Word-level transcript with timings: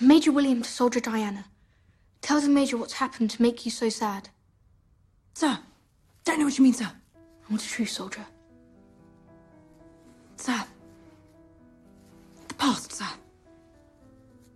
Major 0.00 0.30
William 0.30 0.62
to 0.62 0.68
Soldier 0.68 1.00
Diana. 1.00 1.44
Tell 2.22 2.40
the 2.40 2.48
Major 2.48 2.76
what's 2.76 2.92
happened 2.92 3.30
to 3.30 3.42
make 3.42 3.64
you 3.64 3.70
so 3.72 3.88
sad. 3.88 4.28
Sir, 5.34 5.58
don't 6.24 6.38
know 6.38 6.44
what 6.44 6.56
you 6.56 6.62
mean, 6.62 6.72
sir. 6.72 6.90
What's 7.48 7.68
true, 7.68 7.86
soldier? 7.86 8.24
Sir. 10.36 10.64
The 12.46 12.54
past, 12.54 12.92
sir. 12.92 13.06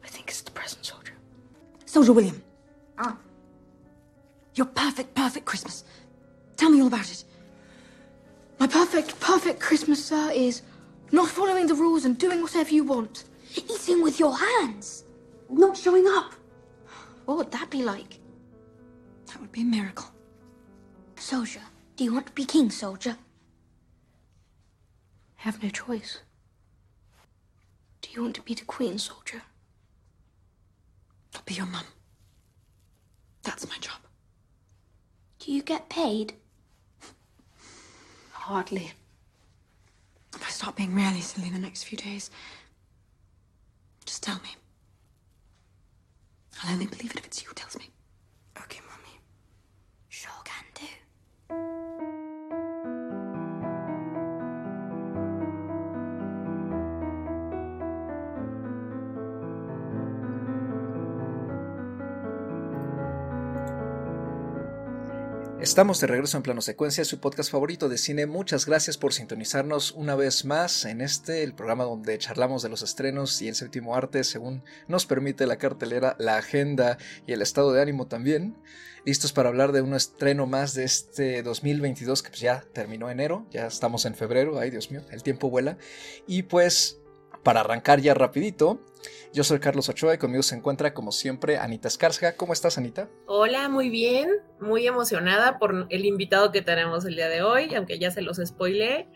I 0.04 0.08
think 0.08 0.28
it's 0.28 0.42
the 0.42 0.52
present, 0.52 0.84
soldier. 0.84 1.14
Soldier 1.86 2.12
William. 2.12 2.40
Ah. 2.98 3.16
Your 4.54 4.66
perfect, 4.66 5.14
perfect 5.14 5.45
Christmas. 5.45 5.84
Tell 6.56 6.70
me 6.70 6.80
all 6.80 6.86
about 6.86 7.11
it. 7.11 7.24
My 8.61 8.68
perfect, 8.68 9.18
perfect 9.18 9.59
Christmas, 9.59 10.04
sir, 10.04 10.30
is 10.32 10.62
not 11.11 11.29
following 11.29 11.66
the 11.66 11.74
rules 11.74 12.04
and 12.04 12.16
doing 12.16 12.43
whatever 12.43 12.70
you 12.70 12.84
want. 12.84 13.24
Eating 13.56 14.02
with 14.02 14.20
your 14.20 14.36
hands. 14.36 15.04
Not 15.53 15.77
showing 15.77 16.07
up. 16.09 16.32
What 17.26 17.36
would 17.36 17.50
that 17.53 17.71
be 17.71 17.82
like? 17.82 18.18
That 19.26 19.40
would 19.40 19.53
be 19.53 19.61
a 19.61 19.64
miracle. 19.64 20.11
Soldier, 21.17 21.61
do 21.96 22.04
you 22.04 22.13
want 22.13 22.26
to 22.26 22.32
be 22.32 22.45
king, 22.45 22.71
soldier? 22.71 23.17
I 25.39 25.43
have 25.43 25.62
no 25.62 25.68
choice. 25.68 26.21
Do 28.00 28.11
you 28.12 28.23
want 28.23 28.35
to 28.36 28.43
be 28.43 28.54
the 28.54 28.64
queen, 28.64 28.99
soldier? 28.99 29.43
I'll 31.35 31.43
be 31.45 31.54
your 31.54 31.67
mum. 31.67 31.84
That's 33.42 33.69
my 33.69 33.77
job. 33.78 34.00
Do 35.39 35.53
you 35.53 35.62
get 35.62 35.89
paid? 35.89 36.34
Hardly. 38.33 38.92
If 40.34 40.47
I 40.47 40.50
start 40.50 40.77
being 40.77 40.95
really 40.95 41.20
silly 41.20 41.48
in 41.48 41.53
the 41.53 41.59
next 41.59 41.84
few 41.84 41.98
days, 41.98 42.31
just 44.05 44.23
tell 44.23 44.37
me. 44.37 44.56
I'll 46.62 46.72
only 46.75 46.86
believe 46.86 47.11
it 47.11 47.19
if 47.19 47.27
it's 47.27 47.42
you 47.42 47.48
who 47.48 47.55
tells 47.55 47.77
me. 47.77 47.91
Estamos 65.73 66.01
de 66.01 66.06
regreso 66.06 66.37
en 66.37 66.42
Plano 66.42 66.61
Secuencia, 66.61 67.03
su 67.03 67.19
podcast 67.19 67.51
favorito 67.51 67.89
de 67.89 67.97
cine. 67.97 68.27
Muchas 68.27 68.67
gracias 68.67 68.98
por 68.98 69.15
sintonizarnos 69.15 69.92
una 69.92 70.15
vez 70.15 70.45
más 70.45 70.84
en 70.84 71.01
este, 71.01 71.42
el 71.42 71.55
programa 71.55 71.84
donde 71.84 72.19
charlamos 72.19 72.62
de 72.62 72.69
los 72.69 72.83
estrenos 72.83 73.41
y 73.41 73.48
el 73.48 73.55
séptimo 73.55 73.97
arte, 73.97 74.23
según 74.23 74.65
nos 74.87 75.06
permite 75.06 75.47
la 75.47 75.56
cartelera, 75.56 76.15
la 76.19 76.37
agenda 76.37 76.98
y 77.27 77.33
el 77.33 77.41
estado 77.41 77.73
de 77.73 77.81
ánimo 77.81 78.06
también. 78.06 78.55
Listos 79.06 79.33
para 79.33 79.48
hablar 79.48 79.73
de 79.73 79.81
un 79.81 79.95
estreno 79.95 80.47
más 80.47 80.75
de 80.75 80.84
este 80.84 81.43
2022 81.43 82.23
que 82.23 82.28
pues 82.28 82.41
ya 82.43 82.67
terminó 82.75 83.09
enero, 83.09 83.47
ya 83.50 83.67
estamos 83.67 84.05
en 84.05 84.15
febrero, 84.15 84.59
ay 84.59 84.69
Dios 84.69 84.91
mío, 84.91 85.00
el 85.11 85.23
tiempo 85.23 85.48
vuela. 85.48 85.78
Y 86.27 86.43
pues 86.43 87.02
para 87.43 87.61
arrancar 87.61 88.01
ya 88.01 88.15
rapidito, 88.15 88.81
yo 89.33 89.45
soy 89.45 89.61
Carlos 89.61 89.89
Ochoa 89.89 90.15
y 90.15 90.19
conmigo 90.19 90.43
se 90.43 90.55
encuentra 90.55 90.93
como 90.95 91.11
siempre 91.11 91.59
Anita 91.59 91.89
Escárcega. 91.89 92.37
¿Cómo 92.37 92.53
estás 92.53 92.79
Anita? 92.79 93.09
Hola, 93.27 93.69
muy 93.69 93.89
bien, 93.89 94.29
muy 94.61 94.87
emocionada 94.87 95.59
por 95.59 95.87
el 95.89 96.05
invitado 96.05 96.53
que 96.53 96.62
tenemos 96.62 97.05
el 97.05 97.17
día 97.17 97.29
de 97.29 97.43
hoy, 97.43 97.75
aunque 97.75 97.99
ya 97.99 98.11
se 98.11 98.23
los 98.23 98.39
spoilé, 98.45 99.09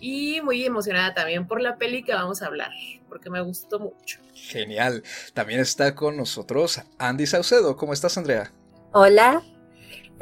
y 0.00 0.40
muy 0.42 0.64
emocionada 0.64 1.14
también 1.14 1.46
por 1.46 1.60
la 1.60 1.76
peli 1.76 2.02
que 2.02 2.12
vamos 2.12 2.42
a 2.42 2.46
hablar, 2.46 2.72
porque 3.08 3.30
me 3.30 3.40
gustó 3.40 3.78
mucho. 3.78 4.18
Genial. 4.34 5.04
También 5.32 5.60
está 5.60 5.94
con 5.94 6.16
nosotros 6.16 6.80
Andy 6.98 7.26
Saucedo. 7.26 7.76
¿Cómo 7.76 7.92
estás 7.92 8.18
Andrea? 8.18 8.52
Hola, 8.92 9.42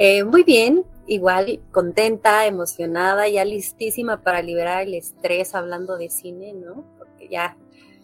eh, 0.03 0.23
muy 0.23 0.41
bien, 0.41 0.83
igual 1.05 1.59
contenta, 1.71 2.47
emocionada, 2.47 3.29
ya 3.29 3.45
listísima 3.45 4.23
para 4.23 4.41
liberar 4.41 4.81
el 4.81 4.95
estrés 4.95 5.53
hablando 5.53 5.95
de 5.95 6.09
cine, 6.09 6.53
¿no? 6.53 6.83
Porque 6.97 7.27
ya, 7.29 7.55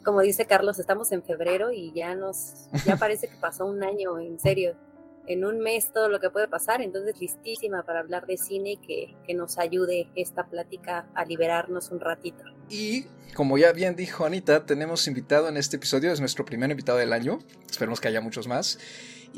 como 0.04 0.22
dice 0.22 0.46
Carlos, 0.46 0.78
estamos 0.78 1.12
en 1.12 1.24
febrero 1.24 1.72
y 1.72 1.92
ya 1.94 2.14
nos, 2.14 2.70
ya 2.86 2.98
parece 3.00 3.28
que 3.28 3.36
pasó 3.38 3.66
un 3.66 3.84
año, 3.84 4.20
en 4.20 4.40
serio, 4.40 4.76
en 5.26 5.44
un 5.44 5.58
mes 5.58 5.92
todo 5.92 6.08
lo 6.08 6.20
que 6.20 6.30
puede 6.30 6.48
pasar, 6.48 6.84
entonces 6.84 7.20
listísima 7.20 7.82
para 7.82 8.02
hablar 8.02 8.28
de 8.28 8.38
cine 8.38 8.74
y 8.74 8.78
que, 8.78 9.16
que 9.26 9.34
nos 9.34 9.58
ayude 9.58 10.08
esta 10.16 10.46
plática 10.46 11.08
a 11.16 11.26
liberarnos 11.26 11.90
un 11.90 12.00
ratito. 12.00 12.44
Y 12.70 13.06
como 13.34 13.58
ya 13.58 13.72
bien 13.72 13.96
dijo 13.96 14.24
Anita, 14.24 14.68
tenemos 14.68 15.08
invitado 15.08 15.50
en 15.50 15.58
este 15.58 15.78
episodio, 15.78 16.12
es 16.12 16.20
nuestro 16.20 16.46
primer 16.46 16.70
invitado 16.70 17.00
del 17.00 17.12
año, 17.12 17.40
esperemos 17.68 18.00
que 18.00 18.10
haya 18.10 18.22
muchos 18.22 18.48
más. 18.48 18.78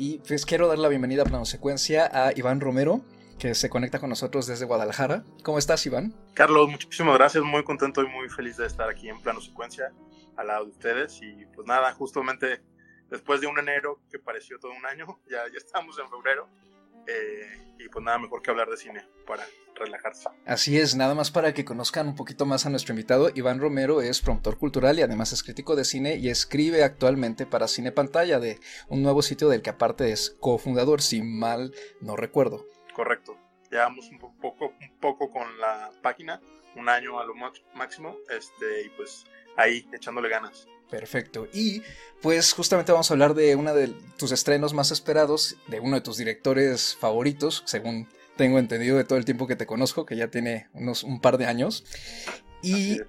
Y 0.01 0.19
pues 0.19 0.45
quiero 0.45 0.69
dar 0.69 0.77
la 0.77 0.87
bienvenida 0.87 1.23
a 1.23 1.25
Plano 1.25 1.43
Secuencia 1.43 2.09
a 2.13 2.31
Iván 2.33 2.61
Romero, 2.61 3.01
que 3.37 3.53
se 3.53 3.69
conecta 3.69 3.99
con 3.99 4.09
nosotros 4.09 4.47
desde 4.47 4.63
Guadalajara. 4.63 5.25
¿Cómo 5.43 5.57
estás, 5.57 5.85
Iván? 5.85 6.13
Carlos, 6.35 6.69
muchísimas 6.69 7.17
gracias, 7.17 7.43
muy 7.43 7.65
contento 7.65 8.01
y 8.01 8.07
muy 8.07 8.29
feliz 8.29 8.55
de 8.55 8.65
estar 8.65 8.87
aquí 8.87 9.09
en 9.09 9.19
Plano 9.19 9.41
Secuencia 9.41 9.91
al 10.37 10.47
lado 10.47 10.63
de 10.63 10.71
ustedes. 10.71 11.19
Y 11.21 11.45
pues 11.53 11.67
nada, 11.67 11.91
justamente 11.91 12.61
después 13.09 13.41
de 13.41 13.47
un 13.47 13.59
enero 13.59 13.99
que 14.09 14.19
pareció 14.19 14.57
todo 14.57 14.71
un 14.71 14.85
año, 14.85 15.19
ya, 15.29 15.39
ya 15.51 15.57
estamos 15.57 15.99
en 15.99 16.09
febrero. 16.09 16.47
Eh, 17.09 17.59
y 17.79 17.87
pues 17.89 18.03
nada 18.03 18.19
mejor 18.19 18.41
que 18.41 18.51
hablar 18.51 18.69
de 18.69 18.77
cine 18.77 19.05
para 19.25 19.45
relajarse. 19.75 20.27
Así 20.45 20.77
es, 20.77 20.95
nada 20.95 21.15
más 21.15 21.31
para 21.31 21.53
que 21.53 21.65
conozcan 21.65 22.07
un 22.07 22.15
poquito 22.15 22.45
más 22.45 22.65
a 22.65 22.69
nuestro 22.69 22.93
invitado, 22.93 23.29
Iván 23.33 23.59
Romero 23.59 24.01
es 24.01 24.21
promotor 24.21 24.57
cultural 24.57 24.99
y 24.99 25.01
además 25.01 25.31
es 25.31 25.43
crítico 25.43 25.75
de 25.75 25.85
cine 25.85 26.15
y 26.15 26.29
escribe 26.29 26.83
actualmente 26.83 27.45
para 27.45 27.69
Cine 27.69 27.91
Pantalla 27.91 28.39
de 28.39 28.59
un 28.89 29.01
nuevo 29.01 29.21
sitio 29.21 29.47
del 29.47 29.61
que 29.61 29.69
aparte 29.69 30.11
es 30.11 30.35
cofundador, 30.41 31.01
si 31.01 31.21
mal 31.21 31.73
no 32.01 32.17
recuerdo. 32.17 32.67
Correcto, 32.93 33.37
llevamos 33.71 34.09
un 34.09 34.19
poco, 34.19 34.73
un 34.79 34.99
poco 34.99 35.29
con 35.29 35.57
la 35.59 35.91
página, 36.01 36.41
un 36.75 36.89
año 36.89 37.19
a 37.19 37.25
lo 37.25 37.33
máximo, 37.73 38.17
este, 38.29 38.83
y 38.85 38.89
pues 38.89 39.25
ahí 39.59 39.87
echándole 39.93 40.29
ganas. 40.29 40.67
Perfecto. 40.89 41.47
Y 41.53 41.83
pues 42.21 42.53
justamente 42.53 42.91
vamos 42.91 43.09
a 43.09 43.13
hablar 43.13 43.35
de 43.35 43.55
uno 43.55 43.73
de 43.73 43.89
tus 44.17 44.31
estrenos 44.31 44.73
más 44.73 44.91
esperados, 44.91 45.57
de 45.67 45.79
uno 45.79 45.95
de 45.95 46.01
tus 46.01 46.17
directores 46.17 46.95
favoritos, 46.99 47.63
según 47.65 48.07
tengo 48.35 48.57
entendido 48.57 48.97
de 48.97 49.03
todo 49.03 49.19
el 49.19 49.25
tiempo 49.25 49.47
que 49.47 49.55
te 49.55 49.65
conozco, 49.65 50.05
que 50.05 50.15
ya 50.15 50.29
tiene 50.29 50.67
unos 50.73 51.03
un 51.03 51.19
par 51.21 51.37
de 51.37 51.45
años. 51.45 51.83
Y 52.63 52.99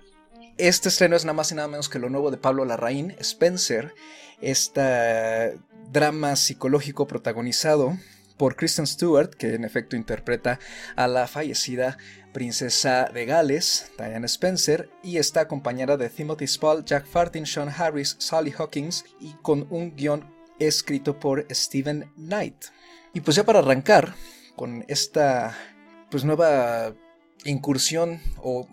este 0.58 0.88
estreno 0.88 1.16
es 1.16 1.24
nada 1.24 1.34
más 1.34 1.50
y 1.52 1.54
nada 1.54 1.68
menos 1.68 1.88
que 1.88 1.98
lo 1.98 2.10
nuevo 2.10 2.30
de 2.30 2.36
Pablo 2.36 2.64
Larraín, 2.64 3.14
Spencer, 3.18 3.94
este 4.40 5.58
drama 5.90 6.36
psicológico 6.36 7.06
protagonizado 7.06 7.96
por 8.40 8.56
Kristen 8.56 8.86
Stewart, 8.86 9.34
que 9.34 9.54
en 9.54 9.66
efecto 9.66 9.96
interpreta 9.96 10.58
a 10.96 11.06
la 11.08 11.26
fallecida 11.26 11.98
princesa 12.32 13.10
de 13.12 13.26
Gales, 13.26 13.92
Diana 13.98 14.24
Spencer, 14.24 14.88
y 15.02 15.18
está 15.18 15.42
acompañada 15.42 15.98
de 15.98 16.08
Timothy 16.08 16.46
Spall, 16.46 16.86
Jack 16.86 17.04
Fartin, 17.04 17.44
Sean 17.44 17.68
Harris, 17.68 18.16
Sally 18.18 18.50
Hawkins 18.56 19.04
y 19.20 19.34
con 19.42 19.66
un 19.68 19.94
guion 19.94 20.24
escrito 20.58 21.20
por 21.20 21.46
Stephen 21.50 22.10
Knight. 22.16 22.64
Y 23.12 23.20
pues 23.20 23.36
ya 23.36 23.44
para 23.44 23.58
arrancar 23.58 24.14
con 24.56 24.86
esta 24.88 25.54
pues 26.10 26.24
nueva 26.24 26.94
incursión 27.44 28.22
o 28.38 28.66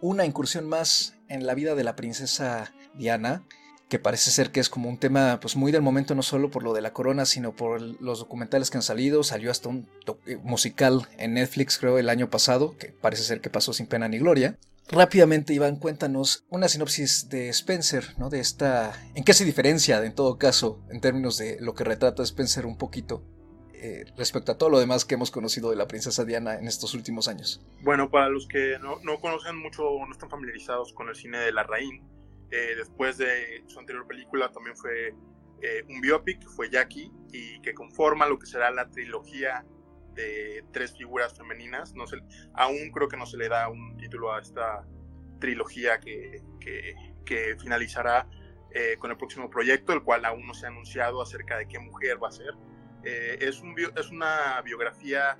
una 0.00 0.26
incursión 0.26 0.68
más 0.68 1.14
en 1.28 1.46
la 1.46 1.54
vida 1.54 1.76
de 1.76 1.84
la 1.84 1.94
princesa 1.94 2.74
Diana, 2.94 3.44
que 3.88 3.98
parece 3.98 4.30
ser 4.30 4.50
que 4.50 4.60
es 4.60 4.68
como 4.68 4.88
un 4.88 4.98
tema 4.98 5.38
pues 5.40 5.54
muy 5.56 5.70
del 5.70 5.82
momento 5.82 6.14
no 6.14 6.22
solo 6.22 6.50
por 6.50 6.62
lo 6.62 6.74
de 6.74 6.80
la 6.80 6.92
corona 6.92 7.24
sino 7.24 7.54
por 7.54 7.80
los 7.80 8.18
documentales 8.18 8.70
que 8.70 8.78
han 8.78 8.82
salido. 8.82 9.22
Salió 9.22 9.50
hasta 9.50 9.68
un 9.68 9.88
musical 10.42 11.08
en 11.18 11.34
Netflix 11.34 11.78
creo 11.78 11.98
el 11.98 12.08
año 12.08 12.28
pasado 12.28 12.76
que 12.78 12.88
parece 12.88 13.22
ser 13.22 13.40
que 13.40 13.50
pasó 13.50 13.72
sin 13.72 13.86
pena 13.86 14.08
ni 14.08 14.18
gloria. 14.18 14.58
Rápidamente 14.88 15.52
Iván 15.52 15.76
cuéntanos 15.76 16.44
una 16.48 16.68
sinopsis 16.68 17.28
de 17.28 17.48
Spencer 17.48 18.14
no 18.18 18.30
de 18.30 18.40
esta 18.40 18.92
en 19.14 19.24
qué 19.24 19.34
se 19.34 19.44
diferencia 19.44 20.04
en 20.04 20.14
todo 20.14 20.38
caso 20.38 20.80
en 20.90 21.00
términos 21.00 21.38
de 21.38 21.58
lo 21.60 21.74
que 21.74 21.84
retrata 21.84 22.22
Spencer 22.22 22.66
un 22.66 22.78
poquito 22.78 23.24
eh, 23.74 24.04
respecto 24.16 24.52
a 24.52 24.58
todo 24.58 24.70
lo 24.70 24.78
demás 24.78 25.04
que 25.04 25.14
hemos 25.14 25.32
conocido 25.32 25.70
de 25.70 25.76
la 25.76 25.88
princesa 25.88 26.24
Diana 26.24 26.54
en 26.54 26.68
estos 26.68 26.94
últimos 26.94 27.26
años 27.26 27.60
bueno 27.82 28.10
para 28.10 28.28
los 28.28 28.46
que 28.46 28.78
no, 28.80 29.00
no 29.02 29.18
conocen 29.18 29.56
mucho 29.56 29.88
o 29.88 30.06
no 30.06 30.12
están 30.12 30.30
familiarizados 30.30 30.92
con 30.92 31.08
el 31.08 31.16
cine 31.16 31.38
de 31.38 31.50
la 31.50 31.64
Raín 31.64 32.00
eh, 32.50 32.74
después 32.76 33.18
de 33.18 33.64
su 33.66 33.78
anterior 33.78 34.06
película 34.06 34.50
también 34.52 34.76
fue 34.76 35.14
eh, 35.62 35.84
un 35.88 36.00
biopic, 36.00 36.46
fue 36.48 36.70
Jackie, 36.70 37.10
y 37.32 37.60
que 37.60 37.74
conforma 37.74 38.26
lo 38.26 38.38
que 38.38 38.46
será 38.46 38.70
la 38.70 38.88
trilogía 38.90 39.64
de 40.14 40.64
tres 40.72 40.96
figuras 40.96 41.36
femeninas. 41.36 41.94
No 41.94 42.06
se, 42.06 42.18
aún 42.54 42.90
creo 42.92 43.08
que 43.08 43.16
no 43.16 43.26
se 43.26 43.36
le 43.36 43.48
da 43.48 43.68
un 43.68 43.96
título 43.96 44.32
a 44.32 44.40
esta 44.40 44.86
trilogía 45.40 45.98
que, 46.00 46.42
que, 46.60 47.56
finalizará 47.60 48.28
eh, 48.70 48.96
con 48.98 49.10
el 49.10 49.16
próximo 49.16 49.50
proyecto, 49.50 49.92
el 49.92 50.02
cual 50.02 50.24
aún 50.24 50.46
no 50.46 50.54
se 50.54 50.66
ha 50.66 50.68
anunciado 50.68 51.20
acerca 51.20 51.58
de 51.58 51.66
qué 51.66 51.78
mujer 51.78 52.22
va 52.22 52.28
a 52.28 52.32
ser. 52.32 52.54
Es, 53.02 53.60
un 53.60 53.74
bio, 53.74 53.92
es 53.96 54.10
una 54.10 54.60
biografía 54.62 55.38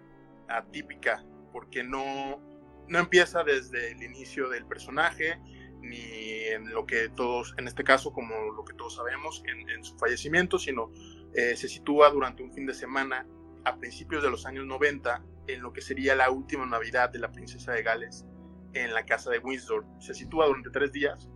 atípica 0.49 1.25
porque 1.53 1.83
no, 1.83 2.41
no 2.89 2.99
empieza 2.99 3.43
desde 3.43 3.93
el 3.93 4.03
inicio 4.03 4.49
del 4.49 4.67
personaje, 4.67 5.41
ni 5.89 6.45
en 6.53 6.71
lo 6.73 6.87
que 6.87 7.09
todos, 7.09 7.55
en 7.59 7.69
este 7.69 7.85
caso, 7.85 8.13
como 8.13 8.53
lo 8.53 8.65
que 8.65 8.75
todos 8.75 8.97
sabemos, 8.97 9.43
en, 9.47 9.85
su 9.85 9.97
fallecimiento, 9.99 10.59
sino 10.59 10.91
eh, 11.35 11.57
se 11.57 11.69
sitúa 11.69 12.11
durante 12.11 12.43
un 12.43 12.53
fin 12.53 12.67
de 12.67 12.75
semana 12.75 13.27
a 13.65 13.77
principios 13.77 14.23
de 14.23 14.31
los 14.31 14.47
años 14.47 14.67
90 14.67 15.23
en 15.49 15.63
lo 15.63 15.73
que 15.73 15.81
sería 15.81 16.15
la 16.15 16.31
última 16.31 16.67
Navidad 16.67 17.11
de 17.11 17.19
la 17.19 17.33
princesa 17.33 17.73
de 17.73 17.83
Gales 17.83 18.25
en 18.73 18.95
la 18.95 19.05
casa 19.05 19.31
de 19.31 19.39
Windsor. 19.39 19.87
Se 19.99 20.15
sitúa 20.15 20.47
durante 20.47 20.71
tres 20.71 20.93
días 20.93 21.29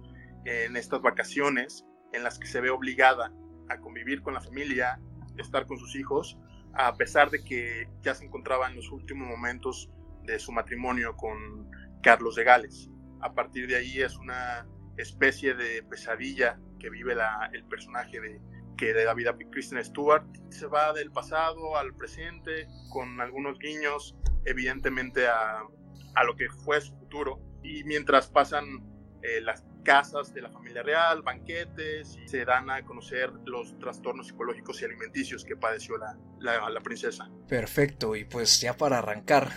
en 0.44 0.76
estas 0.76 1.00
vacaciones 1.00 1.84
en 2.12 2.22
las 2.22 2.38
que 2.38 2.46
se 2.46 2.60
ve 2.60 2.70
obligada 2.70 3.32
a 3.68 3.78
convivir 3.78 4.22
con 4.22 4.34
la 4.34 4.40
familia, 4.40 5.00
estar 5.38 5.66
con 5.66 5.78
sus 5.78 5.94
hijos, 5.96 6.38
a 6.74 6.94
pesar 6.94 7.30
de 7.30 7.42
que 7.44 7.88
ya 8.02 8.14
se 8.14 8.24
encontraba 8.24 8.68
en 8.68 8.76
los 8.76 8.90
últimos 8.90 9.28
momentos 9.28 9.90
de 10.24 10.38
su 10.38 10.52
matrimonio 10.52 11.16
con 11.16 11.70
Carlos 12.02 12.36
de 12.36 12.44
Gales. 12.44 12.90
A 13.20 13.34
partir 13.34 13.66
de 13.66 13.76
ahí 13.76 14.00
es 14.00 14.16
una 14.16 14.66
especie 14.96 15.54
de 15.54 15.82
pesadilla 15.82 16.58
que 16.78 16.90
vive 16.90 17.14
el 17.52 17.64
personaje 17.64 18.20
de, 18.20 18.40
que 18.76 18.92
de 18.94 19.04
la 19.04 19.14
vida 19.14 19.36
Kristen 19.50 19.84
Stewart. 19.84 20.24
Se 20.50 20.66
va 20.66 20.92
del 20.92 21.10
pasado 21.10 21.76
al 21.76 21.94
presente 21.94 22.66
con 22.90 23.20
algunos 23.20 23.58
guiños, 23.58 24.16
evidentemente 24.44 25.26
a, 25.28 25.62
a 26.14 26.24
lo 26.24 26.36
que 26.36 26.48
fue 26.48 26.80
su 26.80 26.96
futuro. 26.96 27.40
Y 27.62 27.84
mientras 27.84 28.28
pasan 28.28 28.64
eh, 29.22 29.40
las 29.42 29.64
casas 29.84 30.32
de 30.32 30.40
la 30.40 30.50
familia 30.50 30.82
real, 30.82 31.22
banquetes, 31.22 32.16
y 32.16 32.28
se 32.28 32.44
dan 32.44 32.70
a 32.70 32.82
conocer 32.84 33.30
los 33.44 33.78
trastornos 33.78 34.28
psicológicos 34.28 34.80
y 34.80 34.84
alimenticios 34.86 35.44
que 35.44 35.56
padeció 35.56 35.96
la, 35.98 36.16
la, 36.38 36.80
princesa. 36.80 37.30
Perfecto, 37.48 38.16
y 38.16 38.24
pues 38.24 38.60
ya 38.60 38.76
para 38.76 38.98
arrancar 38.98 39.50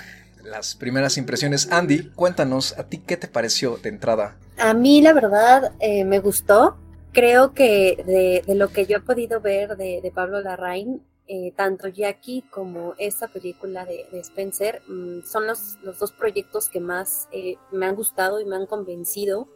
las 0.43 0.75
primeras 0.75 1.17
impresiones, 1.17 1.71
Andy, 1.71 2.09
cuéntanos, 2.11 2.77
¿a 2.77 2.83
ti 2.83 2.99
qué 2.99 3.17
te 3.17 3.27
pareció 3.27 3.77
de 3.77 3.89
entrada? 3.89 4.37
A 4.57 4.73
mí 4.73 5.01
la 5.01 5.13
verdad 5.13 5.73
eh, 5.79 6.05
me 6.05 6.19
gustó. 6.19 6.77
Creo 7.11 7.53
que 7.53 8.03
de, 8.05 8.43
de, 8.45 8.55
lo 8.55 8.69
que 8.69 8.85
yo 8.85 8.97
he 8.97 9.01
podido 9.01 9.39
ver 9.39 9.77
de, 9.77 10.01
de 10.01 10.11
Pablo 10.11 10.41
Larraín, 10.41 11.03
eh, 11.25 11.53
tanto 11.55 11.87
Jackie 11.87 12.43
como 12.49 12.95
esta 12.97 13.29
película 13.29 13.85
de, 13.85 14.05
Spencer 14.19 14.81
mm, 14.87 15.21
son 15.21 15.47
los, 15.47 15.77
los, 15.81 15.97
dos 15.97 16.11
proyectos 16.11 16.67
que 16.67 16.81
más 16.81 17.29
eh, 17.31 17.55
me 17.71 17.85
han 17.85 17.95
gustado 17.95 18.41
y 18.41 18.45
me 18.45 18.57
han 18.57 18.65
convencido 18.65 19.47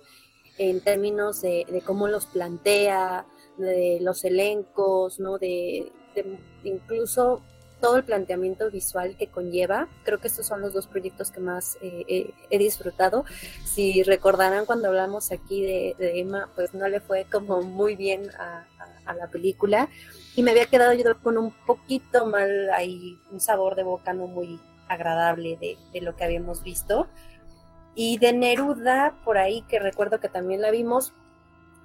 en 0.57 0.81
términos 0.81 1.41
de, 1.41 1.83
cómo 1.85 2.07
los 2.07 2.25
plantea, 2.25 3.25
de 3.57 3.99
los 4.01 4.23
elencos, 4.23 5.19
¿no? 5.19 5.37
De, 5.37 5.91
incluso 6.63 7.41
todo 7.79 7.97
el 7.97 8.03
planteamiento 8.03 8.69
visual 8.71 9.15
que 9.17 9.27
conlleva. 9.27 9.87
Creo 10.03 10.19
que 10.19 10.27
estos 10.27 10.45
son 10.45 10.61
los 10.61 10.73
dos 10.73 10.87
proyectos 10.87 11.31
que 11.31 11.39
más 11.39 11.77
eh, 11.81 12.33
he 12.49 12.57
disfrutado. 12.57 13.25
Si 13.65 14.03
recordarán 14.03 14.65
cuando 14.65 14.87
hablamos 14.87 15.31
aquí 15.31 15.61
de, 15.61 15.95
Emma, 15.99 16.49
pues 16.55 16.73
no 16.73 16.87
le 16.87 16.99
fue 16.99 17.25
como 17.25 17.61
muy 17.61 17.95
bien 17.95 18.29
a, 18.39 18.65
la 19.17 19.27
película 19.27 19.87
y 20.35 20.43
me 20.43 20.51
había 20.51 20.65
quedado 20.65 20.91
yo 20.91 21.17
con 21.21 21.37
un 21.37 21.51
poquito 21.65 22.25
mal 22.25 22.69
ahí, 22.71 23.17
un 23.31 23.39
sabor 23.39 23.75
de 23.75 23.83
boca 23.83 24.11
no 24.11 24.27
muy 24.27 24.59
agradable 24.89 25.57
de, 25.61 25.77
de 25.93 26.01
lo 26.01 26.17
que 26.17 26.25
habíamos 26.25 26.61
visto. 26.61 27.07
Y 27.95 28.17
de 28.17 28.33
Neruda, 28.33 29.15
por 29.23 29.37
ahí 29.37 29.63
que 29.69 29.79
recuerdo 29.79 30.19
que 30.19 30.27
también 30.27 30.61
la 30.61 30.71
vimos, 30.71 31.13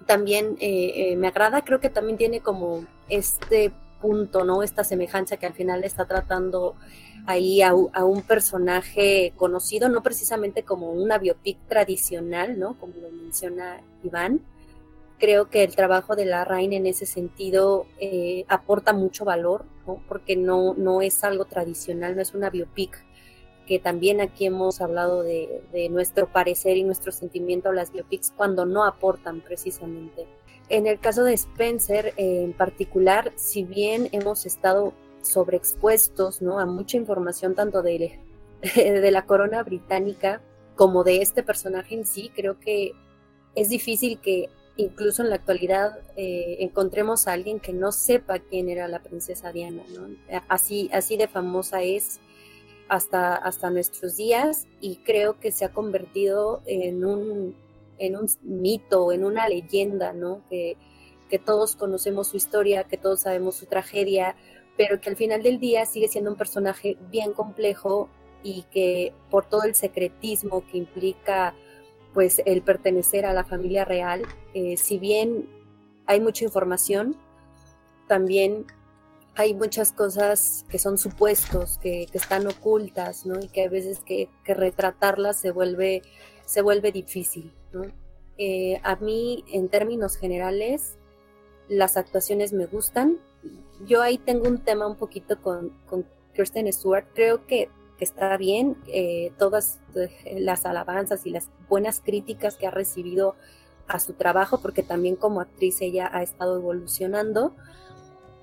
también 0.07 0.57
eh, 0.61 1.13
eh, 1.13 1.17
me 1.17 1.29
agrada, 1.29 1.63
creo 1.63 1.81
que 1.81 1.91
también 1.91 2.19
tiene 2.19 2.41
como 2.41 2.85
este 3.09 3.73
punto, 4.03 4.45
¿no? 4.45 4.63
Esta 4.63 4.85
semejanza 4.85 5.39
que 5.39 5.47
al 5.47 5.55
final 5.55 5.85
está 5.85 6.05
tratando 6.05 6.75
ahí 7.27 7.63
a, 7.63 7.73
un 7.73 8.23
personaje 8.23 9.33
conocido, 9.37 9.89
no 9.89 10.03
precisamente 10.03 10.65
como 10.65 10.91
una 10.93 11.17
biopic 11.17 11.59
tradicional, 11.69 12.59
¿no? 12.59 12.79
Como 12.79 12.95
lo 13.01 13.11
menciona 13.11 13.81
Iván. 14.03 14.41
Creo 15.19 15.49
que 15.49 15.63
el 15.63 15.75
trabajo 15.75 16.17
de 16.17 16.27
la 16.27 16.45
Rain 16.45 16.73
en 16.75 16.87
ese 16.87 17.07
sentido 17.07 17.87
eh, 17.99 18.45
aporta 18.49 18.93
mucho 18.93 19.25
valor, 19.25 19.65
¿no? 19.87 20.03
Porque 20.09 20.37
no, 20.37 20.75
no 20.75 21.01
es 21.01 21.25
algo 21.25 21.47
tradicional, 21.47 22.17
no 22.17 22.23
es 22.23 22.35
una 22.35 22.51
biopic 22.51 23.03
que 23.67 23.79
también 23.79 24.21
aquí 24.21 24.47
hemos 24.47 24.81
hablado 24.81 25.23
de, 25.23 25.63
nuestro 25.91 26.31
parecer 26.31 26.77
y 26.77 26.85
nuestro 26.85 27.13
sentimiento 27.13 27.69
a 27.69 27.73
las 27.73 27.93
biopics 27.93 28.33
cuando 28.37 28.67
no 28.67 28.85
aportan 28.85 29.41
precisamente. 29.41 30.27
En 30.69 30.87
el 30.87 30.99
caso 30.99 31.25
de 31.25 31.35
Spencer 31.35 32.15
en 32.17 32.53
particular, 32.53 33.33
si 33.37 33.65
bien 33.65 34.09
hemos 34.13 34.47
estado 34.47 34.95
sobreexpuestos 35.23 36.43
¿no? 36.43 36.59
a 36.59 36.67
mucha 36.67 36.97
información 36.97 37.55
tanto 37.55 37.83
de, 37.83 38.19
la 39.11 39.27
corona 39.27 39.63
británica 39.63 40.41
como 40.77 41.05
de 41.05 41.23
este 41.23 41.43
personaje 41.43 41.95
en 41.95 42.07
sí, 42.07 42.31
creo 42.35 42.59
que 42.59 42.93
es 43.55 43.69
difícil 43.69 44.19
que 44.21 44.49
incluso 44.77 45.23
en 45.23 45.29
la 45.29 45.37
actualidad 45.37 45.99
eh, 46.17 46.57
encontremos 46.61 47.29
a 47.29 47.33
alguien 47.33 47.61
que 47.61 47.73
no 47.73 47.93
sepa 47.93 48.39
quién 48.39 48.69
era 48.71 48.89
la 48.89 49.03
princesa 49.03 49.53
Diana. 49.53 49.83
Así, 50.49 50.89
así 50.93 51.17
de 51.17 51.29
famosa 51.29 51.83
es 51.83 52.21
hasta 52.89 53.71
nuestros 53.71 54.17
días 54.17 54.67
y 54.81 54.97
creo 54.97 55.39
que 55.41 55.51
se 55.51 55.65
ha 55.65 55.73
convertido 55.73 56.63
en 56.67 57.05
un, 57.05 57.57
en 58.03 58.17
un 58.17 58.27
mito, 58.43 59.13
en 59.13 59.25
una 59.25 59.49
leyenda, 59.49 60.13
¿no? 60.13 60.43
Que, 60.49 60.77
todos 61.47 61.77
conocemos 61.77 62.29
su 62.29 62.37
historia, 62.37 62.85
que 62.85 62.99
todos 62.99 63.23
sabemos 63.23 63.55
su 63.55 63.65
tragedia, 63.65 64.37
pero 64.77 65.01
que 65.01 65.09
al 65.09 65.17
final 65.17 65.43
del 65.43 65.59
día 65.59 65.87
sigue 65.87 66.09
siendo 66.09 66.31
un 66.31 66.37
personaje 66.37 66.99
bien 67.11 67.33
complejo 67.33 68.11
y 68.43 68.65
que 68.71 69.15
por 69.31 69.47
todo 69.47 69.63
el 69.63 69.75
secretismo 69.75 70.63
que 70.67 70.77
implica 70.77 71.55
pues 72.13 72.43
el 72.45 72.61
pertenecer 72.61 73.25
a 73.25 73.33
la 73.33 73.45
familia 73.45 73.87
real, 73.87 74.27
eh, 74.53 74.77
si 74.77 74.99
bien 74.99 75.49
hay 76.05 76.21
mucha 76.21 76.45
información, 76.45 77.17
también 78.09 78.67
hay 79.35 79.55
muchas 79.55 79.93
cosas 79.93 80.67
que 80.69 80.79
son 80.79 80.99
supuestos, 80.99 81.79
que, 81.79 82.07
están 82.13 82.47
ocultas, 82.47 83.25
¿no? 83.25 83.41
Y 83.41 83.49
que 83.49 83.65
a 83.65 83.69
veces 83.69 84.01
que, 84.01 84.29
retratarlas 84.45 85.41
se 85.41 85.51
vuelve, 85.51 86.03
se 86.45 86.61
vuelve 86.61 86.93
difícil, 86.93 87.53
¿no? 87.73 87.85
Eh, 88.39 88.81
a 88.83 88.97
mí, 88.97 89.45
en 89.53 89.69
términos 89.69 90.17
generales, 90.17 90.97
las 91.69 91.97
actuaciones 91.97 92.53
me 92.53 92.67
gustan. 92.67 93.19
Yo 93.87 94.03
ahí 94.03 94.19
tengo 94.19 94.49
un 94.49 94.59
tema 94.59 94.87
un 94.87 94.97
poquito 94.97 95.41
con, 95.41 95.71
con 95.87 96.07
Kirsten 96.35 96.73
Stewart. 96.73 97.07
Creo 97.15 97.47
que, 97.47 97.69
está 97.99 98.37
bien. 98.37 98.77
Eh, 98.89 99.33
todas 99.39 99.79
eh, 99.95 100.41
las 100.41 100.67
alabanzas 100.67 101.25
y 101.25 101.31
las 101.31 101.51
buenas 101.69 102.01
críticas 102.01 102.57
que 102.57 102.67
ha 102.67 102.73
recibido 102.73 103.37
a 103.87 104.01
su 104.01 104.15
trabajo, 104.15 104.61
porque 104.61 104.83
también 104.83 105.15
como 105.15 105.41
actriz 105.41 105.81
ella 105.81 106.11
ha 106.13 106.23
estado 106.23 106.57
evolucionando 106.57 107.55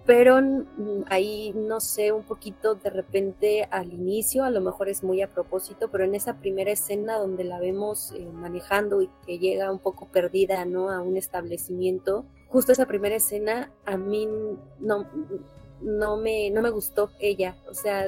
mm, 0.10 1.04
ahí 1.08 1.54
no 1.56 1.80
sé, 1.80 2.12
un 2.12 2.24
poquito 2.24 2.76
de 2.76 2.90
repente 2.90 3.68
al 3.72 3.94
inicio, 3.94 4.44
a 4.44 4.50
lo 4.50 4.62
mejor 4.62 4.90
es 4.90 5.04
muy 5.04 5.22
a 5.22 5.30
propósito, 5.30 5.90
pero 5.90 6.04
en 6.04 6.16
esa 6.16 6.36
primera 6.36 6.72
escena 6.72 7.18
donde 7.18 7.44
la 7.44 7.60
vemos 7.60 8.12
eh, 8.12 8.28
manejando 8.34 9.02
y 9.02 9.10
que 9.26 9.40
llega 9.40 9.72
un 9.72 9.80
poco 9.80 10.08
perdida, 10.08 10.66
¿no? 10.66 10.90
A 10.90 11.02
un 11.02 11.18
establecimiento, 11.18 12.26
justo 12.48 12.72
esa 12.72 12.86
primera 12.86 13.16
escena 13.16 13.72
a 13.86 13.98
mí 13.98 14.28
no, 14.80 15.08
no, 15.82 16.18
me, 16.18 16.50
no 16.50 16.62
me 16.62 16.70
gustó 16.70 17.12
ella, 17.20 17.56
o 17.70 17.74
sea, 17.74 18.08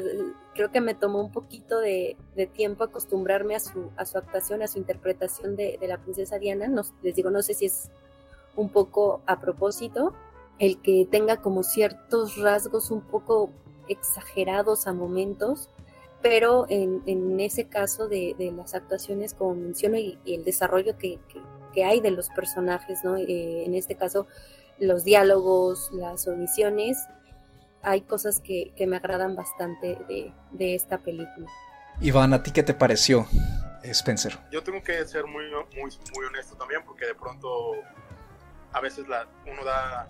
creo 0.53 0.71
que 0.71 0.81
me 0.81 0.95
tomó 0.95 1.21
un 1.21 1.31
poquito 1.31 1.79
de, 1.79 2.17
tiempo 2.53 2.83
acostumbrarme 2.83 3.55
a 3.55 3.59
su, 3.59 3.91
a 3.97 4.05
su 4.05 4.17
actuación, 4.17 4.61
a 4.61 4.67
su 4.67 4.77
interpretación 4.77 5.55
de, 5.55 5.77
la 5.81 5.97
princesa 5.97 6.39
Diana, 6.39 6.67
no, 6.67 6.81
les 7.03 7.15
digo, 7.15 7.29
no 7.29 7.41
sé 7.41 7.53
si 7.53 7.65
es 7.65 7.89
un 8.55 8.69
poco 8.69 9.21
a 9.25 9.39
propósito, 9.39 10.13
el 10.61 10.79
que 10.79 11.07
tenga 11.09 11.37
como 11.37 11.63
ciertos 11.63 12.37
rasgos 12.37 12.91
un 12.91 13.01
poco 13.01 13.49
exagerados 13.87 14.85
a 14.85 14.93
momentos, 14.93 15.71
pero 16.21 16.67
en, 16.69 17.39
ese 17.39 17.67
caso 17.67 18.07
de, 18.07 18.35
las 18.55 18.75
actuaciones, 18.75 19.33
como 19.33 19.55
menciono, 19.55 19.97
y, 19.97 20.19
el 20.23 20.43
desarrollo 20.45 20.95
que, 20.99 21.19
hay 21.83 21.99
de 21.99 22.11
los 22.11 22.29
personajes, 22.29 23.03
¿no? 23.03 23.17
Eh, 23.17 23.63
en 23.65 23.73
este 23.73 23.95
caso, 23.95 24.27
los 24.77 25.03
diálogos, 25.03 25.89
las 25.93 26.27
omisiones, 26.27 26.95
hay 27.81 28.01
cosas 28.01 28.39
que, 28.39 28.71
me 28.87 28.97
agradan 28.97 29.35
bastante 29.35 29.97
de, 30.51 30.75
esta 30.75 30.99
película. 30.99 31.49
Iván, 32.01 32.35
¿a 32.35 32.43
ti 32.43 32.51
qué 32.51 32.61
te 32.61 32.75
pareció 32.75 33.25
Spencer? 33.81 34.37
Yo 34.51 34.61
tengo 34.61 34.83
que 34.83 35.03
ser 35.07 35.25
muy, 35.25 35.45
muy, 35.49 35.91
muy 36.15 36.25
honesto 36.27 36.55
también, 36.55 36.83
porque 36.85 37.07
de 37.07 37.15
pronto 37.15 37.71
a 38.73 38.79
veces 38.79 39.07
la, 39.07 39.27
uno 39.51 39.65
da 39.65 40.07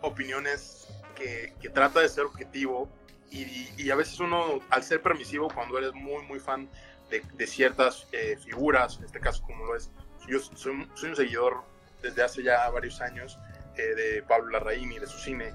opiniones 0.00 0.88
que, 1.14 1.54
que 1.60 1.68
trata 1.68 2.00
de 2.00 2.08
ser 2.08 2.24
objetivo 2.24 2.88
y, 3.30 3.68
y, 3.76 3.90
a 3.90 3.94
veces 3.94 4.18
uno, 4.20 4.60
al 4.70 4.82
ser 4.82 5.02
permisivo, 5.02 5.48
cuando 5.54 5.76
eres 5.76 5.92
muy, 5.92 6.22
muy 6.24 6.40
fan 6.40 6.68
de, 7.10 7.22
de 7.34 7.46
ciertas 7.46 8.06
eh, 8.12 8.38
figuras, 8.42 8.96
en 8.98 9.04
este 9.04 9.20
caso 9.20 9.42
como 9.42 9.66
lo 9.66 9.76
es, 9.76 9.90
yo 10.26 10.38
soy, 10.40 10.88
soy 10.94 11.10
un 11.10 11.16
seguidor 11.16 11.62
desde 12.02 12.22
hace 12.22 12.42
ya 12.42 12.68
varios 12.70 13.00
años 13.00 13.38
eh, 13.76 13.94
de 13.94 14.22
Pablo 14.22 14.50
Larraín 14.50 14.92
y 14.92 14.98
de 14.98 15.06
su 15.06 15.18
cine, 15.18 15.54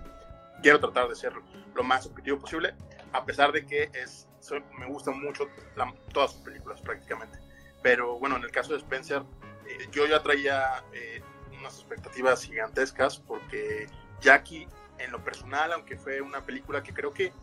quiero 0.62 0.80
tratar 0.80 1.08
de 1.10 1.16
ser 1.16 1.34
lo 1.74 1.84
más 1.84 2.06
objetivo 2.06 2.40
posible, 2.40 2.76
a 3.12 3.26
pesar 3.26 3.52
de 3.52 3.66
que 3.66 3.90
es, 3.94 4.28
me 4.78 4.88
gustan 4.88 5.20
mucho 5.22 5.48
todas 6.12 6.32
sus 6.32 6.42
películas 6.42 6.82
prácticamente. 6.82 7.40
Pero 7.82 8.18
bueno, 8.20 8.38
en 8.38 8.44
el 8.44 8.52
caso 8.52 8.74
de 8.74 8.80
Spencer, 8.80 9.24
eh, 9.68 9.88
yo 9.92 10.08
ya 10.08 10.24
traía 10.24 10.84
eh, 10.94 11.22
unas 11.60 11.76
expectativas 11.76 12.44
gigantescas 12.44 13.20
porque 13.20 13.88
Jackie, 14.24 14.68
en 14.98 15.12
lo 15.12 15.24
personal, 15.24 15.74
aunque 15.74 15.98
fue 15.98 16.22
una 16.22 16.42
película 16.42 16.82
que 16.82 16.94
creo 16.94 17.14
que, 17.14 17.34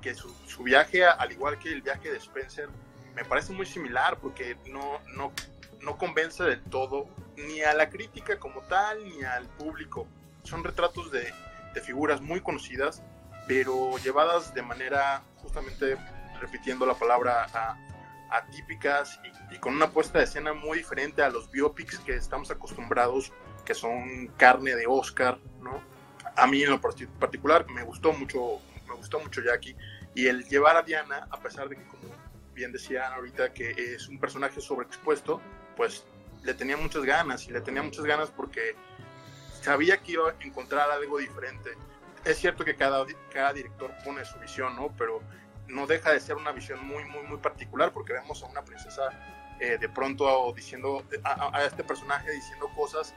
que 0.00 0.14
su, 0.14 0.32
su 0.46 0.62
viaje, 0.62 1.04
al 1.04 1.32
igual 1.32 1.58
que 1.58 1.72
el 1.72 1.82
viaje 1.82 2.10
de 2.10 2.18
Spencer, 2.18 2.68
me 3.14 3.24
parece 3.24 3.52
muy 3.52 3.66
similar 3.66 4.18
porque 4.18 4.56
no, 4.66 5.00
no, 5.14 5.32
no 5.80 5.98
convence 5.98 6.44
del 6.44 6.62
todo 6.62 7.08
ni 7.36 7.60
a 7.62 7.74
la 7.74 7.90
crítica 7.90 8.38
como 8.38 8.60
tal 8.62 9.04
ni 9.04 9.22
al 9.24 9.46
público. 9.46 10.06
Son 10.44 10.62
retratos 10.62 11.10
de, 11.10 11.32
de 11.74 11.80
figuras 11.80 12.20
muy 12.20 12.40
conocidas, 12.40 13.02
pero 13.46 13.98
llevadas 13.98 14.54
de 14.54 14.62
manera 14.62 15.22
justamente 15.38 15.96
repitiendo 16.40 16.86
la 16.86 16.94
palabra 16.94 17.46
a, 17.52 17.76
atípicas 18.30 19.20
y, 19.50 19.56
y, 19.56 19.58
con 19.58 19.74
una 19.74 19.90
puesta 19.90 20.18
de 20.18 20.24
escena 20.24 20.52
muy 20.52 20.78
diferente 20.78 21.22
a 21.22 21.30
los 21.30 21.50
biopics 21.50 21.98
que 21.98 22.14
estamos 22.14 22.50
acostumbrados, 22.50 23.32
que 23.64 23.74
son 23.74 24.28
carne 24.36 24.76
de 24.76 24.86
Oscar, 24.86 25.38
¿no? 25.60 25.82
A 26.40 26.46
mí 26.46 26.62
en 26.62 26.70
lo 26.70 26.80
particular 26.80 27.66
me 27.68 27.82
gustó 27.82 28.14
mucho, 28.14 28.60
me 28.88 28.94
gustó 28.94 29.20
mucho 29.20 29.42
Jackie 29.42 29.76
y 30.14 30.26
el 30.26 30.48
llevar 30.48 30.74
a 30.74 30.82
Diana, 30.82 31.28
a 31.30 31.38
pesar 31.38 31.68
de 31.68 31.76
que 31.76 31.84
como 31.84 32.14
bien 32.54 32.72
decían 32.72 33.12
ahorita 33.12 33.52
que 33.52 33.70
es 33.94 34.08
un 34.08 34.18
personaje 34.18 34.58
sobreexpuesto, 34.58 35.40
pues 35.76 36.06
le 36.42 36.54
tenía 36.54 36.78
muchas 36.78 37.04
ganas 37.04 37.46
y 37.46 37.50
le 37.50 37.60
tenía 37.60 37.82
muchas 37.82 38.06
ganas 38.06 38.30
porque 38.30 38.74
sabía 39.60 39.98
que 39.98 40.12
iba 40.12 40.30
a 40.30 40.34
encontrar 40.40 40.90
algo 40.90 41.18
diferente. 41.18 41.72
Es 42.24 42.38
cierto 42.38 42.64
que 42.64 42.74
cada, 42.74 43.04
cada 43.30 43.52
director 43.52 43.92
pone 44.02 44.24
su 44.24 44.38
visión, 44.38 44.76
¿no? 44.76 44.94
Pero 44.96 45.20
no 45.68 45.86
deja 45.86 46.12
de 46.12 46.20
ser 46.20 46.36
una 46.36 46.52
visión 46.52 46.82
muy, 46.86 47.04
muy, 47.04 47.22
muy 47.24 47.36
particular 47.36 47.92
porque 47.92 48.14
vemos 48.14 48.42
a 48.42 48.46
una 48.46 48.64
princesa 48.64 49.10
eh, 49.60 49.76
de 49.78 49.88
pronto 49.90 50.50
diciendo, 50.56 51.04
a, 51.22 51.58
a, 51.58 51.66
este 51.66 51.84
personaje 51.84 52.30
diciendo 52.30 52.70
cosas 52.74 53.14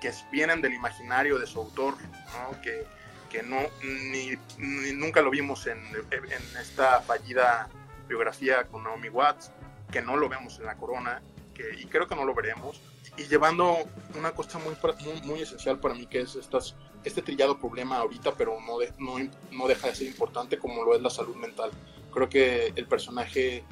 que 0.00 0.12
vienen 0.30 0.60
del 0.60 0.74
imaginario 0.74 1.38
de 1.38 1.46
su 1.46 1.60
autor, 1.60 1.94
¿no? 2.32 2.60
Que, 2.60 2.84
que 3.30 3.42
no, 3.42 3.58
ni, 3.82 4.32
ni, 4.58 4.92
nunca 4.92 5.20
lo 5.20 5.30
vimos 5.30 5.66
en, 5.66 5.78
en 6.12 6.56
esta 6.60 7.00
fallida 7.00 7.68
biografía 8.08 8.64
con 8.64 8.84
Naomi 8.84 9.08
Watts, 9.08 9.50
que 9.90 10.02
no 10.02 10.16
lo 10.16 10.28
vemos 10.28 10.58
en 10.58 10.66
La 10.66 10.76
Corona, 10.76 11.22
que, 11.54 11.64
y 11.78 11.86
creo 11.86 12.06
que 12.06 12.14
no 12.14 12.24
lo 12.24 12.34
veremos, 12.34 12.80
y 13.16 13.24
llevando 13.24 13.78
una 14.14 14.32
cosa 14.32 14.58
muy, 14.58 14.76
muy, 15.04 15.22
muy 15.22 15.42
esencial 15.42 15.78
para 15.78 15.94
mí, 15.94 16.06
que 16.06 16.20
es 16.20 16.34
estas, 16.36 16.76
este 17.04 17.22
trillado 17.22 17.58
problema 17.58 17.98
ahorita, 17.98 18.34
pero 18.34 18.58
no, 18.60 18.78
de, 18.78 18.92
no, 18.98 19.16
no 19.52 19.66
deja 19.66 19.88
de 19.88 19.94
ser 19.94 20.06
importante 20.06 20.58
como 20.58 20.84
lo 20.84 20.94
es 20.94 21.02
la 21.02 21.10
salud 21.10 21.36
mental. 21.36 21.70
Creo 22.12 22.28
que 22.28 22.72
el 22.76 22.86
personaje 22.86 23.64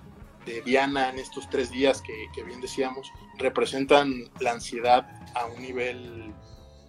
de 0.45 0.63
Diana 0.63 1.11
en 1.11 1.19
estos 1.19 1.49
tres 1.49 1.71
días 1.71 2.03
que, 2.03 2.43
bien 2.43 2.61
decíamos, 2.61 3.11
representan 3.39 4.31
la 4.41 4.53
ansiedad 4.53 5.07
a 5.35 5.47
un 5.47 5.61
nivel 5.61 6.33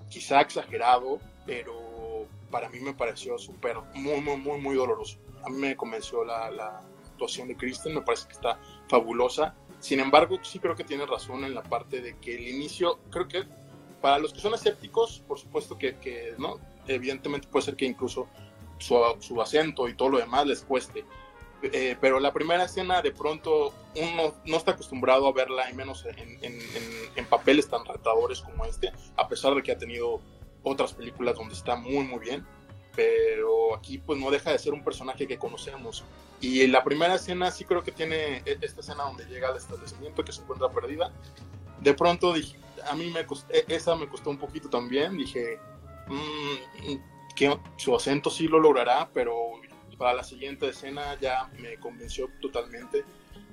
quizá 0.10 0.42
exagerado, 0.42 1.20
pero 1.46 2.28
para 2.52 2.70
mí 2.70 2.80
me 2.80 2.94
pareció 2.94 3.38
súper, 3.38 3.78
muy, 3.94 4.22
muy, 4.22 4.38
muy, 4.38 4.60
muy 4.62 4.76
doloroso. 4.76 5.18
A 5.44 5.50
mí 5.50 5.58
me 5.58 5.76
convenció 5.76 6.24
la, 6.24 6.50
la 6.52 6.82
actuación 7.12 7.48
de 7.48 7.56
Kristen, 7.56 7.94
me 7.94 8.02
parece 8.02 8.28
que 8.28 8.34
está 8.34 8.60
fabulosa. 8.88 9.56
Sin 9.80 10.00
embargo, 10.00 10.40
sí 10.44 10.60
creo 10.60 10.76
que 10.76 10.84
tiene 10.84 11.06
razón 11.06 11.44
en 11.44 11.54
la 11.54 11.64
parte 11.64 12.02
de 12.02 12.18
que 12.18 12.36
el 12.36 12.48
inicio, 12.48 13.00
creo 13.10 13.28
que 13.28 13.44
para 14.02 14.20
los 14.20 14.34
que 14.34 14.40
son 14.40 14.54
escépticos, 14.54 15.24
por 15.28 15.40
supuesto 15.40 15.78
que, 15.78 15.98
que 15.98 16.36
no, 16.38 16.60
evidentemente 16.88 17.48
puede 17.48 17.66
ser 17.66 17.76
que 17.76 17.86
incluso 17.86 18.28
su, 18.78 19.00
su, 19.20 19.42
acento 19.42 19.88
y 19.88 19.96
todo 19.96 20.10
lo 20.10 20.18
demás 20.20 20.46
les 20.46 20.62
cueste. 20.62 21.06
Eh, 21.72 21.98
pero 22.00 22.20
la 22.20 22.34
primera 22.34 22.66
escena 22.66 23.02
de 23.02 23.12
pronto 23.12 23.74
uno 23.96 24.36
no 24.46 24.58
está 24.58 24.72
acostumbrado 24.72 25.28
a 25.28 25.32
verla, 25.32 25.70
y 25.70 25.74
menos 25.74 26.06
en, 26.06 26.20
en, 26.20 26.44
en, 26.44 26.60
en, 27.16 27.26
papeles 27.26 27.68
tan 27.68 27.86
retadores 27.86 28.42
como 28.42 28.66
este, 28.66 28.92
a 29.16 29.28
pesar 29.28 29.56
de 29.56 29.64
que 29.64 29.72
ha 29.72 29.78
tenido 29.78 30.22
otras 30.64 30.94
películas 30.94 31.36
donde 31.36 31.54
está 31.54 31.76
muy 31.76 32.04
muy 32.04 32.20
bien, 32.20 32.46
pero 32.96 33.76
aquí 33.76 33.98
pues 33.98 34.20
no 34.20 34.32
deja 34.32 34.52
de 34.52 34.60
ser 34.60 34.74
un 34.74 34.84
personaje 34.84 35.28
que 35.28 35.38
conocemos. 35.38 36.04
Y 36.42 36.68
la 36.68 36.84
primera 36.84 37.16
escena 37.16 37.50
sí 37.52 37.64
creo 37.64 37.84
que 37.84 37.92
tiene 37.92 38.44
esta 38.46 38.82
escena 38.82 39.04
donde 39.04 39.26
llega 39.26 39.50
al 39.50 39.58
establecimiento 39.58 40.24
que 40.24 40.32
se 40.32 40.42
encuentra 40.42 40.70
perdida. 40.70 41.12
De 41.80 41.94
pronto 41.94 42.34
dije, 42.34 42.58
a 42.90 42.96
mí 42.96 43.10
me 43.10 43.26
costó, 43.26 43.54
esa 43.68 43.96
me 43.96 44.08
costó 44.08 44.30
un 44.30 44.38
poquito 44.38 44.70
también, 44.70 45.18
dije, 45.18 45.60
mmm, 46.08 46.96
que 47.36 47.58
su 47.78 47.96
acento 47.96 48.30
sí 48.30 48.48
lo 48.48 48.60
logrará, 48.60 49.10
pero 49.14 49.34
para 49.98 50.14
la 50.14 50.24
siguiente 50.24 50.70
escena 50.70 51.18
ya 51.20 51.50
me 51.60 51.78
convenció 51.78 52.30
totalmente. 52.42 53.04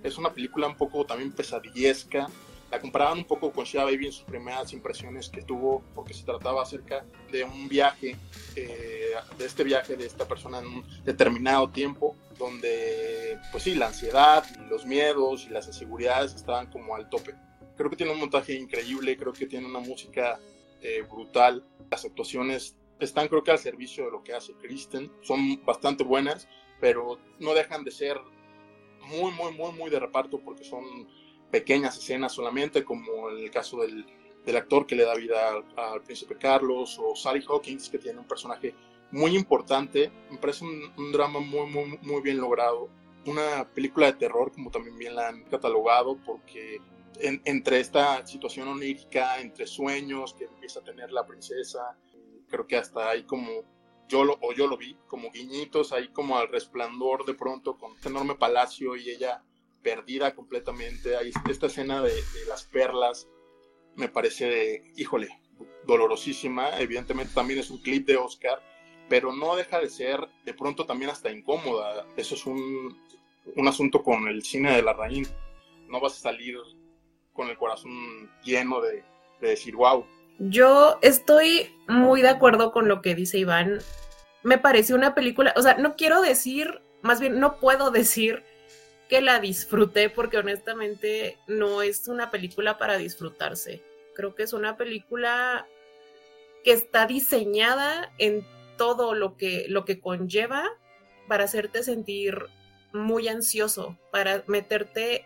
Es 0.02 0.18
una 0.18 0.32
película 0.32 0.66
un 0.66 0.76
poco 0.76 1.04
también 1.04 1.32
pesadillesca. 1.32 2.28
La 2.70 2.80
comparaban 2.80 3.18
un 3.18 3.24
poco 3.24 3.52
con 3.52 3.66
Shia 3.66 3.84
Baby 3.84 4.06
en 4.06 4.12
sus 4.12 4.24
primeras 4.24 4.72
impresiones 4.72 5.28
que 5.28 5.42
tuvo, 5.42 5.82
porque 5.94 6.14
se 6.14 6.24
trataba 6.24 6.62
acerca 6.62 7.04
de 7.30 7.44
un 7.44 7.68
viaje, 7.68 8.16
eh, 8.56 9.12
de 9.36 9.44
este 9.44 9.62
viaje 9.62 9.94
de 9.96 10.06
esta 10.06 10.26
persona 10.26 10.58
en 10.60 10.66
un 10.66 11.04
determinado 11.04 11.68
tiempo, 11.68 12.16
donde, 12.38 13.38
pues 13.50 13.64
sí, 13.64 13.74
la 13.74 13.88
ansiedad, 13.88 14.44
los 14.70 14.86
miedos 14.86 15.44
y 15.44 15.50
las 15.50 15.66
inseguridades 15.66 16.34
estaban 16.34 16.70
como 16.70 16.96
al 16.96 17.10
tope. 17.10 17.34
Creo 17.76 17.90
que 17.90 17.96
tiene 17.96 18.12
un 18.12 18.20
montaje 18.20 18.54
increíble, 18.54 19.18
creo 19.18 19.34
que 19.34 19.46
tiene 19.46 19.66
una 19.66 19.80
música 19.80 20.40
eh, 20.80 21.04
brutal, 21.08 21.62
las 21.90 22.04
actuaciones 22.06 22.74
están 23.04 23.28
creo 23.28 23.42
que 23.42 23.50
al 23.50 23.58
servicio 23.58 24.04
de 24.04 24.10
lo 24.10 24.22
que 24.22 24.34
hace 24.34 24.54
Kristen, 24.54 25.10
son 25.22 25.64
bastante 25.64 26.04
buenas, 26.04 26.48
pero 26.80 27.18
no 27.38 27.54
dejan 27.54 27.84
de 27.84 27.90
ser 27.90 28.20
muy, 29.06 29.32
muy, 29.32 29.52
muy, 29.52 29.72
muy 29.72 29.90
de 29.90 30.00
reparto 30.00 30.40
porque 30.40 30.64
son 30.64 30.84
pequeñas 31.50 31.96
escenas 31.98 32.32
solamente, 32.32 32.84
como 32.84 33.30
en 33.30 33.38
el 33.38 33.50
caso 33.50 33.82
del, 33.82 34.06
del 34.44 34.56
actor 34.56 34.86
que 34.86 34.94
le 34.94 35.04
da 35.04 35.14
vida 35.14 35.62
al, 35.76 36.02
príncipe 36.02 36.36
Carlos, 36.36 36.98
o 36.98 37.14
Sally 37.14 37.44
Hawkins, 37.48 37.88
que 37.88 37.98
tiene 37.98 38.18
un 38.18 38.26
personaje 38.26 38.74
muy 39.10 39.36
importante, 39.36 40.10
me 40.30 40.38
parece 40.38 40.64
un, 40.64 41.12
drama 41.12 41.40
muy, 41.40 41.66
muy, 41.68 41.98
muy 42.02 42.22
bien 42.22 42.38
logrado, 42.38 42.88
una 43.26 43.68
película 43.68 44.06
de 44.06 44.14
terror, 44.14 44.50
como 44.52 44.70
también 44.70 44.98
bien 44.98 45.14
la 45.14 45.28
han 45.28 45.44
catalogado, 45.44 46.16
porque 46.24 46.80
en, 47.20 47.40
entre 47.44 47.80
esta 47.80 48.26
situación 48.26 48.68
onírica, 48.68 49.38
entre 49.40 49.66
sueños 49.66 50.34
que 50.34 50.44
empieza 50.44 50.80
a 50.80 50.84
tener 50.84 51.12
la 51.12 51.26
princesa, 51.26 51.96
creo 52.52 52.66
que 52.66 52.76
hasta 52.76 53.08
ahí 53.08 53.24
como 53.24 53.64
yo 54.08 54.24
lo, 54.24 54.38
o 54.42 54.52
yo 54.52 54.66
lo 54.66 54.76
vi, 54.76 54.96
como 55.06 55.32
guiñitos 55.32 55.92
ahí 55.92 56.08
como 56.08 56.38
al 56.38 56.48
resplandor 56.48 57.24
de 57.24 57.34
pronto 57.34 57.78
con 57.78 57.96
este 57.96 58.10
enorme 58.10 58.34
palacio 58.34 58.94
y 58.94 59.08
ella 59.08 59.42
perdida 59.82 60.34
completamente. 60.34 61.16
Ahí 61.16 61.32
esta 61.50 61.66
escena 61.66 62.02
de, 62.02 62.12
las 62.46 62.64
perlas 62.64 63.26
me 63.96 64.08
parece, 64.08 64.92
híjole, 64.96 65.40
dolorosísima. 65.86 66.78
Evidentemente 66.78 67.32
también 67.34 67.58
es 67.58 67.70
un 67.70 67.78
clip 67.78 68.06
de 68.06 68.18
Oscar, 68.18 68.62
pero 69.08 69.32
no 69.32 69.56
deja 69.56 69.80
de 69.80 69.88
ser 69.88 70.20
de 70.44 70.52
pronto 70.52 70.84
también 70.84 71.10
hasta 71.10 71.32
incómoda. 71.32 72.06
Eso 72.16 72.34
es 72.34 72.44
un, 72.44 72.98
un 73.56 73.68
asunto 73.68 74.02
con 74.02 74.28
el 74.28 74.42
cine 74.42 74.76
de 74.76 74.82
la 74.82 74.92
raíz. 74.92 75.34
No 75.88 76.00
vas 76.00 76.18
a 76.18 76.20
salir 76.20 76.58
con 77.32 77.48
el 77.48 77.56
corazón 77.56 78.30
lleno 78.44 78.82
de, 78.82 79.02
de 79.40 79.48
decir, 79.48 79.74
wow, 79.74 80.04
yo 80.50 80.98
estoy 81.02 81.72
muy 81.86 82.20
de 82.20 82.28
acuerdo 82.28 82.72
con 82.72 82.88
lo 82.88 83.00
que 83.00 83.14
dice 83.14 83.38
Iván. 83.38 83.78
Me 84.42 84.58
pareció 84.58 84.96
una 84.96 85.14
película, 85.14 85.54
o 85.56 85.62
sea, 85.62 85.74
no 85.74 85.94
quiero 85.94 86.20
decir, 86.20 86.82
más 87.00 87.20
bien 87.20 87.38
no 87.38 87.60
puedo 87.60 87.92
decir 87.92 88.42
que 89.08 89.20
la 89.20 89.38
disfruté 89.38 90.10
porque 90.10 90.38
honestamente 90.38 91.38
no 91.46 91.82
es 91.82 92.08
una 92.08 92.32
película 92.32 92.76
para 92.76 92.96
disfrutarse. 92.96 93.84
Creo 94.16 94.34
que 94.34 94.42
es 94.42 94.52
una 94.52 94.76
película 94.76 95.66
que 96.64 96.72
está 96.72 97.06
diseñada 97.06 98.12
en 98.18 98.44
todo 98.76 99.14
lo 99.14 99.36
que, 99.36 99.66
lo 99.68 99.84
que 99.84 100.00
conlleva 100.00 100.68
para 101.28 101.44
hacerte 101.44 101.84
sentir 101.84 102.46
muy 102.92 103.28
ansioso, 103.28 103.96
para 104.10 104.42
meterte 104.48 105.24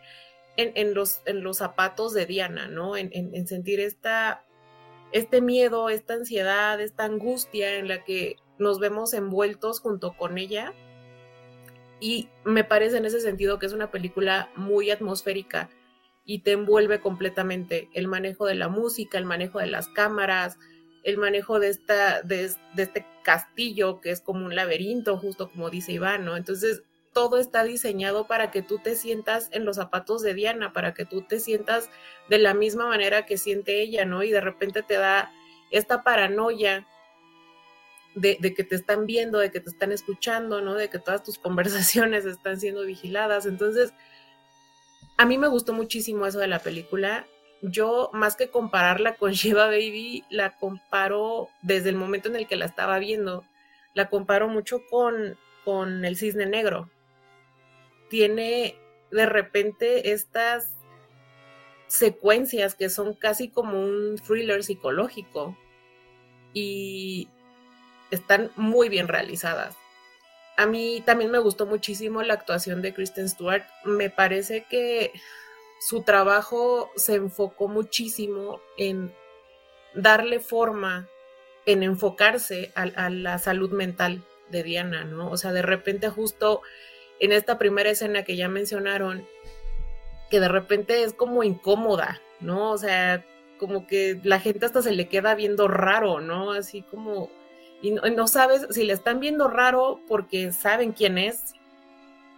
en, 0.58 0.94
los, 0.94 1.22
en 1.24 1.42
los 1.42 1.58
zapatos 1.58 2.12
de 2.12 2.26
Diana, 2.26 2.68
¿no? 2.68 2.96
En 2.96 3.46
sentir 3.46 3.80
esta 3.80 4.45
este 5.12 5.40
miedo, 5.40 5.88
esta 5.88 6.14
ansiedad, 6.14 6.80
esta 6.80 7.04
angustia 7.04 7.76
en 7.76 7.88
la 7.88 8.04
que 8.04 8.36
nos 8.58 8.78
vemos 8.78 9.14
envueltos 9.14 9.80
junto 9.80 10.16
con 10.16 10.38
ella. 10.38 10.72
Y 12.00 12.28
me 12.44 12.64
parece 12.64 12.98
en 12.98 13.06
ese 13.06 13.20
sentido 13.20 13.58
que 13.58 13.66
es 13.66 13.72
una 13.72 13.90
película 13.90 14.50
muy 14.56 14.90
atmosférica 14.90 15.70
y 16.24 16.40
te 16.40 16.52
envuelve 16.52 17.00
completamente 17.00 17.88
el 17.94 18.08
manejo 18.08 18.46
de 18.46 18.56
la 18.56 18.68
música, 18.68 19.16
el 19.16 19.24
manejo 19.24 19.60
de 19.60 19.68
las 19.68 19.88
cámaras, 19.88 20.58
el 21.04 21.18
manejo 21.18 21.60
de, 21.60 21.68
esta, 21.68 22.20
de, 22.22 22.50
este 22.76 23.06
castillo 23.22 24.00
que 24.00 24.10
es 24.10 24.20
como 24.20 24.44
un 24.44 24.56
laberinto, 24.56 25.16
justo 25.16 25.48
como 25.48 25.70
dice 25.70 25.92
Iván, 25.92 26.24
¿no? 26.24 26.36
Entonces, 26.36 26.82
todo 27.16 27.38
está 27.38 27.64
diseñado 27.64 28.26
para 28.26 28.50
que 28.50 28.60
tú 28.60 28.78
te 28.78 28.94
sientas 28.94 29.48
en 29.50 29.64
los 29.64 29.76
zapatos 29.76 30.20
de 30.20 30.34
Diana, 30.34 30.74
para 30.74 30.92
que 30.92 31.06
tú 31.06 31.22
te 31.22 31.40
sientas 31.40 31.88
de 32.28 32.36
la 32.36 32.52
misma 32.52 32.86
manera 32.88 33.24
que 33.24 33.38
siente 33.38 33.80
ella, 33.80 34.04
¿no? 34.04 34.22
Y 34.22 34.30
de 34.32 34.42
repente 34.42 34.82
te 34.82 34.98
da 34.98 35.32
esta 35.70 36.04
paranoia 36.04 36.86
de, 38.16 38.36
que 38.54 38.64
te 38.64 38.74
están 38.74 39.06
viendo, 39.06 39.38
de 39.38 39.50
que 39.50 39.60
te 39.60 39.70
están 39.70 39.92
escuchando, 39.92 40.60
¿no? 40.60 40.74
De 40.74 40.90
que 40.90 40.98
todas 40.98 41.22
tus 41.22 41.38
conversaciones 41.42 42.26
están 42.26 42.60
siendo 42.60 42.82
vigiladas. 42.82 43.46
Entonces, 43.46 43.94
a 45.16 45.24
mí 45.24 45.38
me 45.38 45.48
gustó 45.48 45.72
muchísimo 45.72 46.26
eso 46.26 46.38
de 46.38 46.48
la 46.48 46.58
película. 46.58 47.26
yo 47.62 48.10
más 48.12 48.36
que 48.36 48.50
compararla 48.50 49.14
con 49.16 49.32
Shiva 49.32 49.68
Baby, 49.68 50.22
la 50.28 50.54
comparo 50.58 51.48
desde 51.62 51.88
el 51.88 51.96
momento 51.96 52.28
en 52.28 52.36
el 52.36 52.46
que 52.46 52.56
la 52.56 52.66
estaba 52.66 52.98
viendo, 52.98 53.46
la 53.94 54.10
comparo 54.10 54.48
mucho 54.48 54.82
con, 54.90 55.38
con 55.64 56.04
El 56.04 56.18
Cisne 56.18 56.44
Negro. 56.44 56.90
Tiene 58.08 58.78
de 59.10 59.26
repente 59.26 60.12
estas 60.12 60.72
secuencias 61.88 62.74
que 62.74 62.88
son 62.88 63.14
casi 63.14 63.48
como 63.48 63.80
un 63.80 64.16
thriller 64.16 64.64
psicológico 64.64 65.56
y 66.52 67.28
están 68.10 68.50
muy 68.56 68.88
bien 68.88 69.08
realizadas. 69.08 69.76
A 70.56 70.66
mí 70.66 71.02
también 71.04 71.30
me 71.30 71.38
gustó 71.38 71.66
muchísimo 71.66 72.22
la 72.22 72.34
actuación 72.34 72.80
de 72.80 72.94
Kristen 72.94 73.28
Stewart. 73.28 73.64
Me 73.84 74.08
parece 74.08 74.64
que 74.68 75.12
su 75.80 76.02
trabajo 76.02 76.90
se 76.96 77.16
enfocó 77.16 77.68
muchísimo 77.68 78.60
en 78.78 79.14
darle 79.94 80.40
forma, 80.40 81.08
en 81.66 81.82
enfocarse 81.82 82.72
a, 82.74 83.10
la 83.10 83.38
salud 83.38 83.70
mental 83.70 84.24
de 84.50 84.62
Diana, 84.62 85.04
¿no? 85.04 85.30
O 85.30 85.36
sea, 85.36 85.52
de 85.52 85.62
repente 85.62 86.08
justo 86.08 86.62
en 87.20 87.32
esta 87.32 87.58
primera 87.58 87.90
escena 87.90 88.22
que 88.22 88.36
ya 88.36 88.48
mencionaron, 88.48 89.26
que 90.30 90.40
de 90.40 90.48
repente 90.48 91.02
es 91.02 91.12
como 91.12 91.44
incómoda, 91.44 92.20
¿no? 92.40 92.70
O 92.70 92.78
sea, 92.78 93.24
como 93.58 93.86
que 93.86 94.20
la 94.22 94.40
gente 94.40 94.66
hasta 94.66 94.82
se 94.82 94.92
le 94.92 95.08
queda 95.08 95.34
viendo 95.34 95.68
raro, 95.68 96.20
¿no? 96.20 96.52
Así 96.52 96.82
como, 96.82 97.30
y 97.82 97.92
no, 97.92 98.26
sabes 98.26 98.66
si 98.70 98.84
le 98.84 98.92
están 98.92 99.20
viendo 99.20 99.48
raro 99.48 100.00
porque 100.08 100.52
saben 100.52 100.92
quién 100.92 101.18
es 101.18 101.54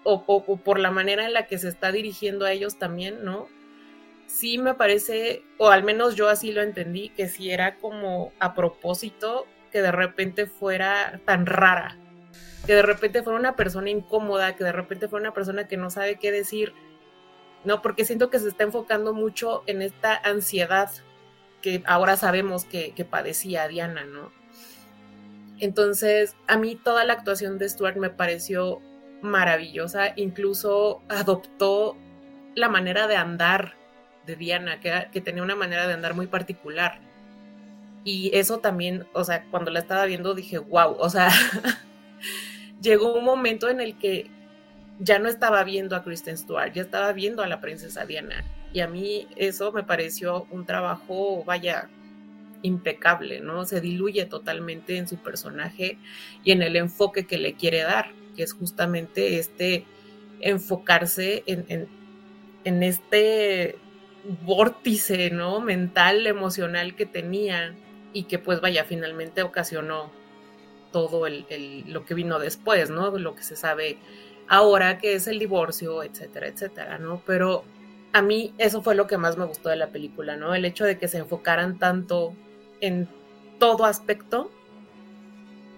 o, 0.05 0.23
o, 0.27 0.57
por 0.57 0.79
la 0.79 0.91
manera 0.91 1.25
en 1.25 1.33
la 1.33 1.47
que 1.47 1.59
se 1.59 1.69
está 1.69 1.93
dirigiendo 1.93 2.45
a 2.45 2.53
ellos 2.53 2.79
también, 2.79 3.25
¿no? 3.25 3.49
Sí 4.27 4.59
me 4.59 4.75
parece, 4.75 5.43
o 5.57 5.69
al 5.69 5.85
menos 5.85 6.15
yo 6.15 6.29
así 6.29 6.53
lo 6.53 6.63
entendí, 6.63 7.09
que 7.11 7.29
si 7.29 7.51
era 7.51 7.77
como 7.77 8.33
a 8.39 8.55
propósito 8.55 9.47
que 9.73 9.83
de 9.83 9.93
repente 9.93 10.47
fuera 10.47 11.21
tan 11.25 11.47
rara, 11.47 11.97
que 12.67 12.75
de 12.75 12.83
repente 12.83 13.23
fuera 13.23 13.39
una 13.39 13.57
persona 13.57 13.91
incómoda, 13.91 14.57
que 14.57 14.65
de 14.65 14.73
repente 14.73 15.09
fuera 15.09 15.25
una 15.25 15.35
persona 15.35 15.67
que 15.67 15.77
no 15.77 15.91
sabe 15.91 16.17
qué 16.17 16.31
decir, 16.31 16.75
¿no? 17.65 17.83
Porque 17.83 18.05
siento 18.05 18.31
que 18.31 18.39
se 18.39 18.49
está 18.49 18.65
enfocando 18.65 19.15
mucho 19.15 19.63
en 19.67 19.83
esta 19.83 20.17
ansiedad 20.17 20.91
que 21.63 21.83
ahora 21.87 22.17
sabemos 22.17 22.65
que, 22.65 22.93
padecía 23.09 23.69
Diana, 23.69 24.05
¿no? 24.05 24.33
Entonces, 25.61 26.37
a 26.47 26.57
mí 26.57 26.77
toda 26.77 27.05
la 27.05 27.15
actuación 27.15 27.59
de 27.59 27.69
Stuart 27.69 27.97
me 27.97 28.11
pareció 28.11 28.81
maravillosa, 29.23 30.13
incluso 30.15 31.03
adoptó 31.09 31.97
la 32.55 32.69
manera 32.69 33.09
de 33.09 33.17
andar 33.17 33.75
de 34.25 34.37
Diana, 34.37 34.79
que, 34.79 35.09
que, 35.13 35.21
tenía 35.21 35.43
una 35.43 35.57
manera 35.57 35.89
de 35.89 35.95
andar 35.95 36.15
muy 36.15 36.29
particular. 36.29 37.01
Y 38.05 38.31
eso 38.35 38.59
también, 38.59 39.07
o 39.15 39.25
sea, 39.25 39.45
cuando 39.51 39.71
la 39.73 39.81
estaba 39.81 40.05
viendo 40.05 40.35
dije, 40.35 40.59
wow, 40.59 40.97
o 40.99 41.11
sea, 41.11 41.31
llegó 42.81 43.15
un 43.15 43.25
momento 43.25 43.69
en 43.69 43.81
el 43.81 43.99
que 43.99 44.31
ya 44.99 45.19
no 45.19 45.29
estaba 45.29 45.63
viendo 45.65 45.95
a 45.97 46.03
Kristen 46.03 46.37
Stewart, 46.37 46.73
ya 46.73 46.83
estaba 46.83 47.13
viendo 47.13 47.43
a 47.43 47.47
la 47.47 47.61
princesa 47.61 48.05
Diana. 48.05 48.45
Y 48.73 48.81
a 48.81 48.89
mí 48.89 49.27
eso 49.37 49.73
me 49.73 49.83
pareció 49.83 50.47
un 50.51 50.67
trabajo, 50.67 51.45
vaya, 51.45 51.89
impecable, 52.63 53.41
¿no? 53.41 53.65
Se 53.65 53.81
diluye 53.81 54.25
totalmente 54.25 54.97
en 54.97 55.09
su 55.09 55.17
personaje 55.17 55.99
y 56.45 56.53
en 56.53 56.63
el 56.63 56.77
enfoque 56.77 57.27
que 57.27 57.39
le 57.39 57.55
quiere 57.55 57.83
dar, 57.83 58.13
que 58.37 58.43
es 58.43 58.53
justamente 58.53 59.39
este 59.39 59.85
enfocarse 60.41 61.43
en, 61.47 61.89
en, 62.65 62.83
este 62.83 63.77
vórtice, 64.45 65.31
¿no? 65.31 65.61
Mental, 65.61 66.27
emocional 66.27 66.95
que 66.95 67.07
tenía 67.07 67.75
y 68.13 68.25
que 68.25 68.39
pues 68.39 68.61
vaya, 68.61 68.85
finalmente 68.85 69.43
ocasionó 69.43 70.13
todo 70.93 71.27
el, 71.27 71.85
lo 71.87 72.05
que 72.05 72.15
vino 72.15 72.39
después, 72.39 72.91
¿no? 72.91 73.11
Lo 73.19 73.35
que 73.35 73.43
se 73.43 73.57
sabe 73.57 73.99
ahora 74.49 74.99
que 74.99 75.15
es 75.15 75.27
el 75.27 75.39
divorcio, 75.39 76.03
etcétera, 76.03 76.49
etcétera, 76.49 76.99
¿no? 76.99 77.23
Pero 77.27 77.65
a 78.13 78.23
mí 78.23 78.55
eso 78.59 78.83
fue 78.83 78.95
lo 78.95 79.07
que 79.07 79.19
más 79.19 79.37
me 79.37 79.45
gustó 79.45 79.69
de 79.69 79.77
la 79.77 79.89
película, 79.89 80.37
¿no? 80.37 80.55
El 80.55 80.65
hecho 80.65 80.85
de 80.85 80.99
que 80.99 81.09
se 81.09 81.19
enfocaran 81.19 81.79
tanto 81.79 82.35
en 82.81 83.09
todo 83.59 83.85
aspecto 83.85 84.51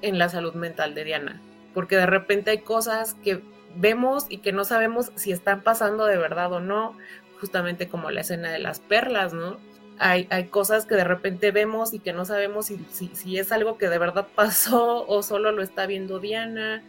en 0.03 0.19
la 0.19 0.29
salud 0.29 0.55
mental 0.55 0.95
de 0.95 1.05
Diana, 1.05 1.41
porque 1.75 1.97
de 1.97 2.07
repente 2.07 2.51
hay 2.51 2.59
cosas 2.59 3.15
que 3.15 3.43
vemos 3.77 4.27
y 4.29 4.39
que 4.39 4.53
no 4.53 4.65
sabemos 4.65 5.13
si 5.17 5.33
están 5.33 5.63
pasando 5.63 6.07
de 6.07 6.17
verdad 6.17 6.53
o 6.53 6.61
no, 6.61 6.97
justamente 7.41 7.89
como 7.89 8.11
la 8.11 8.21
escena 8.21 8.51
de 8.51 8.59
las 8.59 8.81
perlas, 8.81 9.33
¿no? 9.33 9.59
Hay, 10.03 10.27
cosas 10.49 10.87
que 10.87 10.95
de 10.95 11.05
repente 11.05 11.51
vemos 11.51 11.93
y 11.93 11.99
que 11.99 12.15
no 12.15 12.25
sabemos 12.25 12.67
si, 12.67 12.79
si 12.91 13.39
es 13.39 13.53
algo 13.53 13.77
que 13.77 13.91
de 13.91 13.99
verdad 13.99 14.27
pasó 14.35 15.07
o 15.07 15.23
solo 15.23 15.53
lo 15.53 15.63
está 15.63 15.87
viendo 15.87 16.21
Diana 16.21 16.83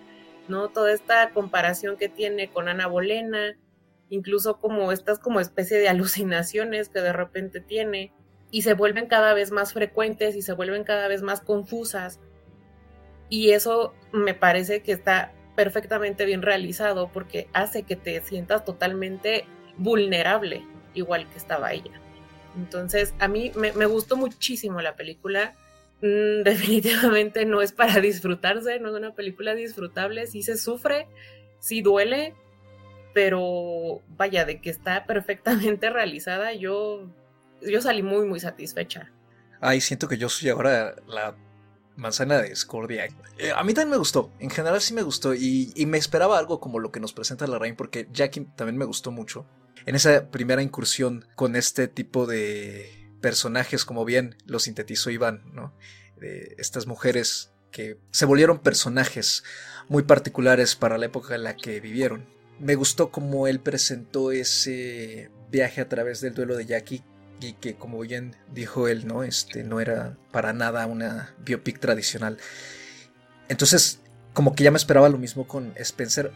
¿no? 0.47 0.69
Toda 0.69 0.91
esta 0.91 1.31
comparación 1.31 1.97
que 1.97 2.09
tiene 2.09 2.49
con 2.49 2.67
Ana 2.67 2.87
Bolena, 2.87 3.57
incluso 4.09 4.59
como 4.59 4.91
estas 4.91 5.19
como 5.19 5.39
especie 5.39 5.79
de 5.79 5.89
alucinaciones 5.89 6.89
que 6.89 7.01
de 7.01 7.13
repente 7.13 7.59
tiene 7.61 8.13
y 8.51 8.63
se 8.63 8.73
vuelven 8.73 9.07
cada 9.07 9.33
vez 9.33 9.51
más 9.51 9.73
frecuentes 9.73 10.35
y 10.35 10.41
se 10.41 10.53
vuelven 10.53 10.83
cada 10.83 11.07
vez 11.07 11.21
más 11.21 11.41
confusas. 11.41 12.19
Y 13.29 13.51
eso 13.51 13.93
me 14.11 14.33
parece 14.33 14.83
que 14.83 14.91
está 14.91 15.31
perfectamente 15.55 16.25
bien 16.25 16.41
realizado 16.41 17.09
porque 17.13 17.47
hace 17.53 17.83
que 17.83 17.95
te 17.95 18.21
sientas 18.21 18.65
totalmente 18.65 19.45
vulnerable, 19.77 20.65
igual 20.93 21.29
que 21.29 21.37
estaba 21.37 21.71
ella. 21.71 22.01
Entonces, 22.55 23.13
a 23.19 23.27
mí 23.27 23.51
me, 23.55 23.85
gustó 23.85 24.17
muchísimo 24.17 24.81
la 24.81 24.95
película. 24.95 25.55
Mm, 26.01 26.41
definitivamente 26.43 27.45
no 27.45 27.61
es 27.61 27.71
para 27.71 27.99
disfrutarse, 27.99 28.79
no 28.79 28.89
es 28.89 28.95
una 28.95 29.13
película 29.13 29.53
disfrutable, 29.55 30.27
sí 30.27 30.43
se 30.43 30.57
sufre, 30.57 31.07
sí 31.59 31.81
duele, 31.81 32.33
pero 33.13 34.01
vaya, 34.17 34.45
de 34.45 34.61
que 34.61 34.69
está 34.69 35.05
perfectamente 35.05 35.89
realizada, 35.91 36.53
yo, 36.53 37.07
yo 37.61 37.81
salí 37.81 38.03
muy, 38.03 38.25
muy 38.27 38.39
satisfecha. 38.39 39.11
Ay, 39.59 39.79
siento 39.79 40.07
que 40.07 40.17
yo 40.17 40.27
soy 40.27 40.49
ahora 40.49 40.95
la 41.07 41.35
manzana 41.95 42.41
de 42.41 42.49
discordia. 42.49 43.07
Eh, 43.37 43.51
a 43.55 43.63
mí 43.63 43.73
también 43.73 43.91
me 43.91 43.97
gustó, 43.97 44.31
en 44.39 44.49
general 44.49 44.81
sí 44.81 44.93
me 44.93 45.03
gustó 45.03 45.35
y, 45.35 45.71
y, 45.75 45.85
me 45.85 45.99
esperaba 45.99 46.39
algo 46.39 46.59
como 46.59 46.79
lo 46.79 46.91
que 46.91 46.99
nos 46.99 47.13
presenta 47.13 47.45
la 47.45 47.59
Rain 47.59 47.75
porque 47.75 48.07
Jackie 48.11 48.47
también 48.55 48.77
me 48.77 48.85
gustó 48.85 49.11
mucho. 49.11 49.45
En 49.85 49.95
esa 49.95 50.29
primera 50.29 50.61
incursión 50.61 51.25
con 51.35 51.55
este 51.55 51.87
tipo 51.87 52.25
de 52.27 53.09
personajes, 53.21 53.85
como 53.85 54.05
bien 54.05 54.35
lo 54.45 54.59
sintetizó 54.59 55.09
Iván, 55.09 55.43
¿no? 55.53 55.73
De 56.19 56.55
estas 56.57 56.87
mujeres 56.87 57.51
que 57.71 57.97
se 58.11 58.25
volvieron 58.25 58.59
personajes 58.59 59.43
muy 59.87 60.03
particulares 60.03 60.75
para 60.75 60.97
la 60.97 61.07
época 61.07 61.35
en 61.35 61.43
la 61.43 61.55
que 61.55 61.79
vivieron. 61.79 62.27
Me 62.59 62.75
gustó 62.75 63.11
cómo 63.11 63.47
él 63.47 63.59
presentó 63.59 64.31
ese 64.31 65.31
viaje 65.49 65.81
a 65.81 65.89
través 65.89 66.21
del 66.21 66.33
duelo 66.33 66.55
de 66.55 66.65
Jackie 66.65 67.03
y 67.39 67.53
que 67.53 67.75
como 67.75 67.99
bien 67.99 68.35
dijo 68.53 68.87
él, 68.87 69.07
no, 69.07 69.23
este 69.23 69.63
no 69.63 69.81
era 69.81 70.17
para 70.31 70.53
nada 70.53 70.85
una 70.85 71.35
biopic 71.39 71.79
tradicional. 71.79 72.37
Entonces, 73.49 73.99
como 74.33 74.55
que 74.55 74.63
ya 74.63 74.71
me 74.71 74.77
esperaba 74.77 75.09
lo 75.09 75.17
mismo 75.17 75.47
con 75.47 75.73
Spencer. 75.75 76.31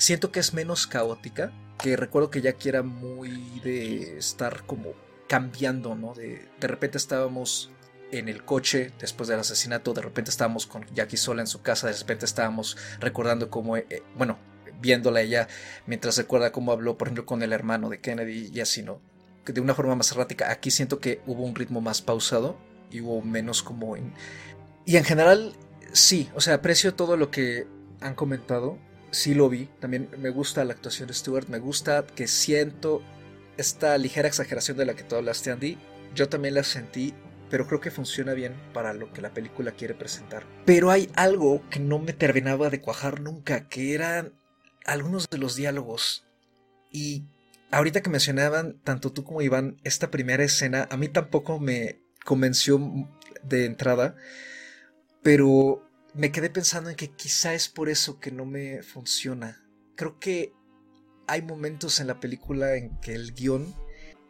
Siento 0.00 0.32
que 0.32 0.40
es 0.40 0.54
menos 0.54 0.86
caótica, 0.86 1.52
que 1.78 1.94
recuerdo 1.94 2.30
que 2.30 2.40
Jackie 2.40 2.70
era 2.70 2.82
muy 2.82 3.60
de 3.62 4.16
estar 4.16 4.64
como 4.64 4.94
cambiando, 5.28 5.94
¿no? 5.94 6.14
De, 6.14 6.48
de 6.58 6.66
repente 6.66 6.96
estábamos 6.96 7.70
en 8.10 8.30
el 8.30 8.42
coche 8.42 8.92
después 8.98 9.28
del 9.28 9.40
asesinato, 9.40 9.92
de 9.92 10.00
repente 10.00 10.30
estábamos 10.30 10.64
con 10.64 10.86
Jackie 10.94 11.18
sola 11.18 11.42
en 11.42 11.46
su 11.46 11.60
casa, 11.60 11.88
de 11.88 11.92
repente 11.92 12.24
estábamos 12.24 12.78
recordando 12.98 13.50
cómo, 13.50 13.76
eh, 13.76 14.02
bueno, 14.16 14.38
viéndola 14.80 15.20
ella 15.20 15.48
mientras 15.84 16.16
recuerda 16.16 16.50
cómo 16.50 16.72
habló, 16.72 16.96
por 16.96 17.08
ejemplo, 17.08 17.26
con 17.26 17.42
el 17.42 17.52
hermano 17.52 17.90
de 17.90 18.00
Kennedy 18.00 18.50
y 18.54 18.60
así, 18.60 18.82
¿no? 18.82 19.02
De 19.44 19.60
una 19.60 19.74
forma 19.74 19.96
más 19.96 20.12
errática. 20.12 20.50
Aquí 20.50 20.70
siento 20.70 20.98
que 20.98 21.20
hubo 21.26 21.44
un 21.44 21.54
ritmo 21.54 21.82
más 21.82 22.00
pausado 22.00 22.56
y 22.90 23.02
hubo 23.02 23.20
menos 23.20 23.62
como. 23.62 23.98
Y 24.86 24.96
en 24.96 25.04
general, 25.04 25.52
sí, 25.92 26.30
o 26.34 26.40
sea, 26.40 26.54
aprecio 26.54 26.94
todo 26.94 27.18
lo 27.18 27.30
que 27.30 27.66
han 28.00 28.14
comentado, 28.14 28.78
sí 29.10 29.34
lo 29.34 29.48
vi, 29.48 29.68
también 29.80 30.08
me 30.18 30.30
gusta 30.30 30.64
la 30.64 30.72
actuación 30.72 31.08
de 31.08 31.14
Stewart, 31.14 31.48
me 31.48 31.58
gusta 31.58 32.06
que 32.06 32.26
siento 32.26 33.02
esta 33.56 33.96
ligera 33.98 34.28
exageración 34.28 34.76
de 34.76 34.86
la 34.86 34.94
que 34.94 35.04
tú 35.04 35.16
hablaste, 35.16 35.50
Andy, 35.50 35.78
yo 36.14 36.28
también 36.28 36.54
la 36.54 36.64
sentí, 36.64 37.14
pero 37.50 37.66
creo 37.66 37.80
que 37.80 37.90
funciona 37.90 38.32
bien 38.32 38.54
para 38.72 38.92
lo 38.94 39.12
que 39.12 39.20
la 39.20 39.34
película 39.34 39.72
quiere 39.72 39.94
presentar. 39.94 40.44
Pero 40.64 40.90
hay 40.90 41.10
algo 41.14 41.68
que 41.68 41.80
no 41.80 41.98
me 41.98 42.12
terminaba 42.12 42.70
de 42.70 42.80
cuajar 42.80 43.20
nunca, 43.20 43.68
que 43.68 43.94
eran 43.94 44.32
algunos 44.86 45.28
de 45.28 45.38
los 45.38 45.56
diálogos. 45.56 46.24
Y 46.90 47.24
ahorita 47.70 48.00
que 48.00 48.10
mencionaban, 48.10 48.80
tanto 48.82 49.12
tú 49.12 49.24
como 49.24 49.42
Iván, 49.42 49.80
esta 49.84 50.10
primera 50.10 50.44
escena, 50.44 50.88
a 50.90 50.96
mí 50.96 51.08
tampoco 51.08 51.58
me 51.58 52.00
convenció 52.24 52.80
de 53.42 53.66
entrada, 53.66 54.16
pero 55.22 55.82
me 56.14 56.32
quedé 56.32 56.50
pensando 56.50 56.90
en 56.90 56.96
que 56.96 57.10
quizá 57.10 57.54
es 57.54 57.68
por 57.68 57.88
eso 57.88 58.20
que 58.20 58.30
no 58.30 58.44
me 58.44 58.82
funciona. 58.82 59.64
Creo 59.96 60.18
que 60.18 60.52
hay 61.26 61.42
momentos 61.42 62.00
en 62.00 62.06
la 62.06 62.20
película 62.20 62.76
en 62.76 62.98
que 63.00 63.14
el 63.14 63.32
guion 63.32 63.74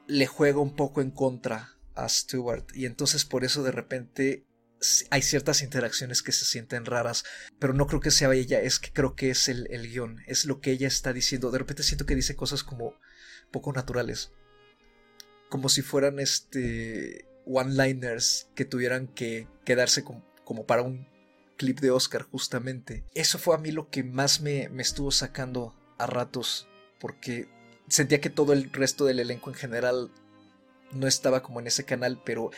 le 0.06 0.26
juega 0.26 0.60
un 0.60 0.74
poco 0.74 1.00
en 1.00 1.10
contra 1.10 1.76
a 1.94 2.08
Stewart 2.08 2.66
y 2.74 2.86
entonces 2.86 3.24
por 3.24 3.44
eso 3.44 3.62
de 3.62 3.72
repente 3.72 4.44
hay 5.10 5.22
ciertas 5.22 5.62
interacciones 5.62 6.22
que 6.22 6.32
se 6.32 6.44
sienten 6.44 6.86
raras, 6.86 7.24
pero 7.58 7.74
no 7.74 7.86
creo 7.86 8.00
que 8.00 8.10
sea 8.10 8.32
ella, 8.32 8.60
es 8.60 8.78
que 8.78 8.92
creo 8.92 9.14
que 9.14 9.30
es 9.30 9.48
el, 9.48 9.66
el 9.70 9.90
guion, 9.90 10.22
es 10.26 10.46
lo 10.46 10.60
que 10.60 10.70
ella 10.70 10.88
está 10.88 11.12
diciendo. 11.12 11.50
De 11.50 11.58
repente 11.58 11.82
siento 11.82 12.06
que 12.06 12.14
dice 12.14 12.34
cosas 12.34 12.64
como 12.64 12.94
poco 13.50 13.72
naturales, 13.72 14.32
como 15.48 15.68
si 15.68 15.82
fueran 15.82 16.18
este 16.18 17.26
one-liners 17.44 18.48
que 18.54 18.64
tuvieran 18.64 19.08
que 19.08 19.48
quedarse 19.64 20.02
como 20.04 20.66
para 20.66 20.82
un 20.82 21.09
clip 21.60 21.78
de 21.80 21.90
Oscar 21.90 22.22
justamente. 22.22 23.04
Eso 23.14 23.38
fue 23.38 23.54
a 23.54 23.58
mí 23.58 23.70
lo 23.70 23.90
que 23.90 24.02
más 24.02 24.40
me, 24.40 24.70
me 24.70 24.80
estuvo 24.80 25.10
sacando 25.10 25.74
a 25.98 26.06
ratos, 26.06 26.66
porque 26.98 27.48
sentía 27.86 28.22
que 28.22 28.30
todo 28.30 28.54
el 28.54 28.72
resto 28.72 29.04
del 29.04 29.20
elenco 29.20 29.50
en 29.50 29.56
general 29.56 30.10
no 30.92 31.06
estaba 31.06 31.42
como 31.42 31.60
en 31.60 31.66
ese 31.66 31.84
canal, 31.84 32.22
pero 32.24 32.50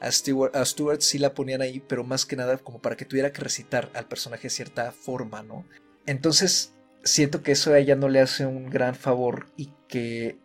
a 0.00 0.10
Stewart, 0.10 0.56
a 0.56 0.64
Stewart 0.64 1.00
sí 1.02 1.18
la 1.18 1.34
ponían 1.34 1.62
ahí, 1.62 1.78
pero 1.78 2.02
más 2.02 2.26
que 2.26 2.34
nada 2.34 2.58
como 2.58 2.80
para 2.82 2.96
que 2.96 3.04
tuviera 3.04 3.32
que 3.32 3.42
recitar 3.42 3.92
al 3.94 4.08
personaje 4.08 4.44
de 4.44 4.50
cierta 4.50 4.90
forma, 4.90 5.44
¿no? 5.44 5.64
Entonces 6.04 6.72
siento 7.04 7.44
que 7.44 7.52
eso 7.52 7.72
a 7.72 7.78
ella 7.78 7.94
no 7.94 8.08
le 8.08 8.20
hace 8.20 8.44
un 8.44 8.70
gran 8.70 8.96
favor 8.96 9.46
y 9.56 9.72
que 9.86 10.36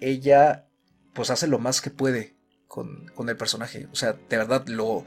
ella 0.00 0.66
pues 1.14 1.30
hace 1.30 1.46
lo 1.46 1.60
más 1.60 1.80
que 1.80 1.90
puede 1.90 2.34
con, 2.66 3.06
con 3.14 3.28
el 3.28 3.36
personaje. 3.36 3.86
O 3.92 3.94
sea, 3.94 4.14
de 4.14 4.36
verdad 4.36 4.66
lo... 4.66 5.04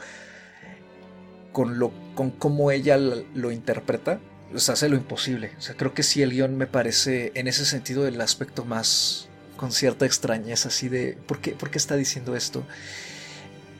Con, 1.60 1.78
lo, 1.78 1.92
con 2.16 2.32
cómo 2.32 2.72
ella 2.72 2.96
lo, 2.96 3.52
interpreta, 3.52 4.22
pues 4.50 4.70
hace 4.70 4.88
lo 4.88 4.96
imposible. 4.96 5.52
O 5.58 5.62
sea, 5.62 5.76
creo 5.76 5.94
que 5.94 6.04
sí 6.04 6.22
el 6.22 6.32
guion 6.32 6.58
me 6.58 6.68
parece 6.68 7.34
en 7.36 7.50
ese 7.50 7.66
sentido 7.66 8.08
el 8.08 8.22
aspecto 8.22 8.64
más 8.64 9.28
con 9.58 9.74
cierta 9.74 10.06
extrañeza, 10.06 10.70
así 10.70 10.88
de 10.88 11.18
¿por 11.28 11.42
qué, 11.42 11.52
¿por 11.52 11.70
qué 11.70 11.78
está 11.78 11.98
diciendo 11.98 12.38
esto? 12.38 12.66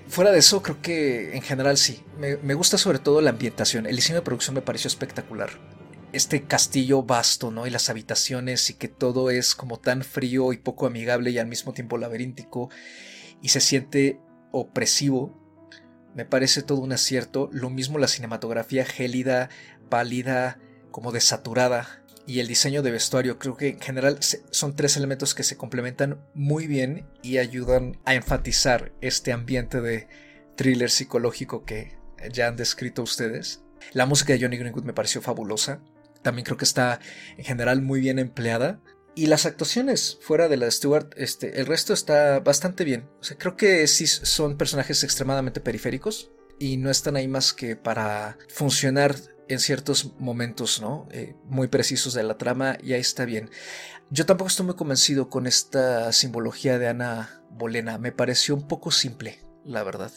Fuera 0.10 0.34
de 0.34 0.40
eso, 0.40 0.62
creo 0.62 0.82
que 0.82 1.38
en 1.38 1.42
general 1.42 1.78
sí. 1.78 2.04
Me, 2.18 2.54
gusta 2.54 2.78
sobre 2.78 3.00
todo 3.00 3.22
la 3.22 3.30
ambientación. 3.30 3.86
El 3.86 3.96
diseño 3.96 4.18
de 4.18 4.26
producción 4.26 4.56
me 4.56 4.62
pareció 4.62 4.90
espectacular. 4.90 5.52
Este 6.12 6.44
castillo 6.44 7.04
vasto, 7.04 7.50
¿no? 7.50 7.66
Y 7.66 7.70
las 7.70 7.90
habitaciones 7.90 8.70
y 8.70 8.74
que 8.74 8.90
todo 8.90 9.30
es 9.30 9.56
como 9.56 9.80
tan 9.80 10.04
frío 10.04 10.52
y 10.52 10.58
poco 10.58 10.86
amigable 10.86 11.32
y 11.32 11.38
al 11.38 11.48
mismo 11.48 11.72
tiempo 11.72 11.98
laberíntico 11.98 12.70
y 13.42 13.48
se 13.48 13.62
siente 13.62 14.20
opresivo. 14.52 15.40
Me 16.16 16.26
parece 16.26 16.64
todo 16.64 16.80
un 16.80 16.92
acierto. 16.92 17.50
Lo 17.52 17.70
mismo 17.70 17.98
la 18.00 18.08
cinematografía 18.08 18.86
gélida, 18.86 19.50
pálida, 19.90 20.60
como 20.92 21.12
desaturada 21.12 22.04
y 22.26 22.40
el 22.40 22.48
diseño 22.48 22.82
de 22.82 22.92
vestuario. 22.92 23.40
Creo 23.40 23.58
que 23.58 23.70
en 23.70 23.80
general 23.80 24.20
son 24.22 24.76
tres 24.76 24.98
elementos 24.98 25.34
que 25.34 25.44
se 25.44 25.58
complementan 25.58 26.22
muy 26.34 26.68
bien 26.68 27.08
y 27.22 27.38
ayudan 27.38 27.98
a 28.06 28.16
enfatizar 28.16 28.92
este 29.02 29.32
ambiente 29.32 29.82
de 29.82 30.08
thriller 30.56 30.90
psicológico 30.90 31.64
que 31.66 31.98
ya 32.32 32.48
han 32.48 32.56
descrito 32.56 33.02
ustedes. 33.02 33.64
La 33.94 34.06
música 34.06 34.34
de 34.34 34.42
Johnny 34.42 34.58
Greenwood 34.58 34.84
me 34.84 34.94
pareció 34.94 35.22
fabulosa. 35.22 35.82
También 36.22 36.46
creo 36.46 36.58
que 36.58 36.66
está 36.66 37.00
en 37.38 37.46
general 37.46 37.82
muy 37.82 38.00
bien 38.00 38.20
empleada. 38.20 38.80
Y 39.16 39.26
las 39.26 39.46
actuaciones 39.46 40.18
fuera 40.22 40.48
de 40.48 40.58
la 40.58 40.66
de 40.66 40.72
Stewart, 40.72 41.14
este, 41.18 41.60
el 41.60 41.66
resto 41.66 41.94
está 41.94 42.40
bastante 42.40 42.84
bien. 42.84 43.10
O 43.20 43.24
sea, 43.24 43.38
creo 43.38 43.58
que 43.58 43.86
sí 43.88 44.08
son 44.08 44.58
personajes 44.58 45.04
extremadamente 45.04 45.60
periféricos 45.60 46.32
y 46.58 46.78
no 46.78 46.90
están 46.90 47.16
ahí 47.16 47.28
más 47.28 47.54
que 47.54 47.76
para 47.76 48.38
funcionar 48.50 49.16
en 49.48 49.60
ciertos 49.60 50.14
momentos, 50.20 50.80
¿no? 50.80 51.08
Eh, 51.12 51.36
muy 51.46 51.68
precisos 51.68 52.14
de 52.14 52.24
la 52.24 52.38
trama 52.38 52.78
y 52.82 52.94
ahí 52.94 53.02
está 53.02 53.26
bien. 53.26 53.50
Yo 54.12 54.26
tampoco 54.26 54.48
estoy 54.48 54.68
muy 54.68 54.76
convencido 54.76 55.30
con 55.30 55.48
esta 55.48 56.14
simbología 56.14 56.78
de 56.78 56.88
Ana 56.88 57.42
Bolena. 57.50 57.98
Me 57.98 58.12
pareció 58.12 58.56
un 58.56 58.68
poco 58.68 58.92
simple, 58.92 59.40
la 59.66 59.84
verdad. 59.84 60.12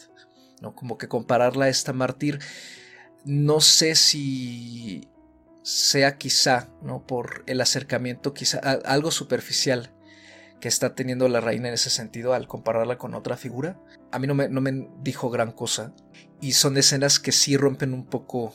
¿no? 0.61 0.75
Como 0.75 0.97
que 0.97 1.07
compararla 1.07 1.65
a 1.65 1.69
esta 1.69 1.93
mártir, 1.93 2.39
no 3.25 3.59
sé 3.59 3.95
si 3.95 5.07
sea 5.63 6.17
quizá, 6.17 6.69
¿no? 6.81 7.07
Por 7.07 7.43
el 7.47 7.61
acercamiento, 7.61 8.33
quizá 8.33 8.59
algo 8.59 9.11
superficial 9.11 9.93
que 10.59 10.67
está 10.67 10.95
teniendo 10.95 11.27
la 11.27 11.41
reina 11.41 11.67
en 11.69 11.73
ese 11.73 11.89
sentido 11.89 12.33
al 12.33 12.47
compararla 12.47 12.97
con 12.97 13.15
otra 13.15 13.35
figura. 13.35 13.79
A 14.11 14.19
mí 14.19 14.27
no 14.27 14.35
me, 14.35 14.47
no 14.47 14.61
me 14.61 14.87
dijo 15.01 15.29
gran 15.29 15.51
cosa. 15.51 15.93
Y 16.39 16.53
son 16.53 16.77
escenas 16.77 17.19
que 17.19 17.31
sí 17.31 17.57
rompen 17.57 17.93
un 17.93 18.05
poco 18.05 18.53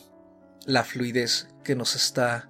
la 0.65 0.83
fluidez 0.83 1.49
que 1.63 1.75
nos 1.75 1.95
está 1.95 2.49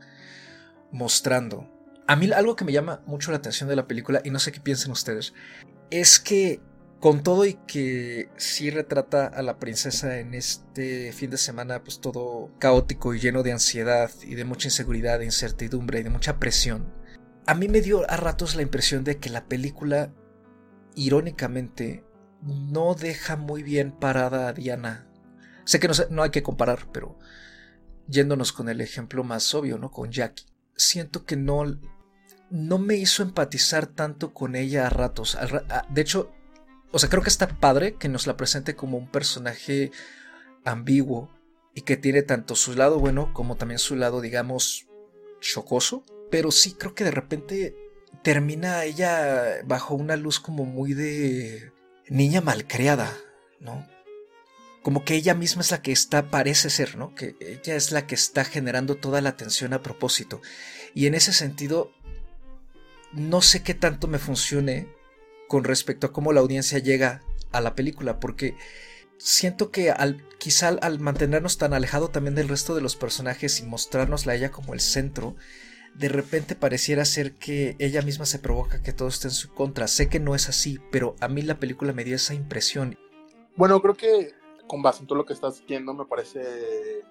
mostrando. 0.92 1.70
A 2.08 2.16
mí 2.16 2.32
algo 2.32 2.56
que 2.56 2.66
me 2.66 2.72
llama 2.74 3.02
mucho 3.06 3.32
la 3.32 3.38
atención 3.38 3.70
de 3.70 3.76
la 3.76 3.88
película, 3.88 4.22
y 4.24 4.30
no 4.30 4.40
sé 4.40 4.52
qué 4.52 4.60
piensen 4.60 4.92
ustedes, 4.92 5.34
es 5.92 6.20
que 6.20 6.62
con 7.00 7.24
todo 7.24 7.46
y 7.46 7.54
que 7.54 8.30
sí 8.36 8.70
retrata 8.70 9.26
a 9.26 9.42
la 9.42 9.58
princesa 9.58 10.20
en 10.20 10.34
este 10.34 11.14
fin 11.14 11.30
de 11.30 11.38
semana 11.38 11.82
pues 11.82 12.02
todo 12.02 12.52
caótico 12.60 13.14
y 13.14 13.20
lleno 13.20 13.42
de 13.42 13.54
ansiedad 13.54 14.12
y 14.24 14.36
de 14.36 14.44
mucha 14.44 14.68
inseguridad, 14.68 15.20
de 15.20 15.26
incertidumbre 15.26 16.00
y 16.00 16.04
de 16.04 16.10
mucha 16.10 16.40
presión, 16.40 16.94
a 17.46 17.56
mí 17.56 17.68
me 17.68 17.82
dio 17.82 18.10
a 18.10 18.18
ratos 18.18 18.56
la 18.56 18.62
impresión 18.62 19.04
de 19.04 19.18
que 19.18 19.30
la 19.30 19.46
película, 19.46 20.14
irónicamente, 20.96 22.04
no 22.42 22.96
deja 22.96 23.38
muy 23.38 23.64
bien 23.64 23.92
parada 23.92 24.48
a 24.48 24.54
Diana. 24.54 25.08
Sé 25.66 25.80
que 25.80 25.88
no, 25.88 25.94
no 26.10 26.24
hay 26.24 26.30
que 26.32 26.44
comparar, 26.44 26.92
pero 26.92 27.18
yéndonos 28.08 28.52
con 28.52 28.70
el 28.70 28.82
ejemplo 28.82 29.24
más 29.24 29.54
obvio, 29.56 29.78
¿no? 29.78 29.92
Con 29.92 30.12
Jackie. 30.12 30.46
Siento 30.76 31.26
que 31.26 31.38
no, 31.38 31.64
no 32.50 32.78
me 32.78 32.96
hizo 32.96 33.24
empatizar 33.24 33.88
tanto 33.88 34.34
con 34.34 34.56
ella 34.56 34.88
a 34.88 34.90
ratos. 34.90 35.38
De 35.90 36.02
hecho, 36.02 36.32
o 36.92 37.00
sea, 37.00 37.10
creo 37.10 37.24
que 37.24 37.30
está 37.30 37.48
padre 37.48 37.96
que 37.96 38.10
nos 38.10 38.28
la 38.28 38.38
presente 38.38 38.76
como 38.76 38.98
un 38.98 39.10
personaje 39.10 39.92
ambiguo 40.66 41.30
y 41.76 41.82
que 41.82 41.98
tiene 41.98 42.22
tanto 42.22 42.56
su 42.56 42.74
lado 42.74 43.00
bueno 43.00 43.34
como 43.34 43.56
también 43.56 43.80
su 43.80 43.96
lado, 43.96 44.22
digamos, 44.22 44.88
chocoso. 45.40 46.04
Pero 46.32 46.52
sí 46.52 46.74
creo 46.74 46.94
que 46.94 47.04
de 47.04 47.12
repente 47.12 47.76
termina 48.24 48.84
ella 48.84 49.64
bajo 49.66 49.96
una 49.96 50.16
luz 50.16 50.40
como 50.40 50.66
muy 50.66 50.94
de 50.94 51.72
niña 52.08 52.42
malcriada, 52.42 53.16
¿no? 53.60 53.88
como 54.82 55.04
que 55.04 55.16
ella 55.16 55.36
misma 55.36 55.62
es 55.62 55.72
la 55.72 55.82
que 55.82 55.92
está, 55.92 56.30
parece 56.30 56.70
ser, 56.70 56.98
¿no? 56.98 57.14
Que 57.14 57.36
ella 57.40 57.76
es 57.76 57.92
la 57.92 58.08
que 58.08 58.16
está 58.16 58.46
generando 58.46 58.96
toda 58.96 59.22
la 59.22 59.30
atención 59.30 59.74
a 59.74 59.84
propósito. 59.84 60.42
Y 60.94 61.06
en 61.06 61.16
ese 61.16 61.34
sentido, 61.34 61.92
no 63.12 63.42
sé 63.42 63.62
qué 63.62 63.74
tanto 63.74 64.08
me 64.08 64.20
funcione 64.20 64.88
con 65.50 65.64
respecto 65.64 66.08
a 66.08 66.14
cómo 66.14 66.32
la 66.32 66.42
audiencia 66.42 66.78
llega 66.78 67.24
a 67.52 67.60
la 67.60 67.74
película, 67.74 68.20
porque 68.20 68.56
siento 69.18 69.72
que 69.72 69.90
al, 69.90 70.24
quizá 70.38 70.70
al 70.70 71.00
mantenernos 71.00 71.58
tan 71.58 71.74
alejado 71.74 72.10
también 72.10 72.36
del 72.36 72.48
resto 72.48 72.76
de 72.76 72.82
los 72.82 72.96
personajes 72.96 73.60
y 73.60 73.64
mostrarnos 73.64 74.28
a 74.28 74.36
ella 74.36 74.52
como 74.52 74.76
el 74.76 74.80
centro, 74.80 75.36
de 75.96 76.08
repente 76.08 76.56
pareciera 76.56 77.04
ser 77.04 77.34
que 77.34 77.76
ella 77.80 78.04
misma 78.04 78.28
se 78.28 78.38
provoca 78.38 78.84
que 78.84 78.94
todo 78.94 79.08
esté 79.08 79.28
en 79.28 79.34
su 79.34 79.52
contra. 79.52 79.88
Sé 79.88 80.08
que 80.08 80.20
no 80.20 80.36
es 80.36 80.50
así, 80.50 80.80
pero 80.92 81.16
a 81.20 81.28
mí 81.28 81.42
la 81.42 81.60
película 81.60 81.94
me 81.94 82.04
dio 82.04 82.16
esa 82.16 82.36
impresión. 82.36 82.96
Bueno, 83.56 83.82
creo 83.82 83.96
que 83.96 84.34
con 84.68 84.84
base 84.84 85.02
en 85.02 85.08
todo 85.08 85.18
lo 85.18 85.26
que 85.26 85.34
estás 85.34 85.60
diciendo, 85.60 85.96
me 85.96 86.06
parece 86.06 87.02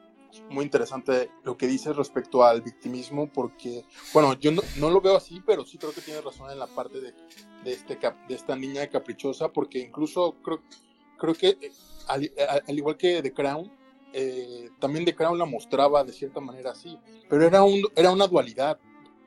muy 0.51 0.65
interesante 0.65 1.31
lo 1.45 1.57
que 1.57 1.67
dices 1.67 1.97
respecto 1.97 2.45
al 2.45 2.63
victimismo, 2.63 3.31
porque, 3.33 3.85
bueno, 4.13 4.35
yo 4.35 4.51
no, 4.53 4.91
lo 4.91 5.01
veo 5.01 5.17
así, 5.17 5.43
pero 5.47 5.65
sí 5.65 5.79
creo 5.79 5.93
que 5.93 6.01
tienes 6.01 6.25
razón 6.25 6.51
en 6.51 6.59
la 6.59 6.67
parte 6.67 7.01
de, 7.01 7.13
de, 7.65 7.73
este, 7.73 7.97
de 7.97 8.35
esta 8.35 8.57
niña 8.57 8.87
caprichosa, 8.89 9.53
porque 9.53 9.79
incluso 9.79 10.37
creo, 10.43 10.63
creo 11.19 11.35
que, 11.35 11.49
eh, 11.61 11.73
al, 12.09 12.79
igual 12.79 12.97
que 12.97 13.23
The 13.23 13.33
Crown, 13.33 13.73
eh, 14.13 14.71
también 14.79 15.05
The 15.05 15.15
Crown 15.15 15.39
la 15.39 15.45
mostraba 15.45 16.05
de 16.05 16.13
cierta 16.13 16.41
manera 16.41 16.73
así, 16.73 16.99
pero 17.29 17.45
era, 17.45 17.63
un, 17.63 17.83
era 17.97 18.11
una 18.11 18.27
dualidad, 18.27 18.79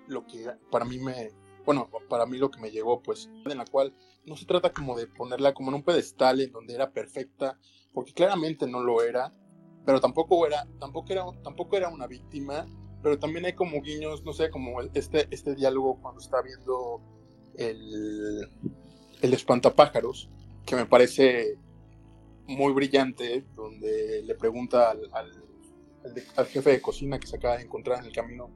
lo 0.08 0.26
que 0.26 0.46
para 0.70 0.86
mí 0.86 1.00
me, 1.00 1.32
bueno, 1.66 1.90
para 2.10 2.26
mí 2.26 2.38
lo 2.38 2.50
que 2.50 2.60
me 2.60 2.72
llegó, 2.72 3.02
pues, 3.02 3.30
en 3.46 3.58
la 3.58 3.66
cual 3.66 3.94
no 4.26 4.36
se 4.36 4.46
trata 4.46 4.72
como 4.72 4.98
de 4.98 5.08
ponerla 5.08 5.54
como 5.54 5.70
en 5.70 5.76
un 5.76 5.84
pedestal 5.84 6.42
en 6.42 6.52
donde 6.52 6.76
era 6.76 6.92
perfecta 6.92 7.58
porque 7.94 8.14
claramente 8.14 8.68
no 8.68 8.82
lo 8.82 9.04
era, 9.04 9.34
pero 9.86 10.00
tampoco 10.00 10.46
era, 10.46 10.68
tampoco 10.80 11.12
era, 11.12 11.26
tampoco 11.44 11.78
era 11.78 11.90
una 11.90 12.08
víctima, 12.08 12.66
pero 13.02 13.18
también 13.18 13.46
hay 13.46 13.54
como 13.54 13.82
guiños, 13.82 14.24
no 14.24 14.34
sé, 14.34 14.50
como 14.50 14.82
este, 14.82 15.28
este 15.32 15.56
diálogo 15.56 16.00
cuando 16.02 16.22
está 16.22 16.42
viendo 16.42 17.02
el, 17.56 18.48
el 19.22 19.34
espantapájaros, 19.34 20.30
que 20.66 20.76
me 20.76 20.86
parece 20.86 21.58
muy 22.48 22.74
brillante, 22.74 23.46
donde 23.56 24.22
le 24.24 24.36
pregunta 24.36 24.92
al, 24.92 25.10
al, 26.36 26.46
jefe 26.48 26.72
de 26.72 26.82
cocina 26.82 27.20
que 27.20 27.28
se 27.28 27.38
acaba 27.38 27.58
de 27.58 27.64
encontrar 27.64 28.00
en 28.00 28.06
el 28.06 28.12
camino 28.12 28.50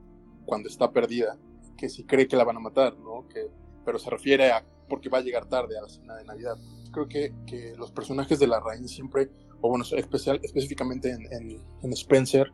cuando 0.44 0.68
está 0.68 0.90
perdida, 0.92 1.36
que 1.76 1.88
si 1.88 2.04
cree 2.04 2.28
que 2.28 2.36
la 2.36 2.44
van 2.44 2.56
a 2.56 2.60
matar, 2.60 2.96
¿no? 2.98 3.26
Que, 3.28 3.48
pero 3.84 3.98
se 3.98 4.10
refiere 4.10 4.50
a 4.50 4.64
porque 4.88 5.08
va 5.08 5.18
a 5.18 5.22
llegar 5.22 5.46
tarde 5.46 5.76
a 5.76 5.82
la 5.82 5.88
cena 5.88 6.14
de 6.16 6.24
Navidad 6.24 6.56
creo 6.96 7.08
que, 7.08 7.34
que 7.46 7.74
los 7.76 7.90
personajes 7.92 8.38
de 8.38 8.46
la 8.46 8.58
raíz 8.58 8.90
siempre, 8.90 9.28
o 9.60 9.68
bueno, 9.68 9.84
especial, 9.96 10.40
específicamente 10.42 11.10
en, 11.10 11.62
en, 11.82 11.92
Spencer, 11.92 12.52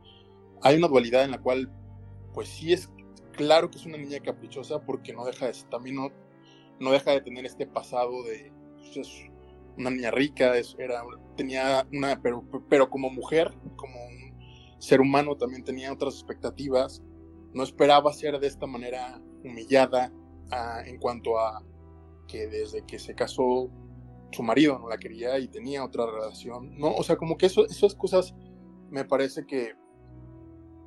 hay 0.63 0.77
una 0.77 0.89
dualidad 0.89 1.25
en 1.25 1.33
la 1.33 1.41
cual, 1.41 1.71
pues 2.33 2.49
sí 2.49 2.73
es 2.73 2.91
claro 3.33 3.71
que 3.71 3.79
es 3.79 3.87
una 3.87 3.99
niña 3.99 4.21
caprichosa 4.21 4.81
porque 4.85 5.13
no 5.13 5.25
deja 5.25 5.47
de 5.47 5.55
también 5.71 5.97
no, 5.97 6.11
no 6.81 6.93
deja 6.93 7.13
de 7.13 7.21
tener 7.23 7.47
este 7.47 7.67
pasado 7.67 8.23
de 8.25 8.53
pues, 8.77 8.97
es 8.97 9.31
una 9.77 9.91
niña 9.91 10.11
rica, 10.11 10.53
era, 10.79 11.03
tenía 11.37 11.87
una, 11.93 12.21
pero, 12.21 12.45
pero 12.69 12.91
como 12.91 13.11
mujer, 13.11 13.53
como 13.77 13.95
un 14.05 14.79
ser 14.79 15.01
humano 15.01 15.37
también 15.37 15.65
tenía 15.65 15.93
otras 15.93 16.15
expectativas, 16.15 17.03
no 17.55 17.63
esperaba 17.63 18.13
ser 18.13 18.39
de 18.39 18.47
esta 18.47 18.67
manera 18.67 19.21
humillada 19.45 20.13
ah, 20.51 20.83
en 20.85 20.99
cuanto 20.99 21.39
a 21.39 21.63
que 22.27 22.47
desde 22.47 22.85
que 22.85 22.99
se 22.99 23.15
casó 23.15 23.71
su 24.33 24.43
marido 24.43 24.79
no 24.79 24.89
la 24.89 24.99
quería 24.99 25.39
y 25.39 25.49
tenía 25.49 25.85
otra 25.85 26.07
relación, 26.07 26.79
¿no? 26.79 26.95
O 26.95 27.03
sea, 27.03 27.17
como 27.17 27.37
que 27.37 27.47
eso, 27.47 27.67
esas 27.67 27.95
cosas 27.95 28.35
me 28.91 29.05
parece 29.05 29.47
que 29.47 29.75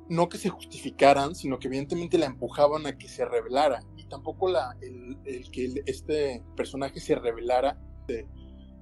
no 0.08 0.28
que 0.28 0.38
se 0.38 0.48
justificaran, 0.48 1.34
sino 1.34 1.58
que 1.58 1.68
evidentemente 1.68 2.18
la 2.18 2.26
empujaban 2.26 2.86
a 2.86 2.96
que 2.96 3.08
se 3.08 3.24
revelara. 3.24 3.80
Y 3.96 4.04
tampoco 4.04 4.48
la, 4.48 4.76
el, 4.80 5.50
que 5.50 5.82
este 5.86 6.42
personaje 6.56 7.00
se 7.00 7.14
revelara 7.14 7.78
de 8.06 8.28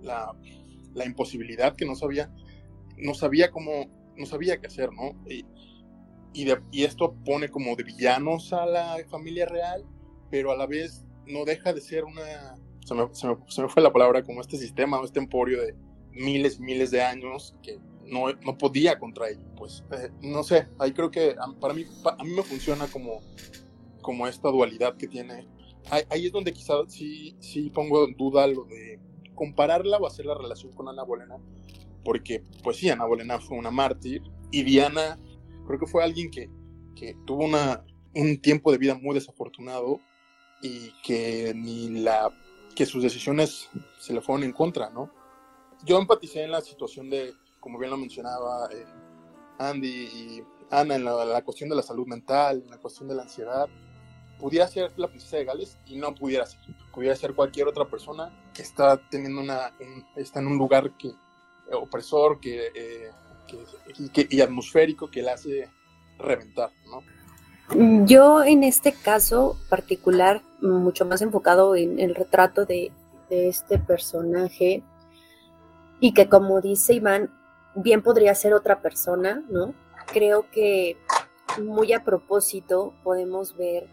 la, 0.02 0.32
la, 0.92 1.06
imposibilidad 1.06 1.76
que 1.76 1.86
no 1.86 1.94
sabía, 1.94 2.30
no 2.98 3.14
sabía 3.14 3.50
cómo, 3.50 4.12
no 4.16 4.26
sabía 4.26 4.60
qué 4.60 4.66
hacer, 4.66 4.90
¿no? 4.92 5.18
Y, 5.26 5.46
y, 6.34 6.52
y 6.72 6.84
esto 6.84 7.14
pone 7.24 7.48
como 7.48 7.74
de 7.76 7.84
villanos 7.84 8.52
a 8.52 8.66
la 8.66 8.96
familia 9.08 9.46
real, 9.46 9.86
pero 10.30 10.52
a 10.52 10.56
la 10.56 10.66
vez 10.66 11.06
no 11.26 11.44
deja 11.46 11.72
de 11.72 11.80
ser 11.80 12.04
una, 12.04 12.56
se 12.84 12.94
me, 12.94 13.08
se 13.12 13.62
me, 13.62 13.68
fue 13.68 13.82
la 13.82 13.92
palabra, 13.92 14.22
como 14.22 14.40
este 14.40 14.56
sistema, 14.56 15.00
este 15.02 15.18
emporio 15.18 15.60
de 15.60 15.74
miles 16.12 16.60
miles 16.60 16.90
de 16.90 17.02
años 17.02 17.56
que 17.62 17.80
no, 18.06 18.32
no 18.44 18.58
podía 18.58 18.98
contra 18.98 19.28
ello. 19.28 19.44
Pues 19.56 19.84
eh, 19.92 20.10
no 20.22 20.42
sé, 20.42 20.68
ahí 20.78 20.92
creo 20.92 21.10
que 21.10 21.34
para 21.60 21.74
mí, 21.74 21.84
a 22.04 22.24
mí 22.24 22.30
me 22.30 22.42
funciona 22.42 22.86
como, 22.86 23.20
como 24.02 24.26
esta 24.26 24.50
dualidad 24.50 24.96
que 24.96 25.08
tiene. 25.08 25.48
Ahí, 25.90 26.26
es 26.26 26.32
donde 26.32 26.52
quizás 26.52 26.80
sí, 26.88 27.36
sí 27.40 27.70
pongo 27.70 28.06
en 28.06 28.16
duda 28.16 28.46
lo 28.46 28.64
de 28.64 28.98
compararla 29.34 29.98
o 29.98 30.06
hacer 30.06 30.24
la 30.24 30.34
relación 30.34 30.72
con 30.72 30.88
Ana 30.88 31.02
Bolena, 31.02 31.36
porque 32.04 32.42
pues 32.62 32.78
sí, 32.78 32.88
Ana 32.88 33.04
Bolena 33.04 33.38
fue 33.38 33.58
una 33.58 33.70
mártir 33.70 34.22
y 34.50 34.62
Diana 34.62 35.18
creo 35.66 35.78
que 35.78 35.86
fue 35.86 36.02
alguien 36.02 36.30
que, 36.30 36.48
que 36.94 37.16
tuvo 37.26 37.44
una, 37.44 37.84
un 38.14 38.40
tiempo 38.40 38.72
de 38.72 38.78
vida 38.78 38.94
muy 38.94 39.14
desafortunado 39.14 40.00
y 40.62 40.92
que 41.02 41.52
ni 41.54 41.90
la 41.90 42.32
que 42.74 42.86
sus 42.86 43.02
decisiones 43.02 43.68
se 43.98 44.12
le 44.12 44.20
fueron 44.20 44.44
en 44.44 44.52
contra, 44.52 44.90
¿no? 44.90 45.10
Yo 45.84 45.98
empaticé 45.98 46.44
en 46.44 46.50
la 46.52 46.60
situación 46.60 47.10
de 47.10 47.34
como 47.64 47.78
bien 47.78 47.90
lo 47.90 47.96
mencionaba 47.96 48.68
eh, 48.70 48.84
Andy 49.58 49.88
y 49.88 50.44
Ana, 50.70 50.96
en 50.96 51.04
la, 51.06 51.40
cuestión 51.42 51.70
de 51.70 51.76
la 51.76 51.82
salud 51.82 52.06
mental, 52.06 52.60
en 52.62 52.70
la 52.70 52.76
cuestión 52.76 53.08
de 53.08 53.14
la 53.14 53.22
ansiedad, 53.22 53.66
pudiera 54.38 54.68
ser 54.68 54.92
la 54.98 55.08
princesa 55.08 55.38
de 55.38 55.46
Gales 55.46 55.78
y 55.86 55.96
no 55.96 56.14
pudiera 56.14 56.44
ser. 56.44 56.60
Pudiera 56.92 57.16
ser 57.16 57.34
cualquier 57.34 57.66
otra 57.66 57.88
persona 57.88 58.50
que 58.52 58.60
está 58.60 58.98
teniendo 59.08 59.40
una, 59.40 59.72
está 60.14 60.40
en 60.40 60.48
un 60.48 60.58
lugar 60.58 60.94
que 60.98 61.08
eh, 61.08 61.14
opresor, 61.72 62.38
que, 62.38 62.70
eh, 62.74 63.10
y 64.28 64.40
atmosférico 64.42 65.10
que 65.10 65.22
la 65.22 65.32
hace 65.32 65.70
reventar, 66.18 66.70
¿no? 66.90 67.00
Yo 67.72 68.44
en 68.44 68.62
este 68.62 68.92
caso 68.92 69.56
particular, 69.70 70.42
mucho 70.60 71.06
más 71.06 71.22
enfocado 71.22 71.74
en 71.76 71.98
el 71.98 72.14
retrato 72.14 72.66
de, 72.66 72.92
este 73.30 73.78
personaje, 73.78 74.82
y 75.98 76.12
que 76.12 76.28
como 76.28 76.60
dice 76.60 76.94
Iván, 76.94 77.30
bien 77.74 78.02
podría 78.02 78.34
ser 78.34 78.54
otra 78.54 78.80
persona, 78.80 79.42
¿no? 79.48 79.74
Creo 80.12 80.48
que 80.52 80.96
muy 81.60 81.92
a 81.94 82.04
propósito 82.04 82.94
podemos 83.02 83.56
ver 83.56 83.88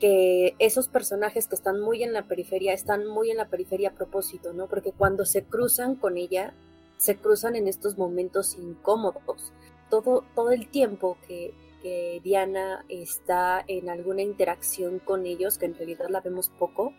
que 0.00 0.56
esos 0.58 0.88
personajes 0.88 1.46
que 1.46 1.54
están 1.54 1.78
muy 1.80 2.02
en 2.02 2.12
la 2.12 2.22
periferia 2.22 2.72
están 2.72 3.06
muy 3.06 3.30
en 3.30 3.36
la 3.36 3.48
periferia 3.48 3.90
a 3.90 3.94
propósito, 3.94 4.52
¿no? 4.52 4.66
Porque 4.66 4.92
cuando 4.92 5.24
se 5.24 5.44
cruzan 5.44 5.94
con 5.94 6.16
ella, 6.16 6.54
se 6.96 7.16
cruzan 7.16 7.54
en 7.54 7.68
estos 7.68 7.96
momentos 7.96 8.56
incómodos. 8.58 9.52
Todo, 9.88 10.24
todo 10.34 10.50
el 10.50 10.68
tiempo 10.68 11.16
que, 11.28 11.54
que 11.82 12.20
Diana 12.22 12.84
está 12.88 13.64
en 13.66 13.88
alguna 13.88 14.22
interacción 14.22 14.98
con 14.98 15.26
ellos, 15.26 15.58
que 15.58 15.66
en 15.66 15.74
realidad 15.74 16.08
la 16.08 16.20
vemos 16.20 16.50
poco, 16.58 16.94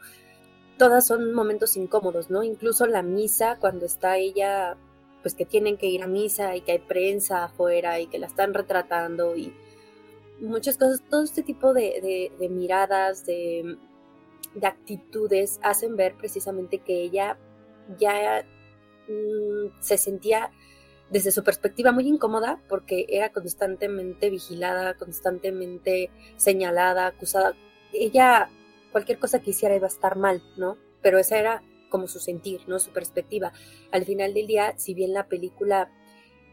todas 0.78 1.06
son 1.06 1.34
momentos 1.34 1.78
incómodos, 1.78 2.30
¿no? 2.30 2.44
Incluso 2.44 2.86
la 2.88 3.04
misa, 3.04 3.58
cuando 3.60 3.86
está 3.86 4.18
ella 4.18 4.78
pues 5.22 5.36
que 5.36 5.46
tienen 5.46 5.78
que 5.78 5.88
ir 5.88 6.02
a 6.02 6.08
misa 6.08 6.56
y 6.56 6.62
que 6.62 6.74
hay 6.74 6.80
prensa 6.80 7.44
afuera 7.44 8.00
y 8.00 8.08
que 8.08 8.20
la 8.20 8.28
están 8.28 8.54
retratando 8.54 9.36
y 9.36 9.54
muchas 10.40 10.78
cosas, 10.78 11.04
todo 11.10 11.24
este 11.24 11.44
tipo 11.44 11.74
de, 11.74 12.32
miradas, 12.50 13.26
de, 13.26 13.78
actitudes 14.62 15.60
hacen 15.62 15.96
ver 15.96 16.16
precisamente 16.16 16.80
que 16.80 17.04
ella 17.04 17.38
ya 17.98 18.44
mm, 19.08 19.82
se 19.82 19.98
sentía 19.98 20.52
desde 21.12 21.32
su 21.32 21.44
perspectiva 21.44 21.92
muy 21.92 22.08
incómoda 22.08 22.60
porque 22.68 23.06
era 23.10 23.32
constantemente 23.32 24.30
vigilada, 24.30 24.96
constantemente 24.96 26.10
señalada, 26.38 27.08
acusada. 27.08 27.54
Ella, 27.94 28.50
cualquier 28.92 29.20
cosa 29.20 29.42
que 29.42 29.52
hiciera 29.52 29.76
iba 29.76 29.88
a 29.88 29.90
estar 29.90 30.18
mal, 30.18 30.42
¿no? 30.58 30.78
Pero 31.02 31.20
esa 31.20 31.38
era 31.38 31.64
como 31.90 32.08
su 32.08 32.20
sentir, 32.20 32.62
¿no? 32.68 32.80
Su 32.80 32.92
perspectiva. 32.92 33.52
Al 33.92 34.06
final 34.06 34.34
del 34.34 34.48
día, 34.48 34.74
si 34.78 34.94
bien 34.94 35.14
la 35.14 35.28
película 35.28 35.92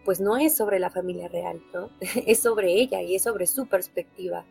pues 0.04 0.20
no 0.20 0.38
es 0.38 0.56
sobre 0.56 0.78
la 0.78 0.90
familia 0.90 1.28
real, 1.28 1.62
¿no? 1.72 1.90
Es 2.26 2.40
sobre 2.40 2.72
ella 2.72 3.02
y 3.02 3.14
es 3.14 3.22
sobre 3.22 3.46
su 3.46 3.66
perspectiva. 3.66 4.46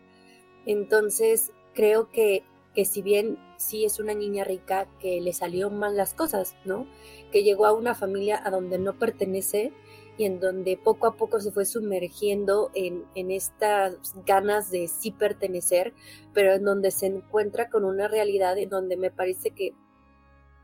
Entonces, 0.68 1.52
creo 1.74 2.12
que, 2.12 2.44
que 2.76 2.86
si 2.86 3.02
bien 3.02 3.40
sí 3.58 3.84
es 3.84 4.00
una 4.00 4.14
niña 4.14 4.44
rica 4.44 4.88
que 5.00 5.20
le 5.20 5.34
salió 5.34 5.72
mal 5.72 5.98
las 5.98 6.14
cosas, 6.14 6.56
¿no? 6.64 6.88
Que 7.32 7.44
llegó 7.44 7.66
a 7.66 7.74
una 7.74 7.96
familia 7.96 8.40
a 8.46 8.52
donde 8.52 8.78
no 8.78 9.00
pertenece 9.00 9.74
y 10.18 10.26
en 10.26 10.40
donde 10.40 10.78
poco 10.78 11.08
a 11.08 11.16
poco 11.16 11.40
se 11.40 11.52
fue 11.52 11.66
sumergiendo 11.66 12.72
en, 12.74 13.06
en, 13.16 13.32
estas 13.32 13.96
ganas 14.26 14.72
de 14.72 14.88
sí 14.88 15.12
pertenecer, 15.12 15.94
pero 16.34 16.54
en 16.54 16.64
donde 16.64 16.92
se 16.92 17.06
encuentra 17.06 17.70
con 17.70 17.86
una 17.86 18.08
realidad 18.08 18.58
en 18.58 18.70
donde 18.70 18.98
me 18.98 19.12
parece 19.12 19.52
que 19.52 19.74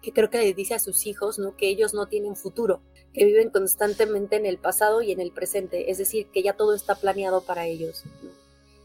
que 0.04 0.12
creo 0.12 0.30
que 0.30 0.38
le 0.38 0.54
dice 0.54 0.76
a 0.76 0.80
sus 0.80 1.08
hijos, 1.08 1.40
¿no? 1.40 1.56
Que 1.56 1.70
ellos 1.70 1.94
no 1.94 2.08
tienen 2.08 2.36
futuro, 2.36 2.82
que 3.14 3.26
viven 3.26 3.50
constantemente 3.50 4.36
en 4.36 4.46
el 4.46 4.58
pasado 4.58 5.02
y 5.02 5.14
en 5.14 5.22
el 5.22 5.32
presente, 5.32 5.90
es 5.90 5.98
decir, 5.98 6.28
que 6.28 6.44
ya 6.44 6.54
todo 6.54 6.76
está 6.76 6.96
planeado 6.96 7.42
para 7.42 7.66
ellos. 7.66 8.04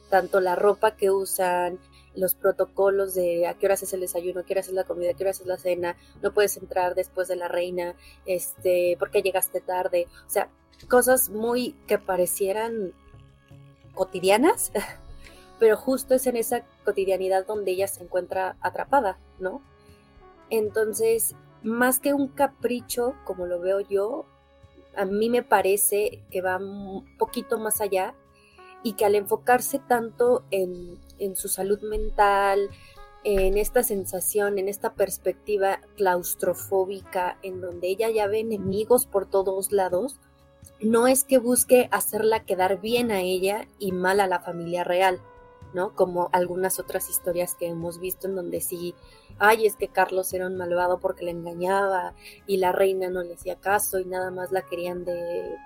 Tanto 0.09 0.41
la 0.41 0.55
ropa 0.55 0.97
que 0.97 1.11
usan, 1.11 1.81
los 2.19 2.35
protocolos 2.35 3.15
de 3.15 3.47
a 3.47 3.55
qué 3.55 3.67
horas 3.67 3.83
es 3.83 3.93
el 3.93 4.01
desayuno, 4.01 4.41
a 4.41 4.43
qué 4.45 4.55
horas 4.55 4.69
es 4.69 4.75
la 4.75 4.85
comida, 4.85 5.11
a 5.11 5.15
qué 5.15 5.25
horas 5.25 5.41
es 5.41 5.47
la 5.47 5.57
cena, 5.57 5.97
no 6.23 6.35
puedes 6.35 6.57
entrar 6.57 6.95
después 6.95 7.29
de 7.29 7.37
la 7.37 7.49
reina, 7.49 7.95
este, 8.27 8.97
porque 8.99 9.23
llegaste 9.23 9.61
tarde, 9.61 10.09
o 10.27 10.31
sea, 10.31 10.51
cosas 10.89 11.31
muy 11.31 11.73
que 11.87 11.99
parecieran 11.99 12.93
cotidianas, 13.95 14.73
pero 15.59 15.77
justo 15.77 16.15
es 16.15 16.27
en 16.27 16.37
esa 16.37 16.65
cotidianidad 16.85 17.47
donde 17.47 17.73
ella 17.73 17.89
se 17.89 18.03
encuentra 18.03 18.57
atrapada, 18.61 19.19
¿no? 19.39 19.63
Entonces, 20.51 21.35
más 21.63 22.01
que 22.01 22.15
un 22.15 22.29
capricho, 22.29 23.15
como 23.25 23.47
lo 23.47 23.61
veo 23.61 23.81
yo, 23.81 24.27
a 24.97 25.05
mí 25.05 25.31
me 25.31 25.43
parece 25.43 26.25
que 26.31 26.41
va 26.41 26.57
un 26.57 27.17
poquito 27.19 27.59
más 27.59 27.81
allá 27.81 28.15
y 28.83 28.95
que 28.95 29.05
al 29.05 29.15
enfocarse 29.15 29.79
tanto 29.79 30.45
en, 30.51 30.99
su 31.37 31.49
salud 31.49 31.81
mental, 31.83 32.71
en 33.25 33.59
esta 33.59 33.83
sensación, 33.83 34.59
en 34.59 34.69
esta 34.69 34.95
perspectiva 34.95 35.81
claustrofóbica, 35.97 37.39
en 37.43 37.61
donde 37.61 37.89
ella 37.89 38.11
ya 38.11 38.27
ve 38.27 38.41
enemigos 38.41 39.07
por 39.07 39.27
todos 39.27 39.73
lados, 39.73 40.19
no 40.81 41.07
es 41.07 41.25
que 41.25 41.39
busque 41.39 41.89
hacerla 41.91 42.45
quedar 42.45 42.81
bien 42.81 43.11
a 43.11 43.21
ella 43.21 43.67
y 43.79 43.93
mal 43.93 44.21
a 44.21 44.29
la 44.29 44.41
familia 44.41 44.85
real, 44.85 45.21
¿no? 45.75 45.95
Como 45.95 46.29
algunas 46.33 46.79
otras 46.79 47.11
historias 47.11 47.55
que 47.55 47.67
hemos 47.67 47.99
visto 47.99 48.29
en 48.29 48.37
donde 48.37 48.61
sí 48.61 48.95
ay, 49.39 49.67
es 49.67 49.77
que 49.77 49.89
Carlos 49.89 50.33
era 50.33 50.47
un 50.47 50.57
malvado 50.57 50.99
porque 50.99 51.25
le 51.25 51.31
engañaba 51.31 52.15
y 52.47 52.59
la 52.59 52.73
reina 52.73 53.09
no 53.09 53.23
le 53.23 53.35
hacía 53.35 53.57
caso 53.57 53.99
y 53.99 54.05
nada 54.05 54.31
más 54.31 54.53
la 54.53 54.63
querían 54.63 55.05
de 55.05 55.57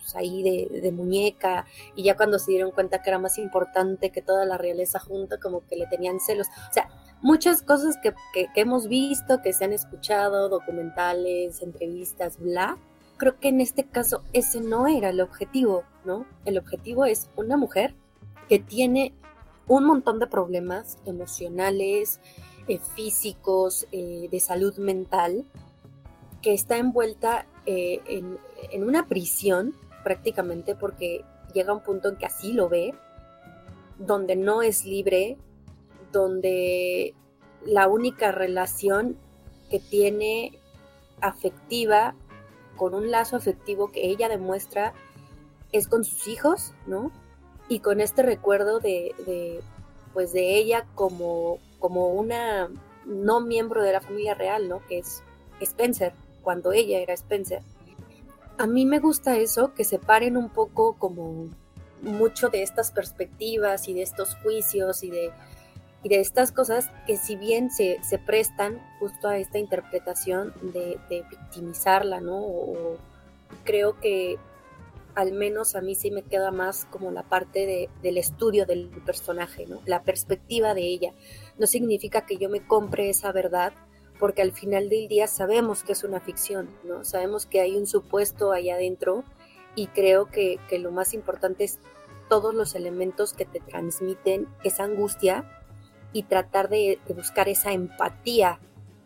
pues, 0.00 0.16
ahí 0.16 0.42
de, 0.42 0.92
muñeca 0.92 1.66
y 1.94 2.02
ya 2.02 2.16
cuando 2.16 2.38
se 2.38 2.50
dieron 2.50 2.72
cuenta 2.72 3.00
que 3.02 3.10
era 3.10 3.18
más 3.18 3.38
importante 3.38 4.10
que 4.10 4.22
toda 4.22 4.44
la 4.44 4.58
realeza 4.58 4.98
junta, 4.98 5.38
como 5.38 5.64
que 5.66 5.76
le 5.76 5.86
tenían 5.86 6.20
celos. 6.20 6.48
O 6.48 6.72
sea, 6.72 6.88
muchas 7.22 7.62
cosas 7.62 7.96
que, 8.02 8.12
que 8.34 8.48
hemos 8.60 8.88
visto, 8.88 9.40
que 9.42 9.52
se 9.52 9.64
han 9.64 9.72
escuchado, 9.72 10.48
documentales, 10.48 11.62
entrevistas, 11.62 12.38
bla. 12.38 12.78
Creo 13.16 13.38
que 13.38 13.48
en 13.48 13.60
este 13.60 13.84
caso 13.84 14.24
ese 14.32 14.60
no 14.60 14.86
era 14.86 15.10
el 15.10 15.20
objetivo, 15.20 15.84
¿no? 16.04 16.26
El 16.44 16.58
objetivo 16.58 17.04
es 17.04 17.28
una 17.36 17.56
mujer 17.56 17.94
que 18.48 18.58
tiene 18.58 19.14
un 19.68 19.84
montón 19.84 20.18
de 20.18 20.26
problemas 20.26 20.98
emocionales, 21.06 22.18
eh, 22.66 22.80
físicos, 22.96 23.86
eh, 23.92 24.28
de 24.30 24.40
salud 24.40 24.76
mental, 24.78 25.44
que 26.42 26.54
está 26.54 26.76
envuelta 26.76 27.46
eh, 27.66 28.00
en, 28.06 28.84
una 28.84 29.06
prisión 29.06 29.74
prácticamente 30.02 30.74
porque 30.74 31.24
llega 31.52 31.72
un 31.72 31.82
punto 31.82 32.08
en 32.08 32.16
que 32.16 32.26
así 32.26 32.52
lo 32.52 32.68
ve, 32.68 32.94
donde 33.98 34.36
no 34.36 34.62
es 34.62 34.84
libre, 34.84 35.36
donde 36.12 37.14
la 37.64 37.88
única 37.88 38.32
relación 38.32 39.16
que 39.70 39.78
tiene 39.78 40.52
afectiva, 41.20 42.14
con 42.76 42.94
un 42.94 43.10
lazo 43.10 43.36
afectivo 43.36 43.92
que 43.92 44.08
ella 44.08 44.28
demuestra, 44.28 44.94
es 45.72 45.86
con 45.86 46.04
sus 46.04 46.26
hijos, 46.28 46.72
¿no? 46.86 47.12
Y 47.68 47.80
con 47.80 48.00
este 48.00 48.22
recuerdo 48.22 48.80
de, 48.80 49.14
de 49.26 49.60
pues 50.12 50.32
de 50.32 50.56
ella 50.56 50.86
como, 50.94 51.58
como 51.78 52.08
una 52.08 52.68
no 53.04 53.40
miembro 53.40 53.82
de 53.82 53.92
la 53.92 54.00
familia 54.00 54.34
real, 54.34 54.68
¿no? 54.68 54.84
Que 54.86 54.98
es 54.98 55.22
Spencer, 55.60 56.14
cuando 56.42 56.72
ella 56.72 56.98
era 56.98 57.14
Spencer. 57.14 57.62
A 58.60 58.66
mí 58.66 58.84
me 58.84 58.98
gusta 58.98 59.38
eso, 59.38 59.72
que 59.72 59.84
separen 59.84 60.36
un 60.36 60.50
poco 60.50 60.98
como 60.98 61.48
mucho 62.02 62.50
de 62.50 62.62
estas 62.62 62.92
perspectivas 62.92 63.88
y 63.88 63.94
de 63.94 64.02
estos 64.02 64.34
juicios 64.42 65.02
y 65.02 65.10
de, 65.10 65.30
de 66.04 66.20
estas 66.20 66.52
cosas 66.52 66.90
que 67.06 67.16
si 67.16 67.36
bien 67.36 67.70
se, 67.70 67.96
se 68.02 68.18
prestan 68.18 68.78
justo 68.98 69.28
a 69.28 69.38
esta 69.38 69.58
interpretación 69.58 70.52
de, 70.60 70.98
de 71.08 71.24
victimizarla, 71.30 72.20
¿no? 72.20 72.36
O, 72.36 72.98
creo 73.64 73.98
que 73.98 74.36
al 75.14 75.32
menos 75.32 75.74
a 75.74 75.80
mí 75.80 75.94
sí 75.94 76.10
me 76.10 76.20
queda 76.20 76.50
más 76.50 76.84
como 76.84 77.10
la 77.10 77.22
parte 77.22 77.64
de, 77.64 77.88
del 78.02 78.18
estudio 78.18 78.66
del 78.66 78.90
personaje, 79.06 79.64
¿no? 79.66 79.80
La 79.86 80.02
perspectiva 80.02 80.74
de 80.74 80.82
ella. 80.82 81.14
No 81.58 81.66
significa 81.66 82.26
que 82.26 82.36
yo 82.36 82.50
me 82.50 82.60
compre 82.66 83.08
esa 83.08 83.32
verdad, 83.32 83.72
porque 84.20 84.42
al 84.42 84.52
final 84.52 84.90
del 84.90 85.08
día 85.08 85.26
sabemos 85.26 85.82
que 85.82 85.92
es 85.92 86.04
una 86.04 86.20
ficción, 86.20 86.68
¿no? 86.84 87.04
Sabemos 87.04 87.46
que 87.46 87.60
hay 87.60 87.74
un 87.76 87.86
supuesto 87.86 88.52
allá 88.52 88.74
adentro 88.74 89.24
y 89.74 89.86
creo 89.88 90.26
que, 90.26 90.60
que 90.68 90.78
lo 90.78 90.92
más 90.92 91.14
importante 91.14 91.64
es 91.64 91.78
todos 92.28 92.54
los 92.54 92.74
elementos 92.74 93.32
que 93.32 93.46
te 93.46 93.60
transmiten 93.60 94.46
esa 94.62 94.84
angustia 94.84 95.44
y 96.12 96.24
tratar 96.24 96.68
de, 96.68 97.00
de 97.08 97.14
buscar 97.14 97.48
esa 97.48 97.72
empatía 97.72 98.60